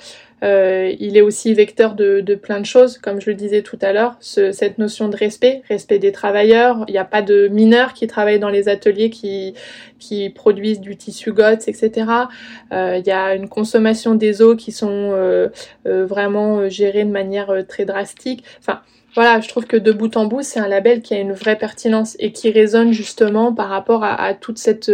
euh, 0.44 0.94
il 1.00 1.18
est 1.18 1.22
aussi 1.22 1.54
vecteur 1.54 1.96
de, 1.96 2.22
de, 2.22 2.36
plein 2.36 2.60
de 2.60 2.66
choses, 2.66 2.98
comme 3.00 3.20
je 3.20 3.30
le 3.30 3.36
disais 3.36 3.64
tout 3.64 3.80
à 3.82 3.92
l'heure, 3.92 4.16
cette 4.20 4.78
notion 4.78 5.10
de 5.10 5.16
respect, 5.16 5.64
respect 5.68 6.00
des 6.00 6.12
travailleurs. 6.12 6.86
Il 6.88 6.92
n'y 6.92 6.98
a 6.98 7.06
pas 7.06 7.22
de 7.22 7.48
mineurs 7.48 7.94
qui 7.94 8.08
travaillent 8.08 8.40
dans 8.40 8.50
les 8.50 8.70
ateliers 8.70 9.10
qui, 9.10 9.56
qui 10.00 10.30
produisent 10.30 10.80
du 10.80 10.96
tissu 10.96 11.32
GOTS, 11.32 11.68
etc. 11.68 12.12
Euh, 12.72 12.98
il 12.98 13.08
y 13.08 13.12
a 13.12 13.36
une 13.36 13.50
consommation 13.50 14.16
des 14.16 14.42
eaux 14.42 14.56
qui 14.56 14.72
sont 14.72 15.12
euh, 15.14 15.50
euh 15.86 16.06
vraiment 16.06 16.70
gérées 16.70 17.04
de 17.04 17.12
manière 17.12 17.50
euh, 17.50 17.64
très 17.64 17.86
drastique. 17.86 18.44
Enfin, 18.60 18.82
voilà, 19.18 19.42
je 19.42 19.50
trouve 19.50 19.66
que 19.66 19.78
de 19.78 19.92
bout 19.92 20.16
en 20.16 20.26
bout, 20.26 20.44
c'est 20.44 20.60
un 20.60 20.68
label 20.68 21.02
qui 21.02 21.16
a 21.16 21.20
une 21.20 21.34
vraie 21.34 21.58
pertinence 21.58 22.16
et 22.20 22.32
qui 22.32 22.52
résonne 22.52 22.92
justement 22.92 23.52
par 23.52 23.68
rapport 23.68 24.04
à, 24.04 24.36
toute 24.36 24.60
cette 24.60 24.92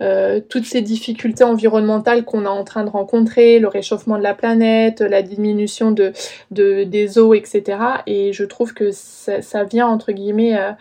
euh, 0.00 0.40
toutes 0.48 0.64
ces 0.64 0.80
difficultés 0.80 1.44
environnementales 1.44 2.24
qu'on 2.24 2.46
est 2.46 2.48
en 2.48 2.64
train 2.64 2.82
de 2.82 2.90
rencontrer, 2.90 3.60
le 3.60 3.68
réchauffement 3.68 4.18
de 4.18 4.24
la 4.24 4.34
planète, 4.34 5.02
la 5.02 5.22
diminution 5.22 5.92
de, 5.92 6.12
de 6.50 6.82
des 6.82 7.16
eaux, 7.16 7.32
etc. 7.32 7.78
Et 8.08 8.32
je 8.32 8.42
trouve 8.42 8.74
que 8.74 8.90
ça, 8.90 9.62
vient 9.62 9.86
entre 9.86 10.10
guillemets 10.10 10.58
euh, 10.58 10.72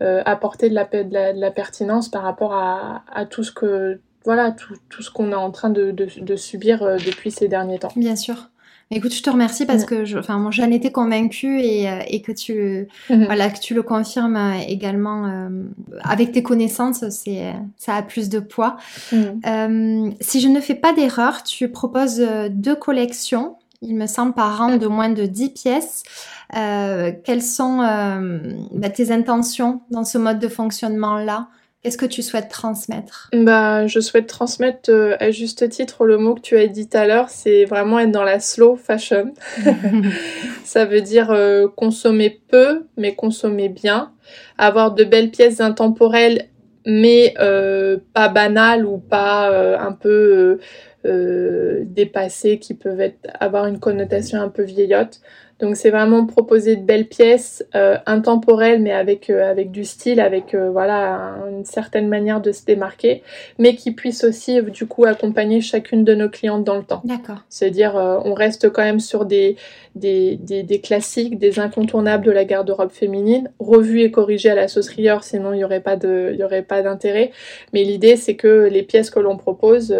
euh 0.00 0.22
apporter 0.24 0.70
de 0.70 0.74
la, 0.76 0.84
de, 0.84 1.40
la, 1.40 1.50
pertinence 1.50 2.08
par 2.08 2.22
rapport 2.22 2.54
à, 2.54 3.26
tout 3.28 3.42
ce 3.42 3.50
que 3.50 3.98
voilà 4.24 4.52
tout, 4.52 4.76
tout 4.88 5.02
ce 5.02 5.10
qu'on 5.10 5.32
est 5.32 5.34
en 5.34 5.50
train 5.50 5.70
de, 5.70 6.36
subir 6.36 6.84
euh, 6.84 6.96
depuis 7.04 7.32
ces 7.32 7.48
derniers 7.48 7.80
temps. 7.80 7.92
Bien 7.96 8.14
sûr. 8.14 8.49
Écoute, 8.92 9.14
je 9.14 9.22
te 9.22 9.30
remercie 9.30 9.66
parce 9.66 9.84
que 9.84 10.04
je, 10.04 10.18
enfin, 10.18 10.38
moi, 10.38 10.50
j'en 10.50 10.68
étais 10.68 10.90
convaincue 10.90 11.60
et, 11.60 11.88
euh, 11.88 12.00
et 12.08 12.22
que 12.22 12.32
tu, 12.32 12.88
mhm. 13.08 13.24
voilà, 13.26 13.48
que 13.48 13.60
tu 13.60 13.72
le 13.72 13.84
confirmes 13.84 14.34
euh, 14.34 14.58
également 14.66 15.26
euh, 15.26 15.48
avec 16.02 16.32
tes 16.32 16.42
connaissances, 16.42 17.08
c'est, 17.10 17.54
ça 17.76 17.94
a 17.94 18.02
plus 18.02 18.28
de 18.28 18.40
poids. 18.40 18.78
Mhm. 19.12 19.40
Euh, 19.46 20.10
si 20.20 20.40
je 20.40 20.48
ne 20.48 20.60
fais 20.60 20.74
pas 20.74 20.92
d'erreur, 20.92 21.44
tu 21.44 21.68
proposes 21.68 22.20
deux 22.50 22.74
collections, 22.74 23.54
il 23.80 23.94
me 23.94 24.06
semble, 24.06 24.32
par 24.32 24.60
an 24.60 24.76
de 24.76 24.86
moins 24.88 25.08
de 25.08 25.24
10 25.24 25.50
pièces. 25.50 26.02
Euh, 26.56 27.12
quelles 27.24 27.42
sont 27.42 27.78
bah, 28.72 28.90
tes 28.90 29.12
intentions 29.12 29.82
dans 29.92 30.04
ce 30.04 30.18
mode 30.18 30.40
de 30.40 30.48
fonctionnement-là? 30.48 31.46
Qu'est-ce 31.82 31.96
que 31.96 32.06
tu 32.06 32.20
souhaites 32.20 32.50
transmettre? 32.50 33.30
Bah, 33.32 33.86
je 33.86 34.00
souhaite 34.00 34.26
transmettre 34.26 34.90
euh, 34.90 35.16
à 35.18 35.30
juste 35.30 35.66
titre 35.70 36.04
le 36.04 36.18
mot 36.18 36.34
que 36.34 36.42
tu 36.42 36.58
as 36.58 36.66
dit 36.66 36.86
tout 36.86 36.98
à 36.98 37.06
l'heure, 37.06 37.30
c'est 37.30 37.64
vraiment 37.64 37.98
être 37.98 38.10
dans 38.10 38.22
la 38.22 38.38
slow 38.38 38.76
fashion. 38.76 39.32
Ça 40.64 40.84
veut 40.84 41.00
dire 41.00 41.30
euh, 41.30 41.68
consommer 41.68 42.38
peu, 42.48 42.84
mais 42.98 43.14
consommer 43.14 43.70
bien, 43.70 44.12
avoir 44.58 44.92
de 44.92 45.04
belles 45.04 45.30
pièces 45.30 45.62
intemporelles, 45.62 46.48
mais 46.84 47.32
euh, 47.38 47.96
pas 48.12 48.28
banales 48.28 48.84
ou 48.84 48.98
pas 48.98 49.50
un 49.78 49.92
peu 49.92 50.58
dépassées, 51.02 52.58
qui 52.58 52.74
peuvent 52.74 53.00
être, 53.00 53.26
avoir 53.40 53.64
une 53.66 53.80
connotation 53.80 54.38
un 54.38 54.50
peu 54.50 54.64
vieillotte. 54.64 55.22
Donc 55.60 55.76
c'est 55.76 55.90
vraiment 55.90 56.26
proposer 56.26 56.76
de 56.76 56.82
belles 56.82 57.06
pièces 57.06 57.64
euh, 57.74 57.96
intemporelles 58.06 58.80
mais 58.80 58.92
avec 58.92 59.30
euh, 59.30 59.50
avec 59.50 59.70
du 59.70 59.84
style, 59.84 60.20
avec 60.20 60.54
euh, 60.54 60.70
voilà 60.70 61.36
une 61.50 61.64
certaine 61.64 62.08
manière 62.08 62.40
de 62.40 62.52
se 62.52 62.64
démarquer, 62.64 63.22
mais 63.58 63.74
qui 63.74 63.92
puissent 63.92 64.24
aussi 64.24 64.62
du 64.62 64.86
coup 64.86 65.04
accompagner 65.04 65.60
chacune 65.60 66.04
de 66.04 66.14
nos 66.14 66.28
clientes 66.28 66.64
dans 66.64 66.76
le 66.76 66.84
temps. 66.84 67.02
D'accord. 67.04 67.38
C'est-à-dire 67.48 67.94
on 68.24 68.34
reste 68.34 68.70
quand 68.70 68.82
même 68.82 69.00
sur 69.00 69.24
des 69.24 69.56
des, 69.94 70.80
classiques, 70.82 71.38
des 71.38 71.58
incontournables 71.58 72.24
de 72.24 72.30
la 72.30 72.44
garde-robe 72.44 72.90
féminine, 72.90 73.50
revus 73.58 74.02
et 74.02 74.10
corrigés 74.10 74.50
à 74.50 74.54
la 74.54 74.68
sauce 74.68 74.88
Rieur, 74.88 75.24
sinon 75.24 75.52
il 75.52 75.60
y 75.60 75.64
aurait 75.64 75.80
pas 75.80 76.82
d'intérêt. 76.82 77.32
Mais 77.72 77.84
l'idée 77.84 78.16
c'est 78.16 78.36
que 78.36 78.68
les 78.70 78.82
pièces 78.82 79.10
que 79.10 79.20
l'on 79.20 79.36
propose 79.36 79.94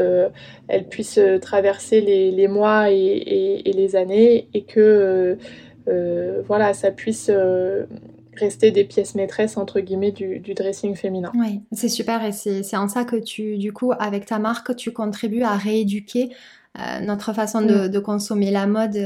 elles 0.68 0.84
puissent 0.88 1.20
traverser 1.40 2.00
les, 2.00 2.48
mois 2.48 2.90
et, 2.90 3.62
les 3.64 3.96
années 3.96 4.48
et 4.54 4.62
que 4.62 5.36
euh, 5.88 6.42
voilà, 6.46 6.74
ça 6.74 6.90
puisse 6.90 7.30
euh, 7.32 7.86
rester 8.36 8.70
des 8.70 8.84
pièces 8.84 9.14
maîtresses 9.14 9.56
entre 9.56 9.80
guillemets 9.80 10.12
du, 10.12 10.40
dressing 10.54 10.94
féminin. 10.94 11.32
Oui, 11.34 11.60
c'est 11.72 11.88
super 11.88 12.24
et 12.24 12.32
c'est 12.32 12.76
en 12.76 12.88
ça 12.88 13.04
que 13.04 13.16
tu, 13.16 13.58
du 13.58 13.72
coup, 13.72 13.92
avec 13.98 14.26
ta 14.26 14.38
marque, 14.38 14.76
tu 14.76 14.92
contribues 14.92 15.42
à 15.42 15.56
rééduquer 15.56 16.30
euh, 16.78 17.00
notre 17.00 17.32
façon 17.32 17.62
de, 17.62 17.88
mm. 17.88 18.02
consommer 18.02 18.50
la 18.50 18.66
mode, 18.66 18.98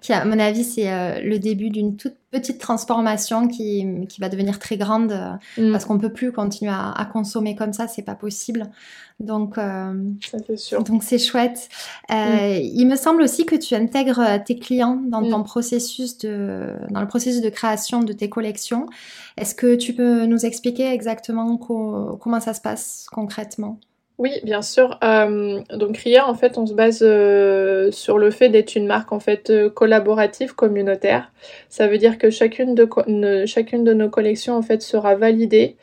qui 0.00 0.12
à 0.12 0.24
mon 0.24 0.38
avis 0.38 0.64
c'est 0.64 1.22
le 1.22 1.38
début 1.38 1.70
d'une 1.70 1.96
toute 1.96 2.14
petite 2.30 2.58
transformation 2.58 3.46
qui, 3.46 3.86
qui, 4.08 4.20
va 4.20 4.30
devenir 4.30 4.58
très 4.58 4.78
grande 4.78 5.12
mm. 5.58 5.70
parce 5.70 5.84
qu'on 5.84 5.98
peut 5.98 6.12
plus 6.12 6.32
continuer 6.32 6.72
à, 6.72 6.90
à 6.90 7.04
consommer 7.04 7.54
comme 7.56 7.72
ça, 7.72 7.88
c'est 7.88 8.02
pas 8.02 8.14
possible. 8.14 8.70
Donc, 9.22 9.56
euh, 9.56 9.94
donc 10.84 11.02
c'est 11.02 11.18
chouette. 11.18 11.68
Euh, 12.10 12.58
mm. 12.58 12.62
Il 12.74 12.86
me 12.86 12.96
semble 12.96 13.22
aussi 13.22 13.46
que 13.46 13.54
tu 13.54 13.74
intègres 13.74 14.20
euh, 14.20 14.38
tes 14.44 14.58
clients 14.58 15.00
dans 15.06 15.22
ton 15.28 15.42
processus 15.42 16.18
de, 16.18 16.74
dans 16.90 17.00
le 17.00 17.06
processus 17.08 17.40
de 17.40 17.48
création 17.48 18.02
de 18.02 18.12
tes 18.12 18.28
collections. 18.28 18.86
Est-ce 19.36 19.54
que 19.54 19.76
tu 19.76 19.94
peux 19.94 20.26
nous 20.26 20.44
expliquer 20.44 20.92
exactement 20.92 21.56
comment 21.56 22.40
ça 22.40 22.52
se 22.52 22.60
passe 22.60 23.06
concrètement? 23.12 23.78
Oui, 24.22 24.38
bien 24.44 24.62
sûr. 24.62 25.00
Euh, 25.02 25.58
donc 25.74 25.96
RIA, 25.96 26.28
en 26.28 26.34
fait, 26.34 26.56
on 26.56 26.64
se 26.64 26.74
base 26.74 27.00
euh, 27.02 27.90
sur 27.90 28.18
le 28.18 28.30
fait 28.30 28.50
d'être 28.50 28.76
une 28.76 28.86
marque 28.86 29.10
en 29.10 29.18
fait 29.18 29.50
euh, 29.50 29.68
collaborative, 29.68 30.54
communautaire. 30.54 31.32
Ça 31.68 31.88
veut 31.88 31.98
dire 31.98 32.18
que 32.18 32.30
chacune 32.30 32.76
de, 32.76 33.46
chacune 33.46 33.82
de 33.82 33.92
nos 33.92 34.08
collections 34.08 34.54
en 34.54 34.62
fait 34.62 34.80
sera 34.80 35.16
validée 35.16 35.74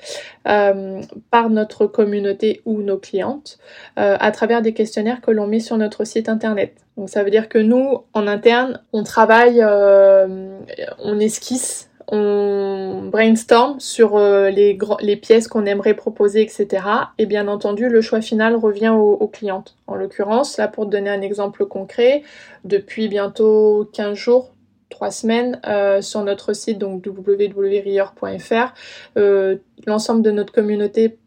par 0.46 1.50
notre 1.50 1.86
communauté 1.86 2.62
ou 2.66 2.82
nos 2.82 2.98
clientes 2.98 3.60
à 3.98 4.32
travers 4.32 4.62
des 4.62 4.74
questionnaires 4.74 5.20
que 5.22 5.32
l'on 5.32 5.46
met 5.46 5.60
sur 5.60 5.78
notre 5.78 6.06
site 6.06 6.30
internet. 6.30 6.76
Donc 6.96 7.10
ça 7.10 7.24
veut 7.24 7.30
dire 7.30 7.50
que 7.50 7.60
nous, 7.60 8.06
en 8.14 8.26
interne, 8.26 8.82
on 8.94 9.04
travaille, 9.04 9.64
on 9.64 11.20
esquisse 11.20 11.89
on 12.12 13.04
brainstorm 13.12 13.80
sur 13.80 14.18
euh, 14.18 14.50
les, 14.50 15.16
pièces 15.16 15.48
qu'on 15.48 15.66
aimerait 15.66 15.94
proposer, 15.94 16.42
etc. 16.42 16.84
Et 17.18 17.26
bien 17.26 17.48
entendu, 17.48 17.90
le 17.90 18.02
choix 18.02 18.22
final 18.22 18.56
revient 18.56 18.90
aux, 18.90 19.28
clientes. 19.28 19.76
En 19.88 19.96
l'occurrence, 19.96 20.58
là 20.58 20.68
pour 20.68 20.86
donner 20.86 21.10
un 21.10 21.22
exemple 21.22 21.66
concret, 21.66 22.24
depuis 22.64 23.08
bientôt 23.08 23.90
15 23.94 24.16
jours, 24.16 24.54
trois 24.90 25.12
semaines 25.12 25.62
sur 26.02 26.24
notre 26.24 26.54
site 26.54 26.78
donc 26.80 27.06
www.rieur.fr. 27.06 28.74
L'ensemble 29.86 30.22
de 30.22 30.32
notre 30.32 30.54
communauté 30.54 31.18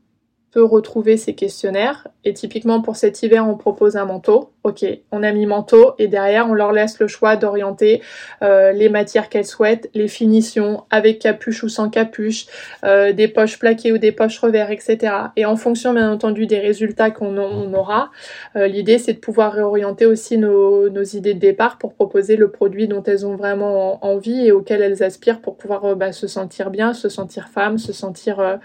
peut 0.52 0.62
retrouver 0.62 1.16
ces 1.16 1.34
questionnaires. 1.34 2.08
Et 2.24 2.34
typiquement 2.34 2.82
pour 2.82 2.94
cet 2.94 3.22
hiver, 3.22 3.48
on 3.48 3.56
propose 3.56 3.96
un 3.96 4.04
manteau. 4.04 4.50
Ok, 4.64 4.84
on 5.10 5.24
a 5.24 5.32
mis 5.32 5.44
manteau 5.44 5.94
et 5.98 6.06
derrière, 6.06 6.48
on 6.48 6.54
leur 6.54 6.70
laisse 6.70 7.00
le 7.00 7.08
choix 7.08 7.34
d'orienter 7.34 8.00
euh, 8.42 8.70
les 8.70 8.88
matières 8.88 9.28
qu'elles 9.28 9.46
souhaitent, 9.46 9.90
les 9.92 10.06
finitions 10.06 10.84
avec 10.90 11.18
capuche 11.18 11.64
ou 11.64 11.68
sans 11.68 11.90
capuche, 11.90 12.46
euh, 12.84 13.12
des 13.12 13.26
poches 13.26 13.58
plaquées 13.58 13.90
ou 13.90 13.98
des 13.98 14.12
poches 14.12 14.38
revers, 14.38 14.70
etc. 14.70 15.14
Et 15.34 15.46
en 15.46 15.56
fonction, 15.56 15.94
bien 15.94 16.12
entendu, 16.12 16.46
des 16.46 16.60
résultats 16.60 17.10
qu'on 17.10 17.36
aura, 17.74 18.12
euh, 18.54 18.68
l'idée 18.68 18.98
c'est 18.98 19.14
de 19.14 19.18
pouvoir 19.18 19.52
réorienter 19.52 20.06
aussi 20.06 20.38
nos, 20.38 20.88
nos, 20.90 21.02
idées 21.02 21.34
de 21.34 21.40
départ 21.40 21.78
pour 21.78 21.94
proposer 21.94 22.36
le 22.36 22.52
produit 22.52 22.86
dont 22.86 23.02
elles 23.02 23.26
ont 23.26 23.34
vraiment 23.34 24.04
envie 24.04 24.46
et 24.46 24.52
auquel 24.52 24.80
elles 24.80 25.02
aspirent 25.02 25.40
pour 25.40 25.56
pouvoir 25.56 25.96
bah, 25.96 26.12
se 26.12 26.28
sentir 26.28 26.70
bien, 26.70 26.92
se 26.92 27.08
sentir 27.08 27.48
femme, 27.48 27.78
se 27.78 27.92
sentir 27.92 28.60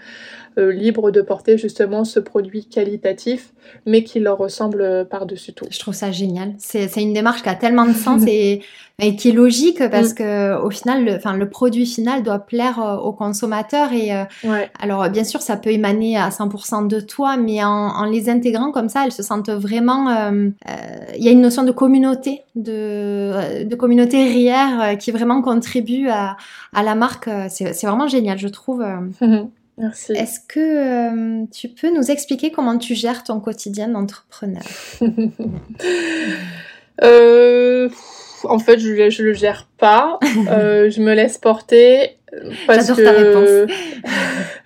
euh, 0.58 0.72
libres 0.72 1.10
de 1.10 1.20
porter 1.20 1.56
justement 1.56 2.04
ce 2.04 2.20
produit 2.20 2.66
qualitatif, 2.66 3.52
mais 3.86 4.02
qui 4.02 4.18
leur 4.18 4.38
ressemble 4.38 5.06
par-dessus 5.10 5.52
tout. 5.52 5.66
Je 5.70 5.78
trouve 5.78 5.94
ça 5.94 6.10
génial. 6.10 6.54
C'est 6.58 6.90
une 6.96 7.12
démarche 7.12 7.42
qui 7.42 7.48
a 7.48 7.54
tellement 7.54 7.86
de 7.86 7.92
sens 7.92 8.22
et, 8.26 8.62
qui 9.16 9.28
est 9.28 9.32
logique 9.32 9.82
parce 9.90 10.10
mm. 10.10 10.14
que 10.14 10.60
au 10.60 10.70
final, 10.70 11.04
le, 11.04 11.14
enfin, 11.14 11.36
le 11.36 11.48
produit 11.48 11.86
final 11.86 12.22
doit 12.22 12.40
plaire 12.40 12.80
euh, 12.80 12.96
aux 12.96 13.12
consommateurs. 13.12 13.92
Et 13.92 14.12
euh, 14.12 14.24
alors, 14.80 15.08
bien 15.10 15.24
sûr, 15.24 15.40
ça 15.42 15.56
peut 15.56 15.70
émaner 15.70 16.16
à 16.16 16.30
100% 16.30 16.88
de 16.88 16.98
toi, 16.98 17.36
mais 17.36 17.62
en, 17.62 18.04
les 18.04 18.28
intégrant 18.28 18.72
comme 18.72 18.88
ça, 18.88 19.04
elles 19.04 19.12
se 19.12 19.22
sentent 19.22 19.50
vraiment. 19.50 20.30
Il 21.16 21.22
y 21.22 21.28
a 21.28 21.30
une 21.30 21.42
notion 21.42 21.62
de 21.62 21.72
communauté, 21.72 22.42
de, 22.56 23.64
de 23.64 23.74
communauté 23.76 24.24
rière 24.24 24.98
qui 24.98 25.12
vraiment 25.12 25.42
contribue 25.42 26.08
à, 26.08 26.36
à 26.72 26.82
la 26.82 26.94
marque. 26.94 27.28
C'est 27.48 27.86
vraiment 27.86 28.08
génial, 28.08 28.38
je 28.38 28.48
trouve. 28.48 28.84
Merci. 29.78 30.12
Est-ce 30.12 30.40
que 30.40 30.58
euh, 30.58 31.44
tu 31.52 31.68
peux 31.68 31.94
nous 31.94 32.10
expliquer 32.10 32.50
comment 32.50 32.78
tu 32.78 32.94
gères 32.94 33.22
ton 33.22 33.40
quotidien 33.40 33.88
d'entrepreneur? 33.88 34.62
Euh, 37.04 37.88
En 38.42 38.58
fait, 38.58 38.80
je, 38.80 38.88
ne 38.88 39.22
le 39.28 39.32
gère 39.32 39.68
pas. 39.78 40.18
Euh, 40.50 40.90
je 40.90 41.00
me 41.00 41.14
laisse 41.14 41.38
porter 41.38 42.18
parce 42.66 42.90
que. 42.90 43.02
Ta 43.02 43.12
réponse. 43.12 43.72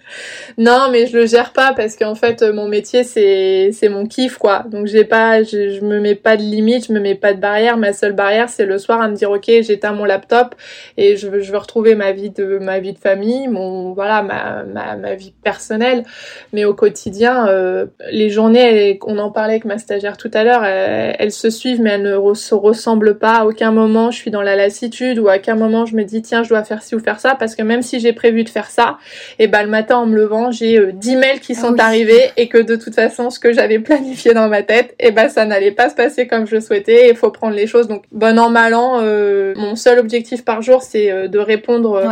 Non, 0.58 0.88
mais 0.90 1.06
je 1.06 1.16
le 1.16 1.26
gère 1.26 1.52
pas 1.52 1.72
parce 1.74 1.96
qu'en 1.96 2.14
fait 2.14 2.42
mon 2.42 2.68
métier 2.68 3.04
c'est 3.04 3.70
c'est 3.72 3.88
mon 3.88 4.06
kiff 4.06 4.38
quoi. 4.38 4.64
Donc 4.70 4.86
j'ai 4.86 5.04
pas 5.04 5.42
je, 5.42 5.70
je, 5.70 5.84
me 5.84 6.00
mets 6.00 6.14
pas 6.14 6.36
de 6.36 6.42
limite, 6.42 6.88
je 6.88 6.92
me 6.92 7.00
mets 7.00 7.14
pas 7.14 7.32
de 7.32 7.40
barrière. 7.40 7.76
Ma 7.76 7.92
seule 7.92 8.12
barrière 8.12 8.48
c'est 8.48 8.66
le 8.66 8.78
soir 8.78 9.00
à 9.00 9.08
me 9.08 9.14
dire 9.14 9.30
ok 9.30 9.46
j'éteins 9.46 9.92
mon 9.92 10.04
laptop 10.04 10.54
et 10.96 11.16
je 11.16 11.28
veux 11.28 11.40
je 11.40 11.52
veux 11.52 11.58
retrouver 11.58 11.94
ma 11.94 12.12
vie 12.12 12.30
de 12.30 12.58
ma 12.58 12.80
vie 12.80 12.92
de 12.92 12.98
famille, 12.98 13.48
mon 13.48 13.92
voilà 13.92 14.22
ma 14.22 14.64
ma, 14.64 14.96
ma 14.96 15.14
vie 15.14 15.32
personnelle. 15.42 16.04
Mais 16.52 16.64
au 16.64 16.74
quotidien 16.74 17.48
euh, 17.48 17.86
les 18.10 18.28
journées 18.30 18.98
on 19.06 19.18
en 19.18 19.30
parlait 19.30 19.54
avec 19.54 19.64
ma 19.64 19.78
stagiaire 19.78 20.16
tout 20.16 20.30
à 20.34 20.44
l'heure, 20.44 20.64
elles, 20.64 21.32
se 21.32 21.50
suivent 21.50 21.80
mais 21.80 21.90
elles 21.90 22.02
ne 22.02 22.34
se 22.34 22.54
ressemblent 22.54 23.18
pas. 23.18 23.38
À 23.38 23.44
aucun 23.46 23.70
moment 23.70 24.10
je 24.10 24.18
suis 24.18 24.30
dans 24.30 24.42
la 24.42 24.56
lassitude 24.56 25.18
ou 25.18 25.28
à 25.28 25.36
aucun 25.36 25.54
moment 25.54 25.86
je 25.86 25.96
me 25.96 26.04
dis 26.04 26.22
tiens 26.22 26.42
je 26.42 26.50
dois 26.50 26.64
faire 26.64 26.82
ci 26.82 26.94
ou 26.94 26.98
faire 26.98 27.20
ça 27.20 27.34
parce 27.34 27.54
que 27.54 27.62
même 27.62 27.82
si 27.82 28.00
j'ai 28.00 28.12
prévu 28.12 28.44
de 28.44 28.48
faire 28.48 28.70
ça, 28.70 28.98
et 29.38 29.46
ben 29.46 29.62
le 29.62 29.70
matin 29.70 29.96
en 29.96 30.06
me 30.06 30.16
levant 30.16 30.41
j'ai 30.50 30.92
10 30.92 31.14
euh, 31.14 31.18
mails 31.18 31.40
qui 31.40 31.54
sont 31.54 31.74
ah 31.78 31.86
arrivés 31.86 32.30
et 32.36 32.48
que 32.48 32.58
de 32.58 32.76
toute 32.76 32.94
façon, 32.94 33.30
ce 33.30 33.38
que 33.38 33.52
j'avais 33.52 33.78
planifié 33.78 34.34
dans 34.34 34.48
ma 34.48 34.62
tête, 34.62 34.94
et 34.98 35.08
eh 35.08 35.10
ben 35.10 35.28
ça 35.28 35.44
n'allait 35.44 35.70
pas 35.70 35.88
se 35.88 35.94
passer 35.94 36.26
comme 36.26 36.46
je 36.46 36.56
le 36.56 36.60
souhaitais. 36.60 37.10
Il 37.10 37.16
faut 37.16 37.30
prendre 37.30 37.54
les 37.54 37.66
choses. 37.66 37.88
Donc, 37.88 38.04
bon 38.10 38.38
an, 38.38 38.50
mal 38.50 38.74
an, 38.74 39.00
euh, 39.02 39.54
mon 39.56 39.76
seul 39.76 39.98
objectif 39.98 40.44
par 40.44 40.62
jour, 40.62 40.82
c'est 40.82 41.10
euh, 41.10 41.28
de 41.28 41.38
répondre 41.38 42.02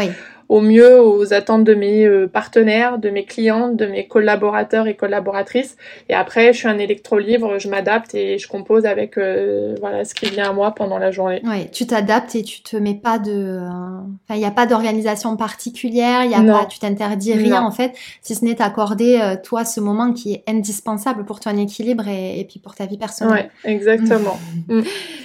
au 0.50 0.60
mieux 0.60 1.00
aux 1.00 1.32
attentes 1.32 1.62
de 1.62 1.74
mes 1.74 2.04
euh, 2.04 2.26
partenaires, 2.26 2.98
de 2.98 3.08
mes 3.08 3.24
clients, 3.24 3.68
de 3.68 3.86
mes 3.86 4.08
collaborateurs 4.08 4.88
et 4.88 4.96
collaboratrices. 4.96 5.76
Et 6.08 6.14
après, 6.14 6.52
je 6.52 6.58
suis 6.58 6.68
un 6.68 6.78
électro-livre, 6.78 7.58
je 7.60 7.68
m'adapte 7.68 8.16
et 8.16 8.36
je 8.36 8.48
compose 8.48 8.84
avec 8.84 9.16
euh, 9.16 9.76
voilà 9.78 10.04
ce 10.04 10.12
qui 10.12 10.28
vient 10.28 10.50
à 10.50 10.52
moi 10.52 10.72
pendant 10.72 10.98
la 10.98 11.12
journée. 11.12 11.40
Oui, 11.44 11.70
tu 11.70 11.86
t'adaptes 11.86 12.34
et 12.34 12.42
tu 12.42 12.62
te 12.62 12.76
mets 12.76 12.96
pas 12.96 13.20
de, 13.20 13.60
il 14.30 14.38
n'y 14.38 14.44
a 14.44 14.50
pas 14.50 14.66
d'organisation 14.66 15.36
particulière, 15.36 16.24
il 16.24 16.32
y 16.32 16.34
a 16.34 16.42
pas, 16.42 16.64
tu 16.64 16.80
t'interdis 16.80 17.34
rien 17.34 17.62
en 17.62 17.70
fait, 17.70 17.92
si 18.20 18.34
ce 18.34 18.44
n'est 18.44 18.56
t'accorder 18.56 19.20
euh, 19.22 19.36
toi 19.40 19.64
ce 19.64 19.78
moment 19.78 20.12
qui 20.12 20.32
est 20.32 20.42
indispensable 20.48 21.24
pour 21.26 21.38
ton 21.38 21.56
équilibre 21.56 22.08
et, 22.08 22.40
et 22.40 22.44
puis 22.44 22.58
pour 22.58 22.74
ta 22.74 22.86
vie 22.86 22.98
personnelle. 22.98 23.50
Oui, 23.64 23.70
exactement. 23.72 24.38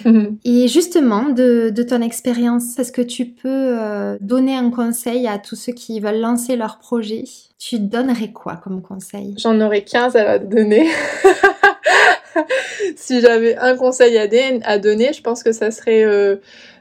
Mm. 0.05 0.37
et 0.45 0.67
justement, 0.67 1.29
de, 1.29 1.71
de 1.71 1.81
ton 1.81 2.01
expérience, 2.01 2.77
est-ce 2.77 2.91
que 2.91 3.01
tu 3.01 3.25
peux 3.25 3.75
donner 4.21 4.55
un 4.55 4.69
conseil 4.69 5.14
à 5.27 5.39
tous 5.39 5.55
ceux 5.55 5.73
qui 5.73 5.99
veulent 5.99 6.19
lancer 6.19 6.55
leur 6.55 6.77
projet, 6.77 7.23
tu 7.57 7.79
donnerais 7.79 8.31
quoi 8.31 8.57
comme 8.57 8.81
conseil? 8.81 9.33
J'en 9.37 9.59
aurais 9.61 9.83
15 9.83 10.15
à 10.15 10.39
donner. 10.39 10.87
si 12.95 13.21
j'avais 13.21 13.55
un 13.57 13.75
conseil 13.75 14.17
à, 14.17 14.77
donner, 14.77 15.13
je 15.13 15.21
pense 15.21 15.43
que 15.43 15.51
ça 15.51 15.71
serait 15.71 16.03
euh, 16.03 16.37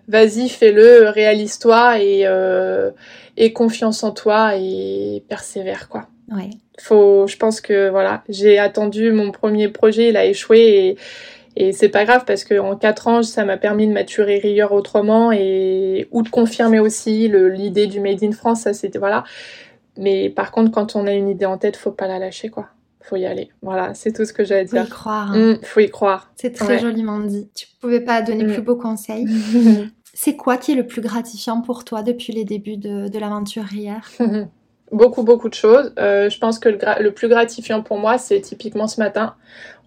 vas-y, 0.08 0.48
fais-le, 0.48 1.08
réalise-toi 1.08 2.00
et, 2.00 2.22
euh, 2.24 2.90
et 3.36 3.52
confiance 3.52 4.02
en 4.04 4.10
toi 4.10 4.56
et 4.56 5.22
persévère 5.28 5.88
quoi. 5.88 6.08
Ouais. 6.30 6.50
Faut, 6.80 7.26
je 7.28 7.36
pense 7.36 7.60
que 7.60 7.88
voilà, 7.90 8.24
j'ai 8.28 8.58
attendu 8.58 9.12
mon 9.12 9.30
premier 9.30 9.68
projet, 9.68 10.08
il 10.08 10.16
a 10.16 10.24
échoué 10.24 10.58
et 10.60 10.98
et 11.56 11.72
c'est 11.72 11.88
pas 11.88 12.04
grave 12.04 12.24
parce 12.26 12.44
que 12.44 12.58
en 12.58 12.76
quatre 12.76 13.06
ans, 13.06 13.22
ça 13.22 13.44
m'a 13.44 13.56
permis 13.56 13.86
de 13.86 13.92
maturer 13.92 14.38
Rigueur 14.38 14.72
autrement 14.72 15.30
et 15.32 16.08
ou 16.10 16.22
de 16.22 16.28
confirmer 16.28 16.80
aussi 16.80 17.28
l'idée 17.28 17.86
du 17.86 18.00
Made 18.00 18.22
in 18.24 18.32
France. 18.32 18.62
Ça, 18.62 18.74
c'était 18.74 18.98
voilà. 18.98 19.24
Mais 19.96 20.30
par 20.30 20.50
contre, 20.50 20.72
quand 20.72 20.96
on 20.96 21.06
a 21.06 21.12
une 21.12 21.28
idée 21.28 21.46
en 21.46 21.58
tête, 21.58 21.76
faut 21.76 21.92
pas 21.92 22.08
la 22.08 22.18
lâcher, 22.18 22.48
quoi. 22.48 22.68
Faut 23.00 23.16
y 23.16 23.26
aller. 23.26 23.50
Voilà, 23.62 23.94
c'est 23.94 24.12
tout 24.12 24.24
ce 24.24 24.32
que 24.32 24.44
j'ai 24.44 24.56
à 24.56 24.64
dire. 24.64 24.82
Faut 24.82 24.88
y 24.88 24.90
croire. 24.90 25.32
Hein. 25.32 25.52
Mmh, 25.52 25.58
faut 25.62 25.80
y 25.80 25.90
croire. 25.90 26.32
C'est 26.36 26.52
très 26.52 26.78
joliment 26.78 27.20
dit. 27.20 27.48
Tu 27.54 27.66
pouvais 27.80 28.00
pas 28.00 28.22
donner 28.22 28.44
plus 28.44 28.58
mmh. 28.58 28.64
beaux 28.64 28.76
conseils. 28.76 29.26
c'est 30.14 30.36
quoi 30.36 30.56
qui 30.56 30.72
est 30.72 30.76
le 30.76 30.86
plus 30.86 31.02
gratifiant 31.02 31.60
pour 31.60 31.84
toi 31.84 32.02
depuis 32.02 32.32
les 32.32 32.44
débuts 32.44 32.78
de, 32.78 33.08
de 33.08 33.18
l'aventure 33.18 33.72
hier 33.72 34.10
beaucoup, 34.94 35.22
beaucoup 35.22 35.48
de 35.48 35.54
choses. 35.54 35.92
Euh, 35.98 36.30
je 36.30 36.38
pense 36.38 36.58
que 36.58 36.68
le, 36.68 37.10
plus 37.10 37.28
gratifiant 37.28 37.82
pour 37.82 37.98
moi, 37.98 38.18
c'est 38.18 38.40
typiquement 38.40 38.86
ce 38.86 39.00
matin, 39.00 39.34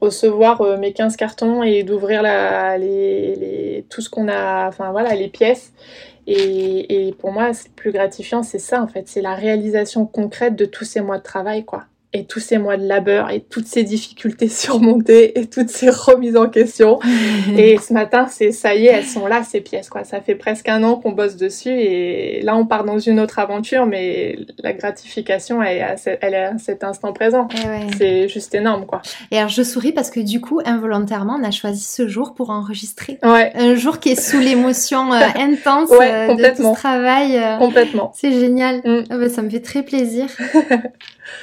recevoir 0.02 0.62
euh, 0.62 0.78
mes 0.78 0.94
15 0.94 1.16
cartons 1.16 1.64
et 1.64 1.84
d'ouvrir 1.84 2.22
la, 2.22 2.78
les, 2.78 3.86
tout 3.90 4.02
ce 4.02 4.10
qu'on 4.10 4.28
a, 4.28 4.68
enfin 4.68 4.92
voilà, 4.92 5.16
les 5.16 5.30
pièces. 5.30 5.74
Et, 6.28 7.08
et 7.08 7.14
pour 7.14 7.32
moi, 7.32 7.50
le 7.50 7.70
plus 7.76 7.92
gratifiant, 7.92 8.44
c'est 8.44 8.60
ça 8.60 8.82
en 8.82 8.88
fait, 8.88 9.08
c'est 9.08 9.22
la 9.22 9.34
réalisation 9.34 10.06
concrète 10.06 10.56
de 10.56 10.66
tous 10.66 10.84
ces 10.84 11.02
mois 11.02 11.18
de 11.18 11.24
travail, 11.24 11.64
quoi 11.64 11.86
et 12.14 12.26
tous 12.26 12.40
ces 12.40 12.58
mois 12.58 12.78
de 12.78 12.88
labeur 12.88 13.30
et 13.30 13.42
toutes 13.42 13.68
ces 13.68 13.84
difficultés 13.84 14.48
surmontées 14.48 15.40
et 15.40 15.48
toutes 15.48 15.70
ces 15.70 15.90
remises 15.90 16.38
en 16.38 16.50
question. 16.50 17.00
et 17.58 17.78
ce 17.78 17.94
matin, 17.94 18.28
c'est 18.30 18.52
ça 18.52 18.76
y 18.76 18.86
est, 18.86 18.92
elles 18.92 19.06
sont 19.06 19.28
là 19.28 19.44
ces 19.44 19.62
pièces 19.62 19.90
quoi. 19.90 20.04
Ça 20.04 20.22
fait 20.22 20.36
presque 20.36 20.70
un 20.70 20.84
an 20.84 20.96
qu'on 20.96 21.12
bosse 21.12 21.36
dessus 21.36 21.70
et 21.70 22.42
là 22.44 22.56
on 22.56 22.66
part 22.66 22.84
dans 22.84 23.00
une 23.00 23.20
autre 23.20 23.40
aventure, 23.40 23.86
mais 23.86 24.38
la 24.60 24.74
gratification 24.74 25.62
elle, 25.62 25.98
elle 26.22 26.34
est 26.34 26.44
à 26.44 26.58
cet 26.58 26.84
instant 26.84 27.14
présent. 27.14 27.48
Eh 27.54 27.96
c'est 27.98 28.28
juste 28.28 28.56
énorme 28.56 28.86
quoi. 28.86 29.02
Et 29.32 29.38
alors 29.38 29.50
je 29.50 29.64
souris 29.64 29.92
parce 29.92 30.10
que 30.10 30.20
du 30.20 30.42
coup 30.42 30.62
involontairement 30.66 31.38
on 31.40 31.44
a 31.44 31.52
choisi 31.52 31.84
ce 31.84 32.08
jour 32.08 32.34
pour 32.34 32.50
enregistrer. 32.50 33.20
Ouais. 33.24 33.52
Un 33.56 33.76
jour 33.76 34.00
qui 34.00 34.10
est 34.10 34.20
sous 34.20 34.40
l'émotion 34.40 35.14
euh, 35.14 35.20
intense 35.36 35.92
euh, 35.92 36.36
de 36.36 36.56
tout 36.56 36.64
ce 36.64 36.74
travail. 36.74 37.38
Euh, 37.38 37.58
complètement. 37.58 38.12
C'est 38.16 38.32
génial. 38.32 38.78
Mm. 38.84 39.04
Ah 39.10 39.18
bah, 39.18 39.30
ça 39.30 39.42
me 39.42 39.50
fait 39.50 39.62
très 39.62 39.84
plaisir. 39.84 40.28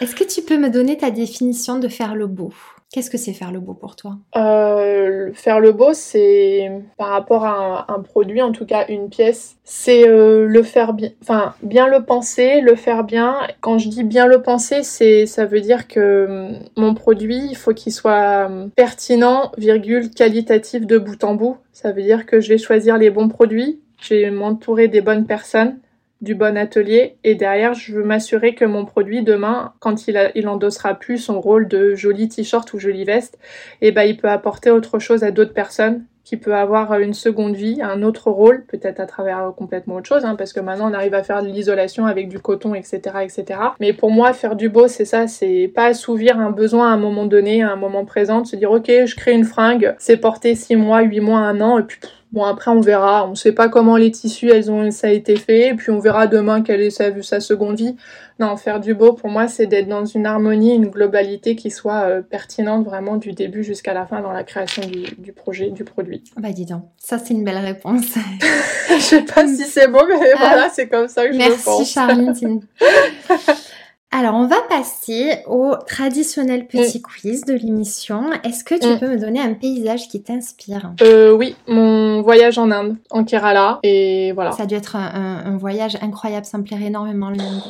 Est-ce 0.01 0.14
que 0.14 0.25
tu 0.25 0.42
peux 0.42 0.59
me 0.59 0.70
donner 0.70 0.97
ta 0.97 1.11
définition 1.11 1.79
de 1.79 1.88
faire 1.88 2.14
le 2.14 2.27
beau? 2.27 2.53
Qu'est-ce 2.94 3.11
que 3.11 3.18
c'est 3.18 3.33
faire 3.33 3.51
le 3.51 3.59
beau 3.59 3.75
pour 3.75 3.97
toi? 3.97 4.18
Euh, 4.37 5.33
Faire 5.35 5.59
le 5.59 5.73
beau, 5.73 5.94
c'est 5.94 6.70
par 6.97 7.09
rapport 7.09 7.44
à 7.44 7.92
un, 7.92 8.01
produit, 8.01 8.40
en 8.40 8.53
tout 8.53 8.66
cas 8.66 8.87
une 8.88 9.09
pièce, 9.09 9.57
c'est 9.64 10.09
euh, 10.09 10.47
le 10.47 10.62
faire 10.62 10.92
bien, 10.92 11.11
enfin 11.20 11.55
bien 11.62 11.88
le 11.88 12.05
penser, 12.05 12.61
le 12.61 12.77
faire 12.77 13.03
bien. 13.03 13.38
Quand 13.61 13.79
je 13.79 13.88
dis 13.88 14.05
bien 14.05 14.27
le 14.27 14.42
penser, 14.42 14.85
c'est 14.85 15.27
ça 15.27 15.44
veut 15.44 15.61
dire 15.61 15.88
que 15.88 16.27
hum, 16.29 16.59
mon 16.77 16.94
produit, 16.94 17.40
il 17.51 17.57
faut 17.57 17.75
qu'il 17.75 17.92
soit 17.92 18.47
hum, 18.47 18.70
pertinent, 18.77 19.51
virgule 19.59 20.11
qualitatif 20.11 20.87
de 20.87 20.99
bout 20.99 21.25
en 21.25 21.35
bout. 21.35 21.57
Ça 21.73 21.90
veut 21.90 22.03
dire 22.03 22.27
que 22.27 22.40
je 22.40 22.49
vais 22.51 22.59
choisir 22.59 22.97
les 22.97 23.11
bons 23.11 23.29
produits, 23.29 23.81
je 24.01 24.14
vais 24.14 24.31
m'entourer 24.31 24.87
des 24.87 25.01
bonnes 25.01 25.27
personnes 25.27 25.79
du 26.24 26.34
bon 26.34 26.56
atelier 26.56 27.16
et 27.22 27.34
derrière 27.34 27.74
je 27.74 27.92
veux 27.92 28.02
m'assurer 28.02 28.54
que 28.54 28.64
mon 28.64 28.84
produit 28.84 29.22
demain 29.22 29.74
quand 29.78 30.08
il, 30.08 30.48
endossera 30.48 30.94
plus 30.94 31.18
son 31.18 31.40
rôle 31.40 31.68
de 31.68 31.94
joli 31.94 32.28
t-shirt 32.28 32.72
ou 32.72 32.78
jolie 32.78 33.04
veste 33.04 33.38
et 33.80 33.88
eh 33.88 33.92
ben 33.92 34.02
il 34.02 34.16
peut 34.16 34.28
apporter 34.28 34.70
autre 34.70 34.98
chose 34.98 35.22
à 35.22 35.30
d'autres 35.30 35.54
personnes 35.54 36.04
qui 36.24 36.38
peut 36.38 36.54
avoir 36.54 36.98
une 36.98 37.12
seconde 37.12 37.54
vie, 37.54 37.80
un 37.82 38.02
autre 38.02 38.30
rôle, 38.30 38.64
peut-être 38.64 38.98
à 38.98 39.06
travers 39.06 39.52
complètement 39.56 39.96
autre 39.96 40.08
chose, 40.08 40.24
hein, 40.24 40.37
parce 40.37 40.54
que 40.54 40.60
maintenant 40.60 40.90
on 40.90 40.94
arrive 40.94 41.14
à 41.14 41.22
faire 41.22 41.42
de 41.42 41.48
l'isolation 41.48 42.06
avec 42.06 42.28
du 42.28 42.38
coton, 42.38 42.74
etc., 42.74 43.00
etc. 43.22 43.60
Mais 43.78 43.92
pour 43.92 44.10
moi, 44.10 44.32
faire 44.32 44.56
du 44.56 44.70
beau, 44.70 44.88
c'est 44.88 45.04
ça, 45.04 45.26
c'est 45.26 45.70
pas 45.74 45.84
assouvir 45.87 46.38
un 46.38 46.50
besoin 46.50 46.90
à 46.90 46.94
un 46.94 46.96
moment 46.96 47.26
donné, 47.26 47.62
à 47.62 47.70
un 47.70 47.76
moment 47.76 48.06
présent, 48.06 48.40
de 48.40 48.46
se 48.46 48.56
dire 48.56 48.70
ok, 48.70 48.87
je 48.87 49.14
crée 49.14 49.34
une 49.34 49.44
fringue, 49.44 49.94
c'est 49.98 50.16
porté 50.16 50.54
6 50.54 50.76
mois, 50.76 51.02
8 51.02 51.20
mois, 51.20 51.40
un 51.40 51.60
an, 51.60 51.78
et 51.78 51.82
puis 51.82 52.00
Bon 52.35 52.42
après 52.42 52.73
on 52.73 52.81
verra, 52.81 53.29
on 53.29 53.37
sait 53.37 53.53
pas 53.53 53.68
comment 53.68 53.97
les 53.97 54.11
tissus 54.11 54.51
elles 54.51 54.68
ont 54.68 54.90
ça 54.90 55.07
a 55.07 55.11
été 55.11 55.37
fait, 55.37 55.68
et 55.68 55.75
puis 55.75 55.92
on 55.92 56.01
verra 56.01 56.27
demain 56.27 56.62
quelle 56.62 56.81
est 56.81 56.90
sa, 56.90 57.23
sa 57.23 57.38
seconde 57.38 57.77
vie. 57.77 57.95
Non, 58.41 58.57
faire 58.57 58.80
du 58.80 58.93
beau 58.93 59.12
pour 59.12 59.30
moi 59.30 59.47
c'est 59.47 59.66
d'être 59.66 59.87
dans 59.87 60.05
une 60.05 60.26
harmonie, 60.26 60.74
une 60.74 60.89
globalité 60.89 61.55
qui 61.55 61.70
soit 61.70 62.03
euh, 62.03 62.22
pertinente 62.22 62.85
vraiment 62.85 63.18
du 63.18 63.35
début 63.35 63.62
jusqu'à 63.62 63.95
la 63.95 64.05
fin 64.05 64.20
dans 64.20 64.32
la 64.32 64.43
création 64.43 64.82
du, 64.82 65.05
du, 65.16 65.32
projet, 65.32 65.70
du 65.70 65.85
produit. 65.85 66.24
Bah 66.37 66.51
dis 66.51 66.66
donc, 66.66 66.82
ça 66.99 67.18
c'est 67.18 67.35
une 67.35 67.45
belle 67.45 67.59
réponse. 67.59 68.03
je 68.91 68.99
sais 68.99 69.22
pas 69.22 69.47
si 69.47 69.62
c'est 69.62 69.87
beau, 69.87 70.03
mais 70.09 70.32
ah, 70.35 70.37
voilà, 70.37 70.68
c'est 70.70 70.89
comme 70.89 71.07
ça 71.07 71.28
que 71.28 71.35
je 71.35 71.39
le 71.39 71.64
pense. 71.64 71.78
Merci 71.78 71.93
Charline. 71.93 72.61
Alors, 74.16 74.34
on 74.36 74.46
va 74.46 74.62
passer 74.68 75.38
au 75.48 75.74
traditionnel 75.88 76.68
petit 76.68 77.02
quiz 77.02 77.44
de 77.46 77.54
l'émission. 77.54 78.30
Est-ce 78.44 78.62
que 78.62 78.76
tu 78.76 78.86
mm. 78.86 79.00
peux 79.00 79.08
me 79.08 79.18
donner 79.18 79.40
un 79.40 79.54
paysage 79.54 80.06
qui 80.06 80.22
t'inspire? 80.22 80.92
Euh, 81.02 81.32
Oui, 81.32 81.56
mon 81.66 82.22
voyage 82.22 82.56
en 82.56 82.70
Inde, 82.70 82.94
en 83.10 83.24
Kerala, 83.24 83.80
et 83.82 84.30
voilà. 84.30 84.52
Ça 84.52 84.62
a 84.62 84.66
dû 84.66 84.76
être 84.76 84.94
un, 84.94 85.56
voyage 85.56 85.96
incroyable, 86.00 86.46
ça 86.46 86.58
me 86.58 86.62
plairait 86.62 86.84
énormément 86.84 87.28
l'Inde. 87.28 87.60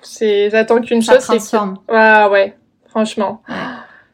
C'est, 0.00 0.48
j'attends 0.48 0.80
qu'une 0.80 1.02
chose, 1.02 1.18
c'est 1.18 1.36
que... 1.36 1.64
Ah 1.88 2.30
ouais, 2.30 2.56
franchement. 2.88 3.42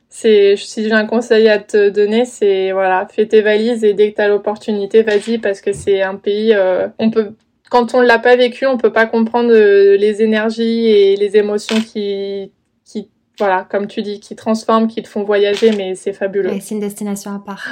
C'est, 0.08 0.56
si 0.56 0.82
j'ai 0.82 0.92
un 0.92 1.06
conseil 1.06 1.48
à 1.48 1.60
te 1.60 1.90
donner, 1.90 2.24
c'est 2.24 2.72
voilà, 2.72 3.06
fais 3.06 3.26
tes 3.26 3.42
valises 3.42 3.84
et 3.84 3.94
dès 3.94 4.10
que 4.10 4.16
t'as 4.16 4.26
l'opportunité, 4.26 5.02
vas-y 5.02 5.38
parce 5.38 5.60
que 5.60 5.72
c'est 5.72 6.02
un 6.02 6.16
pays, 6.16 6.52
euh, 6.52 6.88
on 6.98 7.10
peut 7.10 7.34
quand 7.76 7.94
on 7.94 8.00
l'a 8.00 8.18
pas 8.18 8.36
vécu, 8.36 8.66
on 8.66 8.78
peut 8.78 8.92
pas 8.92 9.04
comprendre 9.04 9.52
euh, 9.52 9.98
les 9.98 10.22
énergies 10.22 10.86
et 10.86 11.16
les 11.16 11.36
émotions 11.36 11.76
qui, 11.76 12.50
qui, 12.86 13.10
voilà, 13.38 13.66
comme 13.70 13.86
tu 13.86 14.00
dis, 14.00 14.18
qui 14.18 14.34
transforment, 14.34 14.88
qui 14.88 15.02
te 15.02 15.08
font 15.08 15.24
voyager, 15.24 15.72
mais 15.72 15.94
c'est 15.94 16.14
fabuleux. 16.14 16.50
c'est 16.60 16.74
une 16.74 16.80
destination 16.80 17.34
à 17.34 17.38
part. 17.38 17.68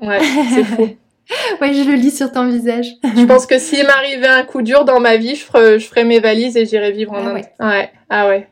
Ouais, 0.00 0.20
c'est 0.54 0.64
fou. 0.64 0.82
ouais, 1.60 1.74
je 1.74 1.90
le 1.90 1.96
lis 1.96 2.16
sur 2.16 2.30
ton 2.30 2.46
visage. 2.46 2.86
je 3.02 3.24
pense 3.24 3.46
que 3.46 3.58
s'il 3.58 3.84
m'arrivait 3.84 4.28
un 4.28 4.44
coup 4.44 4.62
dur 4.62 4.84
dans 4.84 5.00
ma 5.00 5.16
vie, 5.16 5.34
je 5.34 5.44
ferais, 5.44 5.80
je 5.80 5.88
ferais 5.88 6.04
mes 6.04 6.20
valises 6.20 6.56
et 6.56 6.64
j'irais 6.64 6.92
vivre 6.92 7.12
en 7.14 7.26
ah 7.26 7.30
Inde. 7.30 7.44
Ouais. 7.60 7.90
Ah 8.10 8.28
ouais. 8.28 8.48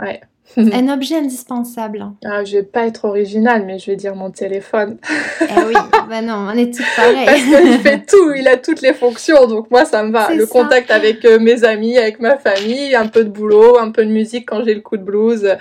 Ouais. 0.00 0.20
un 0.56 0.88
objet 0.88 1.16
indispensable. 1.16 2.06
Ah, 2.24 2.44
je 2.44 2.58
vais 2.58 2.62
pas 2.62 2.86
être 2.86 3.06
original, 3.06 3.64
mais 3.66 3.78
je 3.78 3.90
vais 3.90 3.96
dire 3.96 4.14
mon 4.14 4.30
téléphone. 4.30 4.98
eh 5.40 5.44
oui, 5.66 5.74
bah 6.08 6.22
non, 6.22 6.48
on 6.52 6.56
est 6.56 6.72
tous 6.72 6.84
pareils. 6.96 7.24
Parce 7.24 7.42
qu'il 7.42 7.78
fait 7.80 8.06
tout, 8.06 8.32
il 8.36 8.46
a 8.46 8.56
toutes 8.56 8.82
les 8.82 8.92
fonctions, 8.92 9.46
donc 9.46 9.70
moi 9.70 9.84
ça 9.84 10.02
me 10.02 10.12
va. 10.12 10.32
Le 10.34 10.46
contact 10.46 10.90
avec 10.90 11.24
euh, 11.24 11.38
mes 11.38 11.64
amis, 11.64 11.98
avec 11.98 12.20
ma 12.20 12.38
famille, 12.38 12.94
un 12.94 13.06
peu 13.06 13.24
de 13.24 13.30
boulot, 13.30 13.78
un 13.78 13.90
peu 13.90 14.04
de 14.04 14.10
musique 14.10 14.48
quand 14.48 14.64
j'ai 14.64 14.74
le 14.74 14.80
coup 14.80 14.96
de 14.96 15.02
blues. 15.02 15.56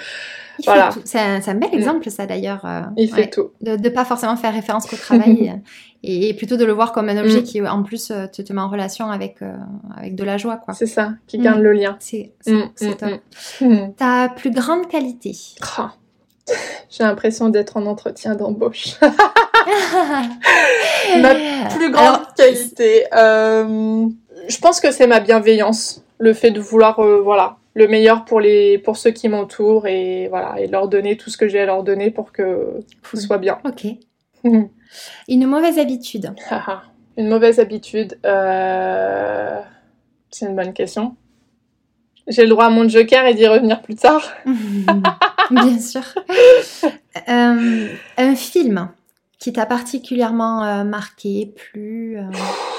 voilà. 0.66 0.90
C'est 1.06 1.20
un, 1.20 1.40
un, 1.46 1.56
bel 1.56 1.70
mm. 1.72 1.76
exemple 1.76 2.10
ça 2.10 2.26
d'ailleurs. 2.26 2.66
Euh, 2.66 2.82
il 2.98 3.12
fait 3.12 3.30
tout. 3.30 3.52
De 3.62 3.78
ne 3.78 3.90
pas 3.90 4.06
forcément 4.06 4.36
faire 4.36 4.54
référence 4.54 4.86
qu'au 4.86 4.98
travail. 4.98 5.62
et, 6.04 6.34
plutôt 6.34 6.58
de 6.58 6.66
le 6.66 6.74
voir 6.74 6.92
comme 6.92 7.10
un 7.10 7.18
objet 7.18 7.40
mm. 7.40 7.44
qui 7.44 7.62
en 7.62 7.84
plus 7.84 8.12
euh, 8.12 8.28
te, 8.28 8.42
te, 8.42 8.52
met 8.54 8.62
en 8.62 8.70
relation 8.70 9.10
avec 9.10 9.42
euh, 9.42 9.54
avec 9.96 10.16
de 10.16 10.24
la 10.24 10.38
joie 10.38 10.58
quoi. 10.58 10.74
C'est 10.74 10.86
ça, 10.86 11.14
qui 11.28 11.38
garde 11.38 11.60
mm. 11.60 11.64
le 11.64 11.74
lien. 11.74 11.98
C'est 12.00 12.34
c'est 12.76 12.98
top. 12.98 13.22
Ta 13.98 14.30
plus 14.30 14.52
grande 14.52 14.88
qualité? 14.88 15.36
Oh. 15.80 15.86
J'ai 16.90 17.04
l'impression 17.04 17.50
d'être 17.50 17.78
en 17.78 17.86
entretien 17.86 18.36
d'embauche. 18.36 19.00
ma 21.22 21.36
plus 21.70 21.90
grande 21.90 22.22
qualité, 22.36 23.06
euh, 23.16 24.08
je 24.50 24.58
pense 24.60 24.82
que 24.82 24.92
c'est 24.92 25.08
ma 25.08 25.22
bienveillance, 25.22 26.04
le 26.18 26.34
fait 26.34 26.52
de 26.52 26.60
vouloir 26.60 27.02
voilà 27.24 27.56
le 27.76 27.88
meilleur 27.88 28.26
pour 28.26 28.42
les 28.42 28.78
pour 28.78 28.98
ceux 28.98 29.12
qui 29.12 29.30
m'entourent 29.30 29.88
et 29.88 30.28
voilà 30.28 30.60
et 30.60 30.68
leur 30.68 30.90
donner 30.90 31.16
tout 31.16 31.30
ce 31.30 31.38
que 31.38 31.48
j'ai 31.48 31.62
à 31.62 31.66
leur 31.66 31.84
donner 31.84 32.12
pour 32.12 32.34
que 32.34 32.82
tout 33.02 33.18
soit 33.18 33.38
bien. 33.38 33.60
Ok. 33.64 33.88
Une 35.28 35.46
mauvaise 35.46 35.80
habitude. 35.80 36.34
une 37.18 37.28
mauvaise 37.28 37.60
habitude. 37.60 38.18
Euh... 38.26 39.60
C'est 40.32 40.48
une 40.48 40.56
bonne 40.56 40.74
question. 40.74 41.16
J'ai 42.28 42.44
le 42.44 42.50
droit 42.50 42.66
à 42.66 42.70
mon 42.70 42.88
joker 42.88 43.26
et 43.26 43.34
d'y 43.34 43.46
revenir 43.48 43.82
plus 43.82 43.96
tard. 43.96 44.24
Bien 45.52 45.80
sûr. 45.80 46.04
Euh, 47.30 47.90
un 48.18 48.36
film 48.36 48.90
qui 49.38 49.54
t'a 49.54 49.68
particulièrement 49.68 50.64
euh, 50.64 50.84
marqué, 50.84 51.54
plus. 51.56 52.18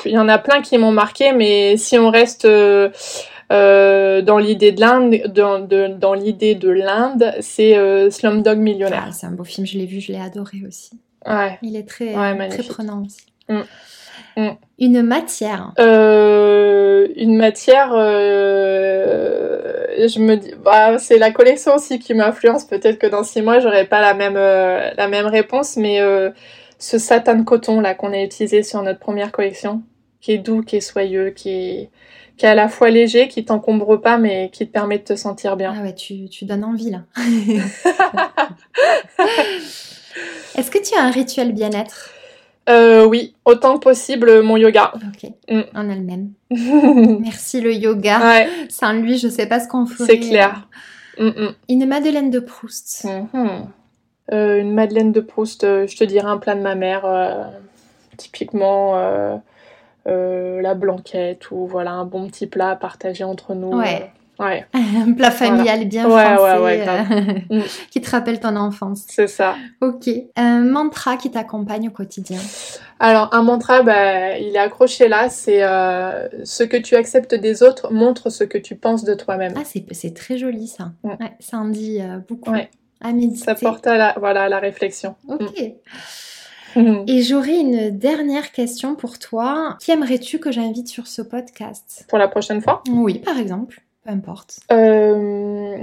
Il 0.04 0.10
y 0.10 0.18
en 0.18 0.28
a 0.28 0.38
plein 0.38 0.60
qui 0.60 0.76
m'ont 0.76 0.90
marqué, 0.90 1.30
mais 1.30 1.76
si 1.76 1.96
on 2.00 2.10
reste 2.10 2.44
dans 2.44 4.38
l'idée 4.38 4.72
de 4.72 4.80
l'Inde, 4.80 5.32
dans, 5.32 5.60
dans 5.60 6.14
l'idée 6.14 6.56
de 6.56 6.68
l'Inde, 6.68 7.32
c'est 7.38 8.10
Slumdog 8.10 8.58
Millionnaire. 8.58 9.04
Ah, 9.06 9.12
c'est 9.12 9.26
un 9.26 9.30
beau 9.30 9.44
film, 9.44 9.68
je 9.68 9.78
l'ai 9.78 9.86
vu, 9.86 10.00
je 10.00 10.10
l'ai 10.10 10.20
adoré 10.20 10.62
aussi. 10.66 10.98
Ouais. 11.26 11.58
Il 11.62 11.76
est 11.76 11.88
très, 11.88 12.12
très 12.48 12.62
prenant 12.64 13.02
aussi. 13.04 13.26
Mm. 13.48 13.62
Mm. 14.36 14.50
Une 14.78 15.02
matière. 15.02 15.72
Euh, 15.78 17.06
une 17.16 17.36
matière, 17.36 17.92
euh, 17.94 19.58
je 19.98 20.18
me 20.18 20.36
dis, 20.36 20.52
bah, 20.64 20.98
c'est 20.98 21.18
la 21.18 21.30
collection 21.30 21.74
aussi 21.76 21.98
qui 21.98 22.14
m'influence. 22.14 22.64
Peut-être 22.64 22.98
que 22.98 23.06
dans 23.06 23.22
six 23.22 23.42
mois, 23.42 23.60
j'aurai 23.60 23.84
pas 23.84 24.00
la 24.00 24.14
même, 24.14 24.36
euh, 24.36 24.90
la 24.96 25.08
même 25.08 25.26
réponse, 25.26 25.76
mais 25.76 26.00
ce 26.78 26.98
satin 26.98 27.36
de 27.36 27.44
coton 27.44 27.80
là 27.80 27.94
qu'on 27.94 28.12
a 28.12 28.20
utilisé 28.22 28.62
sur 28.62 28.82
notre 28.82 28.98
première 28.98 29.32
collection, 29.32 29.82
qui 30.20 30.32
est 30.32 30.38
doux, 30.38 30.62
qui 30.62 30.76
est 30.76 30.80
soyeux, 30.80 31.30
qui 31.30 31.50
est, 31.50 31.90
qui 32.36 32.46
est 32.46 32.48
à 32.48 32.56
la 32.56 32.68
fois 32.68 32.90
léger, 32.90 33.28
qui 33.28 33.44
t'encombre 33.44 33.96
pas, 34.00 34.18
mais 34.18 34.50
qui 34.52 34.66
te 34.66 34.72
permet 34.72 34.98
de 34.98 35.04
te 35.04 35.14
sentir 35.14 35.56
bien. 35.56 35.72
Ah 35.78 35.82
ouais, 35.82 35.94
tu, 35.94 36.28
tu 36.28 36.44
donnes 36.44 36.64
envie 36.64 36.90
là. 36.90 37.04
Est-ce 40.56 40.70
que 40.70 40.78
tu 40.78 40.94
as 40.94 41.02
un 41.02 41.10
rituel 41.10 41.52
bien-être 41.52 42.10
euh, 42.68 43.04
Oui, 43.04 43.34
autant 43.44 43.74
que 43.74 43.80
possible 43.80 44.42
mon 44.42 44.56
yoga. 44.56 44.92
Ok, 44.94 45.30
mm. 45.50 45.62
on 45.74 45.90
a 45.90 45.94
le 45.94 46.00
même. 46.00 46.32
Merci 47.20 47.60
le 47.60 47.72
yoga. 47.72 48.20
Ouais. 48.20 48.48
Sans 48.68 48.92
lui, 48.92 49.18
je 49.18 49.28
sais 49.28 49.46
pas 49.46 49.60
ce 49.60 49.68
qu'on 49.68 49.86
ferait. 49.86 50.06
C'est 50.06 50.20
clair. 50.20 50.68
Mm, 51.18 51.26
mm. 51.26 51.54
Une 51.68 51.86
Madeleine 51.86 52.30
de 52.30 52.40
Proust. 52.40 53.04
Mm-hmm. 53.04 53.66
Euh, 54.32 54.60
une 54.60 54.72
Madeleine 54.72 55.12
de 55.12 55.20
Proust, 55.20 55.64
euh, 55.64 55.86
je 55.86 55.96
te 55.96 56.04
dirais 56.04 56.28
un 56.28 56.38
plat 56.38 56.54
de 56.54 56.60
ma 56.60 56.74
mère, 56.74 57.04
euh, 57.04 57.44
typiquement 58.16 58.94
la 60.06 60.74
blanquette 60.74 61.50
ou 61.50 61.66
voilà 61.66 61.92
un 61.92 62.04
bon 62.04 62.28
petit 62.28 62.46
plat 62.46 62.70
à 62.70 62.76
partager 62.76 63.24
entre 63.24 63.54
nous. 63.54 63.78
Ouais. 63.78 64.10
Ouais. 64.38 64.66
Un 64.72 65.12
plat 65.16 65.30
familial 65.30 65.84
bien 65.86 66.08
français 66.08 66.84
euh, 67.50 67.60
qui 67.90 68.00
te 68.00 68.10
rappelle 68.10 68.40
ton 68.40 68.56
enfance. 68.56 69.04
C'est 69.08 69.28
ça. 69.28 69.54
Ok. 69.80 70.08
Un 70.36 70.60
mantra 70.60 71.16
qui 71.16 71.30
t'accompagne 71.30 71.88
au 71.88 71.92
quotidien. 71.92 72.40
Alors 72.98 73.28
un 73.32 73.42
mantra, 73.42 73.82
bah, 73.82 74.38
il 74.38 74.56
est 74.56 74.58
accroché 74.58 75.08
là. 75.08 75.28
C'est 75.28 75.62
euh, 75.62 76.28
ce 76.44 76.64
que 76.64 76.76
tu 76.76 76.96
acceptes 76.96 77.34
des 77.34 77.62
autres 77.62 77.92
montre 77.92 78.30
ce 78.30 78.44
que 78.44 78.58
tu 78.58 78.76
penses 78.76 79.04
de 79.04 79.14
toi-même. 79.14 79.54
Ah 79.56 79.62
c'est 79.64 80.14
très 80.14 80.38
joli 80.38 80.66
ça. 80.66 80.92
Mm. 81.02 81.08
Ouais, 81.10 81.32
ça 81.38 81.58
en 81.58 81.66
dit 81.66 82.00
euh, 82.00 82.18
beaucoup. 82.28 82.52
À 83.00 83.12
méditer. 83.12 83.44
Ça 83.44 83.54
porte 83.54 83.86
à 83.86 83.96
la 83.96 84.14
voilà 84.18 84.44
à 84.44 84.48
la 84.48 84.58
réflexion. 84.58 85.14
Ok. 85.28 85.74
Mm. 86.74 87.04
Et 87.06 87.22
j'aurais 87.22 87.60
une 87.60 87.90
dernière 87.90 88.50
question 88.50 88.96
pour 88.96 89.18
toi. 89.18 89.76
Qui 89.80 89.92
aimerais-tu 89.92 90.40
que 90.40 90.50
j'invite 90.50 90.88
sur 90.88 91.06
ce 91.06 91.22
podcast? 91.22 92.04
Pour 92.08 92.18
la 92.18 92.26
prochaine 92.26 92.60
fois? 92.60 92.82
Oui, 92.90 93.20
par 93.20 93.38
exemple. 93.38 93.83
Peu 94.04 94.10
importe. 94.10 94.60
Euh, 94.70 95.78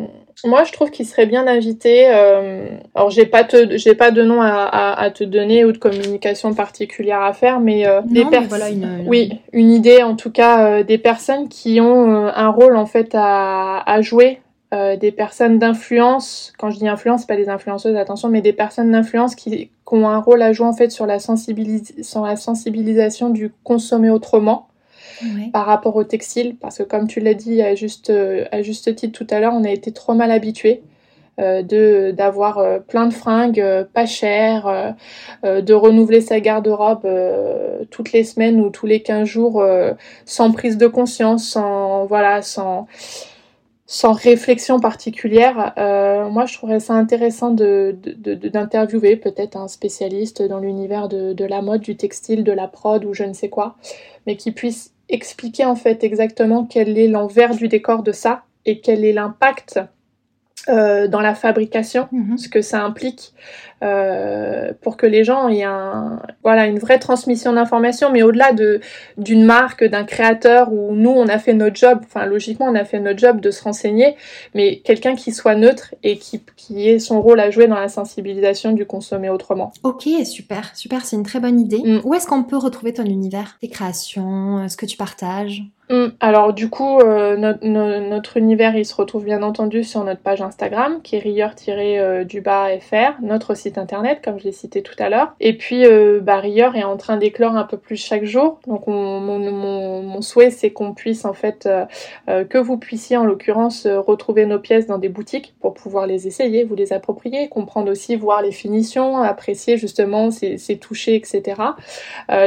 moi, 0.46 0.64
je 0.64 0.72
trouve 0.72 0.92
qu'il 0.92 1.08
serait 1.08 1.26
bien 1.26 1.46
d'inviter. 1.46 2.08
Euh, 2.08 2.68
alors, 2.94 3.10
j'ai 3.10 3.26
pas 3.26 3.44
te, 3.44 3.78
j'ai 3.78 3.96
pas 3.96 4.12
de 4.12 4.22
nom 4.22 4.42
à, 4.42 4.94
à, 4.94 5.10
te 5.10 5.24
donner 5.24 5.66
ou 5.66 5.72
de 5.72 5.78
communication 5.78 6.54
particulière 6.54 7.22
à 7.22 7.34
faire, 7.34 7.60
mais 7.60 7.88
euh, 7.88 8.02
des 8.06 8.26
personnes. 8.26 9.06
Oui, 9.08 9.40
une 9.54 9.72
idée 9.72 10.04
en 10.04 10.16
tout 10.16 10.32
cas 10.32 10.84
des 10.84 10.98
personnes 10.98 11.50
qui 11.50 11.82
ont 11.82 12.28
un 12.28 12.50
rôle 12.50 12.76
en 12.76 12.86
fait 12.86 13.10
à, 13.14 13.82
à 13.86 14.02
jouer. 14.02 14.40
des 14.72 15.12
personnes 15.12 15.58
d'influence, 15.60 16.54
quand 16.58 16.70
je 16.70 16.78
dis 16.78 16.88
influence, 16.88 17.26
pas 17.26 17.36
des 17.36 17.50
influenceuses, 17.50 17.96
attention, 17.96 18.30
mais 18.30 18.42
des 18.42 18.54
personnes 18.54 18.92
d'influence 18.92 19.36
qui, 19.36 19.50
qui, 19.50 19.70
ont 19.88 20.08
un 20.08 20.20
rôle 20.20 20.42
à 20.42 20.54
jouer 20.54 20.68
en 20.68 20.74
fait 20.74 20.92
sur 20.92 21.06
la, 21.06 21.20
sensibilis 21.20 22.04
sur 22.04 22.22
la 22.22 22.36
sensibilisation 22.36 23.30
du 23.30 23.52
consommer 23.64 24.10
autrement 24.10 24.68
par 25.54 25.66
rapport 25.66 25.96
au 25.96 26.04
textile, 26.04 26.56
parce 26.60 26.78
que 26.78 26.84
comme 26.84 27.08
tu 27.08 27.20
l'as 27.20 27.34
dit 27.34 27.62
à 27.62 27.76
juste, 27.76 28.10
euh, 28.10 28.46
à 28.52 28.62
juste 28.62 28.96
titre 28.96 29.18
tout 29.18 29.28
à 29.34 29.40
l'heure, 29.40 29.54
on 29.54 29.64
a 29.64 29.70
été 29.70 29.92
trop 29.92 30.14
mal 30.14 30.32
habitués. 30.32 30.82
Euh, 31.40 32.12
d'avoir 32.12 32.60
euh, 32.60 32.80
plein 32.80 33.08
de 33.08 33.14
fringues 33.14 33.64
pas 33.94 34.06
chères, 34.06 34.96
de 35.44 35.74
renouveler 35.74 36.22
sa 36.22 36.40
garde-robe 36.40 37.08
toutes 37.90 38.12
les 38.12 38.24
semaines 38.24 38.60
ou 38.60 38.70
tous 38.70 38.86
les 38.86 39.02
15 39.02 39.28
jours 39.28 39.64
sans 40.26 40.52
prise 40.52 40.78
de 40.78 40.88
conscience, 40.88 41.48
sans 41.48 42.06
voilà, 42.06 42.42
sans 42.42 42.88
sans 43.88 44.14
réflexion 44.14 44.80
particulière. 44.80 45.74
moi, 46.32 46.46
je 46.46 46.54
trouverais 46.58 46.80
ça 46.80 46.94
intéressant 46.94 47.52
de 47.52 47.96
d'interviewer 48.04 49.16
de, 49.16 49.22
peut-être 49.22 49.58
un 49.58 49.68
spécialiste 49.68 50.42
dans 50.42 50.60
l'univers 50.60 51.10
de 51.10 51.46
la 51.46 51.62
mode, 51.62 51.82
du 51.82 51.96
textile, 51.96 52.44
de 52.44 52.52
la 52.52 52.68
prod 52.68 53.04
ou 53.06 53.14
je 53.14 53.24
ne 53.24 53.34
sais 53.34 53.50
quoi, 53.50 53.76
mais 54.28 54.36
qui 54.36 54.52
puisse 54.52 54.94
expliquer 55.12 55.66
en 55.66 55.76
fait 55.76 56.04
exactement 56.04 56.66
quel 56.66 56.98
est 56.98 57.08
l'envers 57.08 57.56
du 57.56 57.68
décor 57.68 58.04
de 58.04 58.12
ça 58.12 58.44
et 58.66 58.80
quel 58.82 59.06
est 59.06 59.14
l'impact 59.14 59.80
euh, 60.70 61.08
dans 61.08 61.22
la 61.22 61.34
fabrication, 61.36 62.08
Mhm. 62.12 62.38
ce 62.38 62.48
que 62.50 62.62
ça 62.62 62.84
implique 62.84 63.34
euh, 63.84 64.74
pour 64.82 64.96
que 64.96 65.08
les 65.08 65.24
gens 65.24 65.48
aient 65.50 65.64
un, 65.64 66.22
voilà, 66.44 66.68
une 66.68 66.78
vraie 66.78 67.00
transmission 67.00 67.52
d'informations, 67.54 68.12
mais 68.12 68.22
au-delà 68.22 68.54
de 68.54 68.80
d'une 69.18 69.44
marque, 69.44 69.84
d'un 69.84 70.04
créateur 70.04 70.72
où 70.72 70.94
nous 70.96 71.10
on 71.10 71.28
a 71.28 71.40
fait 71.40 71.54
notre 71.54 71.76
job, 71.78 72.00
enfin 72.04 72.28
logiquement 72.28 72.68
on 72.68 72.76
a 72.76 72.86
fait 72.86 73.00
notre 73.00 73.18
job 73.18 73.42
de 73.42 73.50
se 73.50 73.64
renseigner, 73.64 74.16
mais 74.54 74.78
quelqu'un 74.82 75.16
qui 75.16 75.32
soit 75.32 75.56
neutre 75.56 75.96
et 76.04 76.18
qui, 76.18 76.44
qui 76.56 76.88
ait 76.90 77.00
son 77.00 77.22
rôle 77.22 77.40
à 77.40 77.50
jouer 77.50 77.66
dans 77.68 77.80
la 77.80 77.90
sensibilisation 77.90 78.72
du 78.72 78.86
consommer 78.86 79.30
autrement. 79.30 79.74
Ok, 79.82 80.08
super, 80.26 80.76
super, 80.76 81.04
c'est 81.04 81.16
une 81.16 81.24
très 81.24 81.40
bonne 81.40 81.60
idée. 81.60 81.82
Mm. 81.84 82.02
Où 82.04 82.14
est-ce 82.14 82.28
qu'on 82.28 82.44
peut 82.44 82.58
retrouver 82.58 82.94
ton 82.94 83.06
univers, 83.06 83.58
tes 83.62 83.68
créations, 83.70 84.60
euh, 84.60 84.68
ce 84.68 84.78
que 84.78 84.86
tu 84.86 84.96
partages? 84.98 85.64
Alors 86.22 86.54
du 86.54 86.70
coup, 86.70 87.00
euh, 87.00 87.36
notre, 87.36 87.66
no- 87.68 88.00
notre 88.00 88.38
univers, 88.38 88.78
il 88.78 88.86
se 88.86 88.96
retrouve 88.96 89.26
bien 89.26 89.44
entendu 89.44 89.84
sur 89.84 90.02
notre 90.06 90.22
page 90.22 90.42
Instagram, 90.42 91.02
qui 91.04 91.18
est 91.18 91.20
rieur-du-bas-fr, 91.20 93.22
notre 93.22 93.56
site 93.56 93.78
internet, 93.78 94.22
comme 94.24 94.40
je 94.40 94.46
l'ai 94.46 94.54
cité 94.54 94.84
tout 94.84 94.96
à 95.00 95.10
l'heure. 95.10 95.34
Et 95.42 95.58
puis, 95.58 95.86
euh, 95.86 96.22
bah, 96.22 96.38
Rieur 96.38 96.78
est 96.78 96.86
en 96.86 96.96
train 96.96 97.18
d'éclore 97.18 97.58
un 97.58 97.66
peu 97.66 97.76
plus 97.76 97.98
chaque 97.98 98.24
jour. 98.24 98.60
Donc 98.68 98.88
on- 98.88 99.20
mon, 99.20 100.22
souhait, 100.22 100.52
c'est 100.52 100.70
qu'on 100.70 100.94
puisse 100.94 101.26
en 101.26 101.34
fait, 101.34 101.68
euh, 102.30 102.46
que 102.46 102.60
vous 102.60 102.78
puissiez 102.78 103.18
en 103.18 103.26
l'occurrence 103.26 103.88
retrouver 103.88 104.46
nos 104.46 104.60
pièces 104.60 104.86
dans 104.86 105.00
des 105.00 105.10
boutiques 105.10 105.56
pour 105.60 105.74
pouvoir 105.74 106.06
les 106.06 106.28
essayer, 106.28 106.64
vous 106.64 106.76
les 106.76 106.94
approprier, 106.94 107.50
comprendre 107.50 107.92
aussi, 107.92 108.16
voir 108.16 108.44
les 108.44 108.52
finitions, 108.52 109.18
apprécier 109.18 109.78
justement 109.78 110.30
ces, 110.30 110.60
ces 110.60 110.78
touchés, 110.78 111.16
etc. 111.16 111.60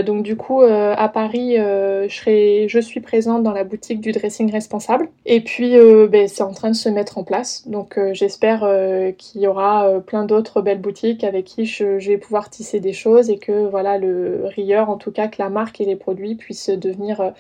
Donc 0.07 0.23
du 0.23 0.37
coup, 0.37 0.63
à 0.63 1.09
Paris, 1.09 1.57
je, 1.57 2.07
serai, 2.09 2.67
je 2.69 2.79
suis 2.79 3.01
présente 3.01 3.34
dans 3.39 3.53
la 3.53 3.65
boutique 3.65 4.01
du 4.01 4.13
dressing 4.13 4.51
responsable. 4.51 5.09
Et 5.27 5.41
puis, 5.41 5.77
euh, 5.77 6.09
ben, 6.09 6.29
c'est 6.29 6.43
en 6.43 6.53
train 6.53 6.71
de 6.71 6.77
se 6.77 6.89
mettre 6.89 7.19
en 7.19 7.25
place. 7.25 7.67
Donc 7.69 7.99
euh, 7.99 8.15
j'espère 8.15 8.65
euh, 8.65 9.13
qu'il 9.13 9.41
y 9.41 9.47
aura 9.47 10.01
plein 10.07 10.25
d'autres 10.25 10.63
belles 10.63 10.81
boutiques 10.81 11.25
avec 11.25 11.45
qui 11.45 11.67
je, 11.67 11.99
je 11.99 12.11
vais 12.11 12.19
pouvoir 12.19 12.51
tisser 12.51 12.81
des 12.81 12.93
choses 12.93 13.31
et 13.31 13.39
que 13.39 13.67
voilà 13.69 13.99
le 13.99 14.43
rieur, 14.45 14.91
en 14.91 14.97
tout 14.97 15.11
cas 15.11 15.29
que 15.29 15.37
la 15.41 15.51
marque 15.51 15.81
et 15.81 15.85
les 15.85 15.97
produits 15.97 16.35
puissent 16.35 16.71
devenir 16.71 17.33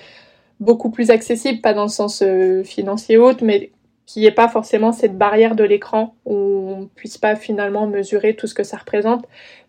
beaucoup 0.60 0.90
plus 0.90 1.10
accessibles, 1.10 1.60
pas 1.60 1.74
dans 1.74 1.84
le 1.84 1.88
sens 1.88 2.22
financier 2.64 3.16
haute, 3.18 3.42
mais 3.42 3.70
qu'il 4.06 4.20
n'y 4.22 4.28
ait 4.28 4.32
pas 4.32 4.48
forcément 4.48 4.92
cette 4.92 5.16
barrière 5.16 5.54
de 5.56 5.64
l'écran 5.64 6.14
où 6.26 6.34
on 6.34 6.88
puisse 6.94 7.16
pas 7.18 7.36
finalement 7.36 7.86
mesurer 7.86 8.34
tout 8.36 8.46
ce 8.46 8.54
que 8.54 8.62
ça 8.64 8.76
représente, 8.76 9.24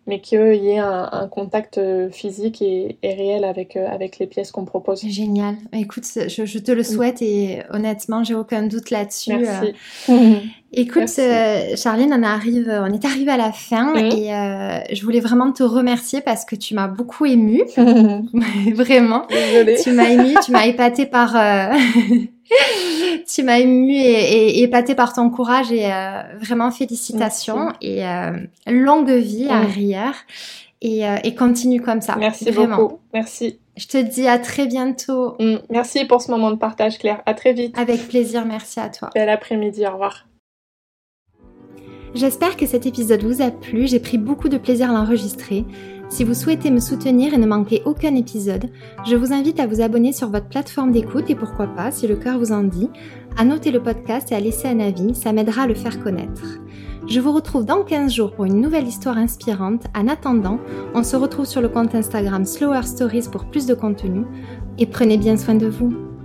mais 0.06 0.20
qu'il 0.20 0.54
y 0.62 0.68
ait 0.70 0.78
un, 0.78 1.08
un 1.10 1.26
contact 1.26 1.78
euh, 1.78 2.10
physique 2.10 2.60
et, 2.62 2.98
et 3.02 3.14
réel 3.14 3.44
avec, 3.44 3.76
euh, 3.76 3.88
avec 3.88 4.18
les 4.18 4.26
pièces 4.26 4.52
qu'on 4.52 4.64
propose. 4.64 5.02
Génial. 5.06 5.56
Écoute, 5.72 6.04
je, 6.28 6.44
je 6.44 6.58
te 6.58 6.70
le 6.70 6.82
souhaite 6.84 7.22
et 7.22 7.62
honnêtement, 7.70 8.22
j'ai 8.24 8.34
aucun 8.34 8.62
doute 8.62 8.90
là-dessus. 8.90 9.36
Merci. 9.36 9.72
Euh, 10.10 10.34
Écoute, 10.72 10.96
Merci. 10.96 11.20
euh, 11.22 11.74
Charline, 11.76 12.12
on 12.12 12.22
arrive, 12.22 12.68
on 12.68 12.92
est 12.92 13.04
arrivé 13.06 13.30
à 13.30 13.36
la 13.38 13.52
fin 13.52 13.94
Mhm. 13.94 14.12
et 14.12 14.34
euh, 14.34 14.78
je 14.92 15.02
voulais 15.02 15.20
vraiment 15.20 15.50
te 15.50 15.62
remercier 15.62 16.20
parce 16.20 16.44
que 16.44 16.54
tu 16.56 16.74
m'as 16.74 16.88
beaucoup 16.88 17.24
émue, 17.24 17.62
vraiment. 18.74 19.26
Désolée. 19.30 19.78
Tu 19.82 19.92
m'as 19.92 20.10
émue, 20.10 20.34
tu 20.44 20.52
m'as 20.52 20.66
épatée 20.66 21.06
par, 21.06 21.34
tu 23.28 23.42
m'as 23.42 23.58
émue 23.58 23.92
et, 23.92 24.58
et 24.58 24.62
épatée 24.62 24.94
par 24.94 25.12
ton 25.12 25.30
courage 25.30 25.72
et 25.72 25.92
euh, 25.92 26.22
vraiment 26.38 26.70
félicitations 26.70 27.72
et 27.80 28.06
euh, 28.06 28.32
longue 28.66 29.10
vie 29.10 29.48
à 29.48 29.62
et, 30.82 31.06
euh, 31.06 31.16
et 31.24 31.34
continue 31.34 31.80
comme 31.80 32.00
ça. 32.00 32.16
Merci 32.16 32.50
vraiment. 32.50 32.76
beaucoup. 32.76 32.98
Merci. 33.14 33.58
Je 33.76 33.86
te 33.86 33.98
dis 33.98 34.28
à 34.28 34.38
très 34.38 34.66
bientôt. 34.66 35.34
Mm, 35.40 35.56
Merci 35.70 36.04
pour 36.04 36.22
ce 36.22 36.30
moment 36.30 36.50
de 36.50 36.56
partage, 36.56 36.98
Claire. 36.98 37.22
À 37.26 37.34
très 37.34 37.52
vite. 37.52 37.76
Avec 37.78 38.08
plaisir, 38.08 38.44
merci 38.44 38.78
à 38.80 38.88
toi. 38.88 39.10
Bel 39.14 39.28
après-midi. 39.28 39.86
Au 39.86 39.92
revoir. 39.92 40.26
J'espère 42.14 42.56
que 42.56 42.64
cet 42.66 42.86
épisode 42.86 43.22
vous 43.22 43.42
a 43.42 43.50
plu, 43.50 43.86
j'ai 43.86 44.00
pris 44.00 44.16
beaucoup 44.16 44.48
de 44.48 44.56
plaisir 44.56 44.90
à 44.90 44.94
l'enregistrer. 44.94 45.66
Si 46.08 46.24
vous 46.24 46.34
souhaitez 46.34 46.70
me 46.70 46.80
soutenir 46.80 47.34
et 47.34 47.38
ne 47.38 47.46
manquer 47.46 47.82
aucun 47.84 48.14
épisode, 48.14 48.70
je 49.06 49.16
vous 49.16 49.32
invite 49.32 49.58
à 49.58 49.66
vous 49.66 49.80
abonner 49.80 50.12
sur 50.12 50.30
votre 50.30 50.48
plateforme 50.48 50.92
d'écoute 50.92 51.28
et 51.30 51.34
pourquoi 51.34 51.66
pas, 51.66 51.90
si 51.90 52.06
le 52.06 52.16
cœur 52.16 52.38
vous 52.38 52.52
en 52.52 52.62
dit, 52.62 52.88
à 53.36 53.44
noter 53.44 53.70
le 53.70 53.82
podcast 53.82 54.30
et 54.30 54.34
à 54.34 54.40
laisser 54.40 54.68
un 54.68 54.80
avis, 54.80 55.14
ça 55.14 55.32
m'aidera 55.32 55.62
à 55.62 55.66
le 55.66 55.74
faire 55.74 56.02
connaître. 56.02 56.60
Je 57.08 57.20
vous 57.20 57.32
retrouve 57.32 57.64
dans 57.64 57.84
15 57.84 58.12
jours 58.12 58.32
pour 58.32 58.46
une 58.46 58.60
nouvelle 58.60 58.86
histoire 58.86 59.18
inspirante. 59.18 59.84
En 59.94 60.08
attendant, 60.08 60.58
on 60.94 61.02
se 61.02 61.16
retrouve 61.16 61.46
sur 61.46 61.60
le 61.60 61.68
compte 61.68 61.94
Instagram 61.94 62.44
Slower 62.44 62.82
Stories 62.82 63.28
pour 63.30 63.44
plus 63.44 63.66
de 63.66 63.74
contenu 63.74 64.24
et 64.78 64.86
prenez 64.86 65.18
bien 65.18 65.36
soin 65.36 65.54
de 65.54 65.68
vous. 65.68 66.15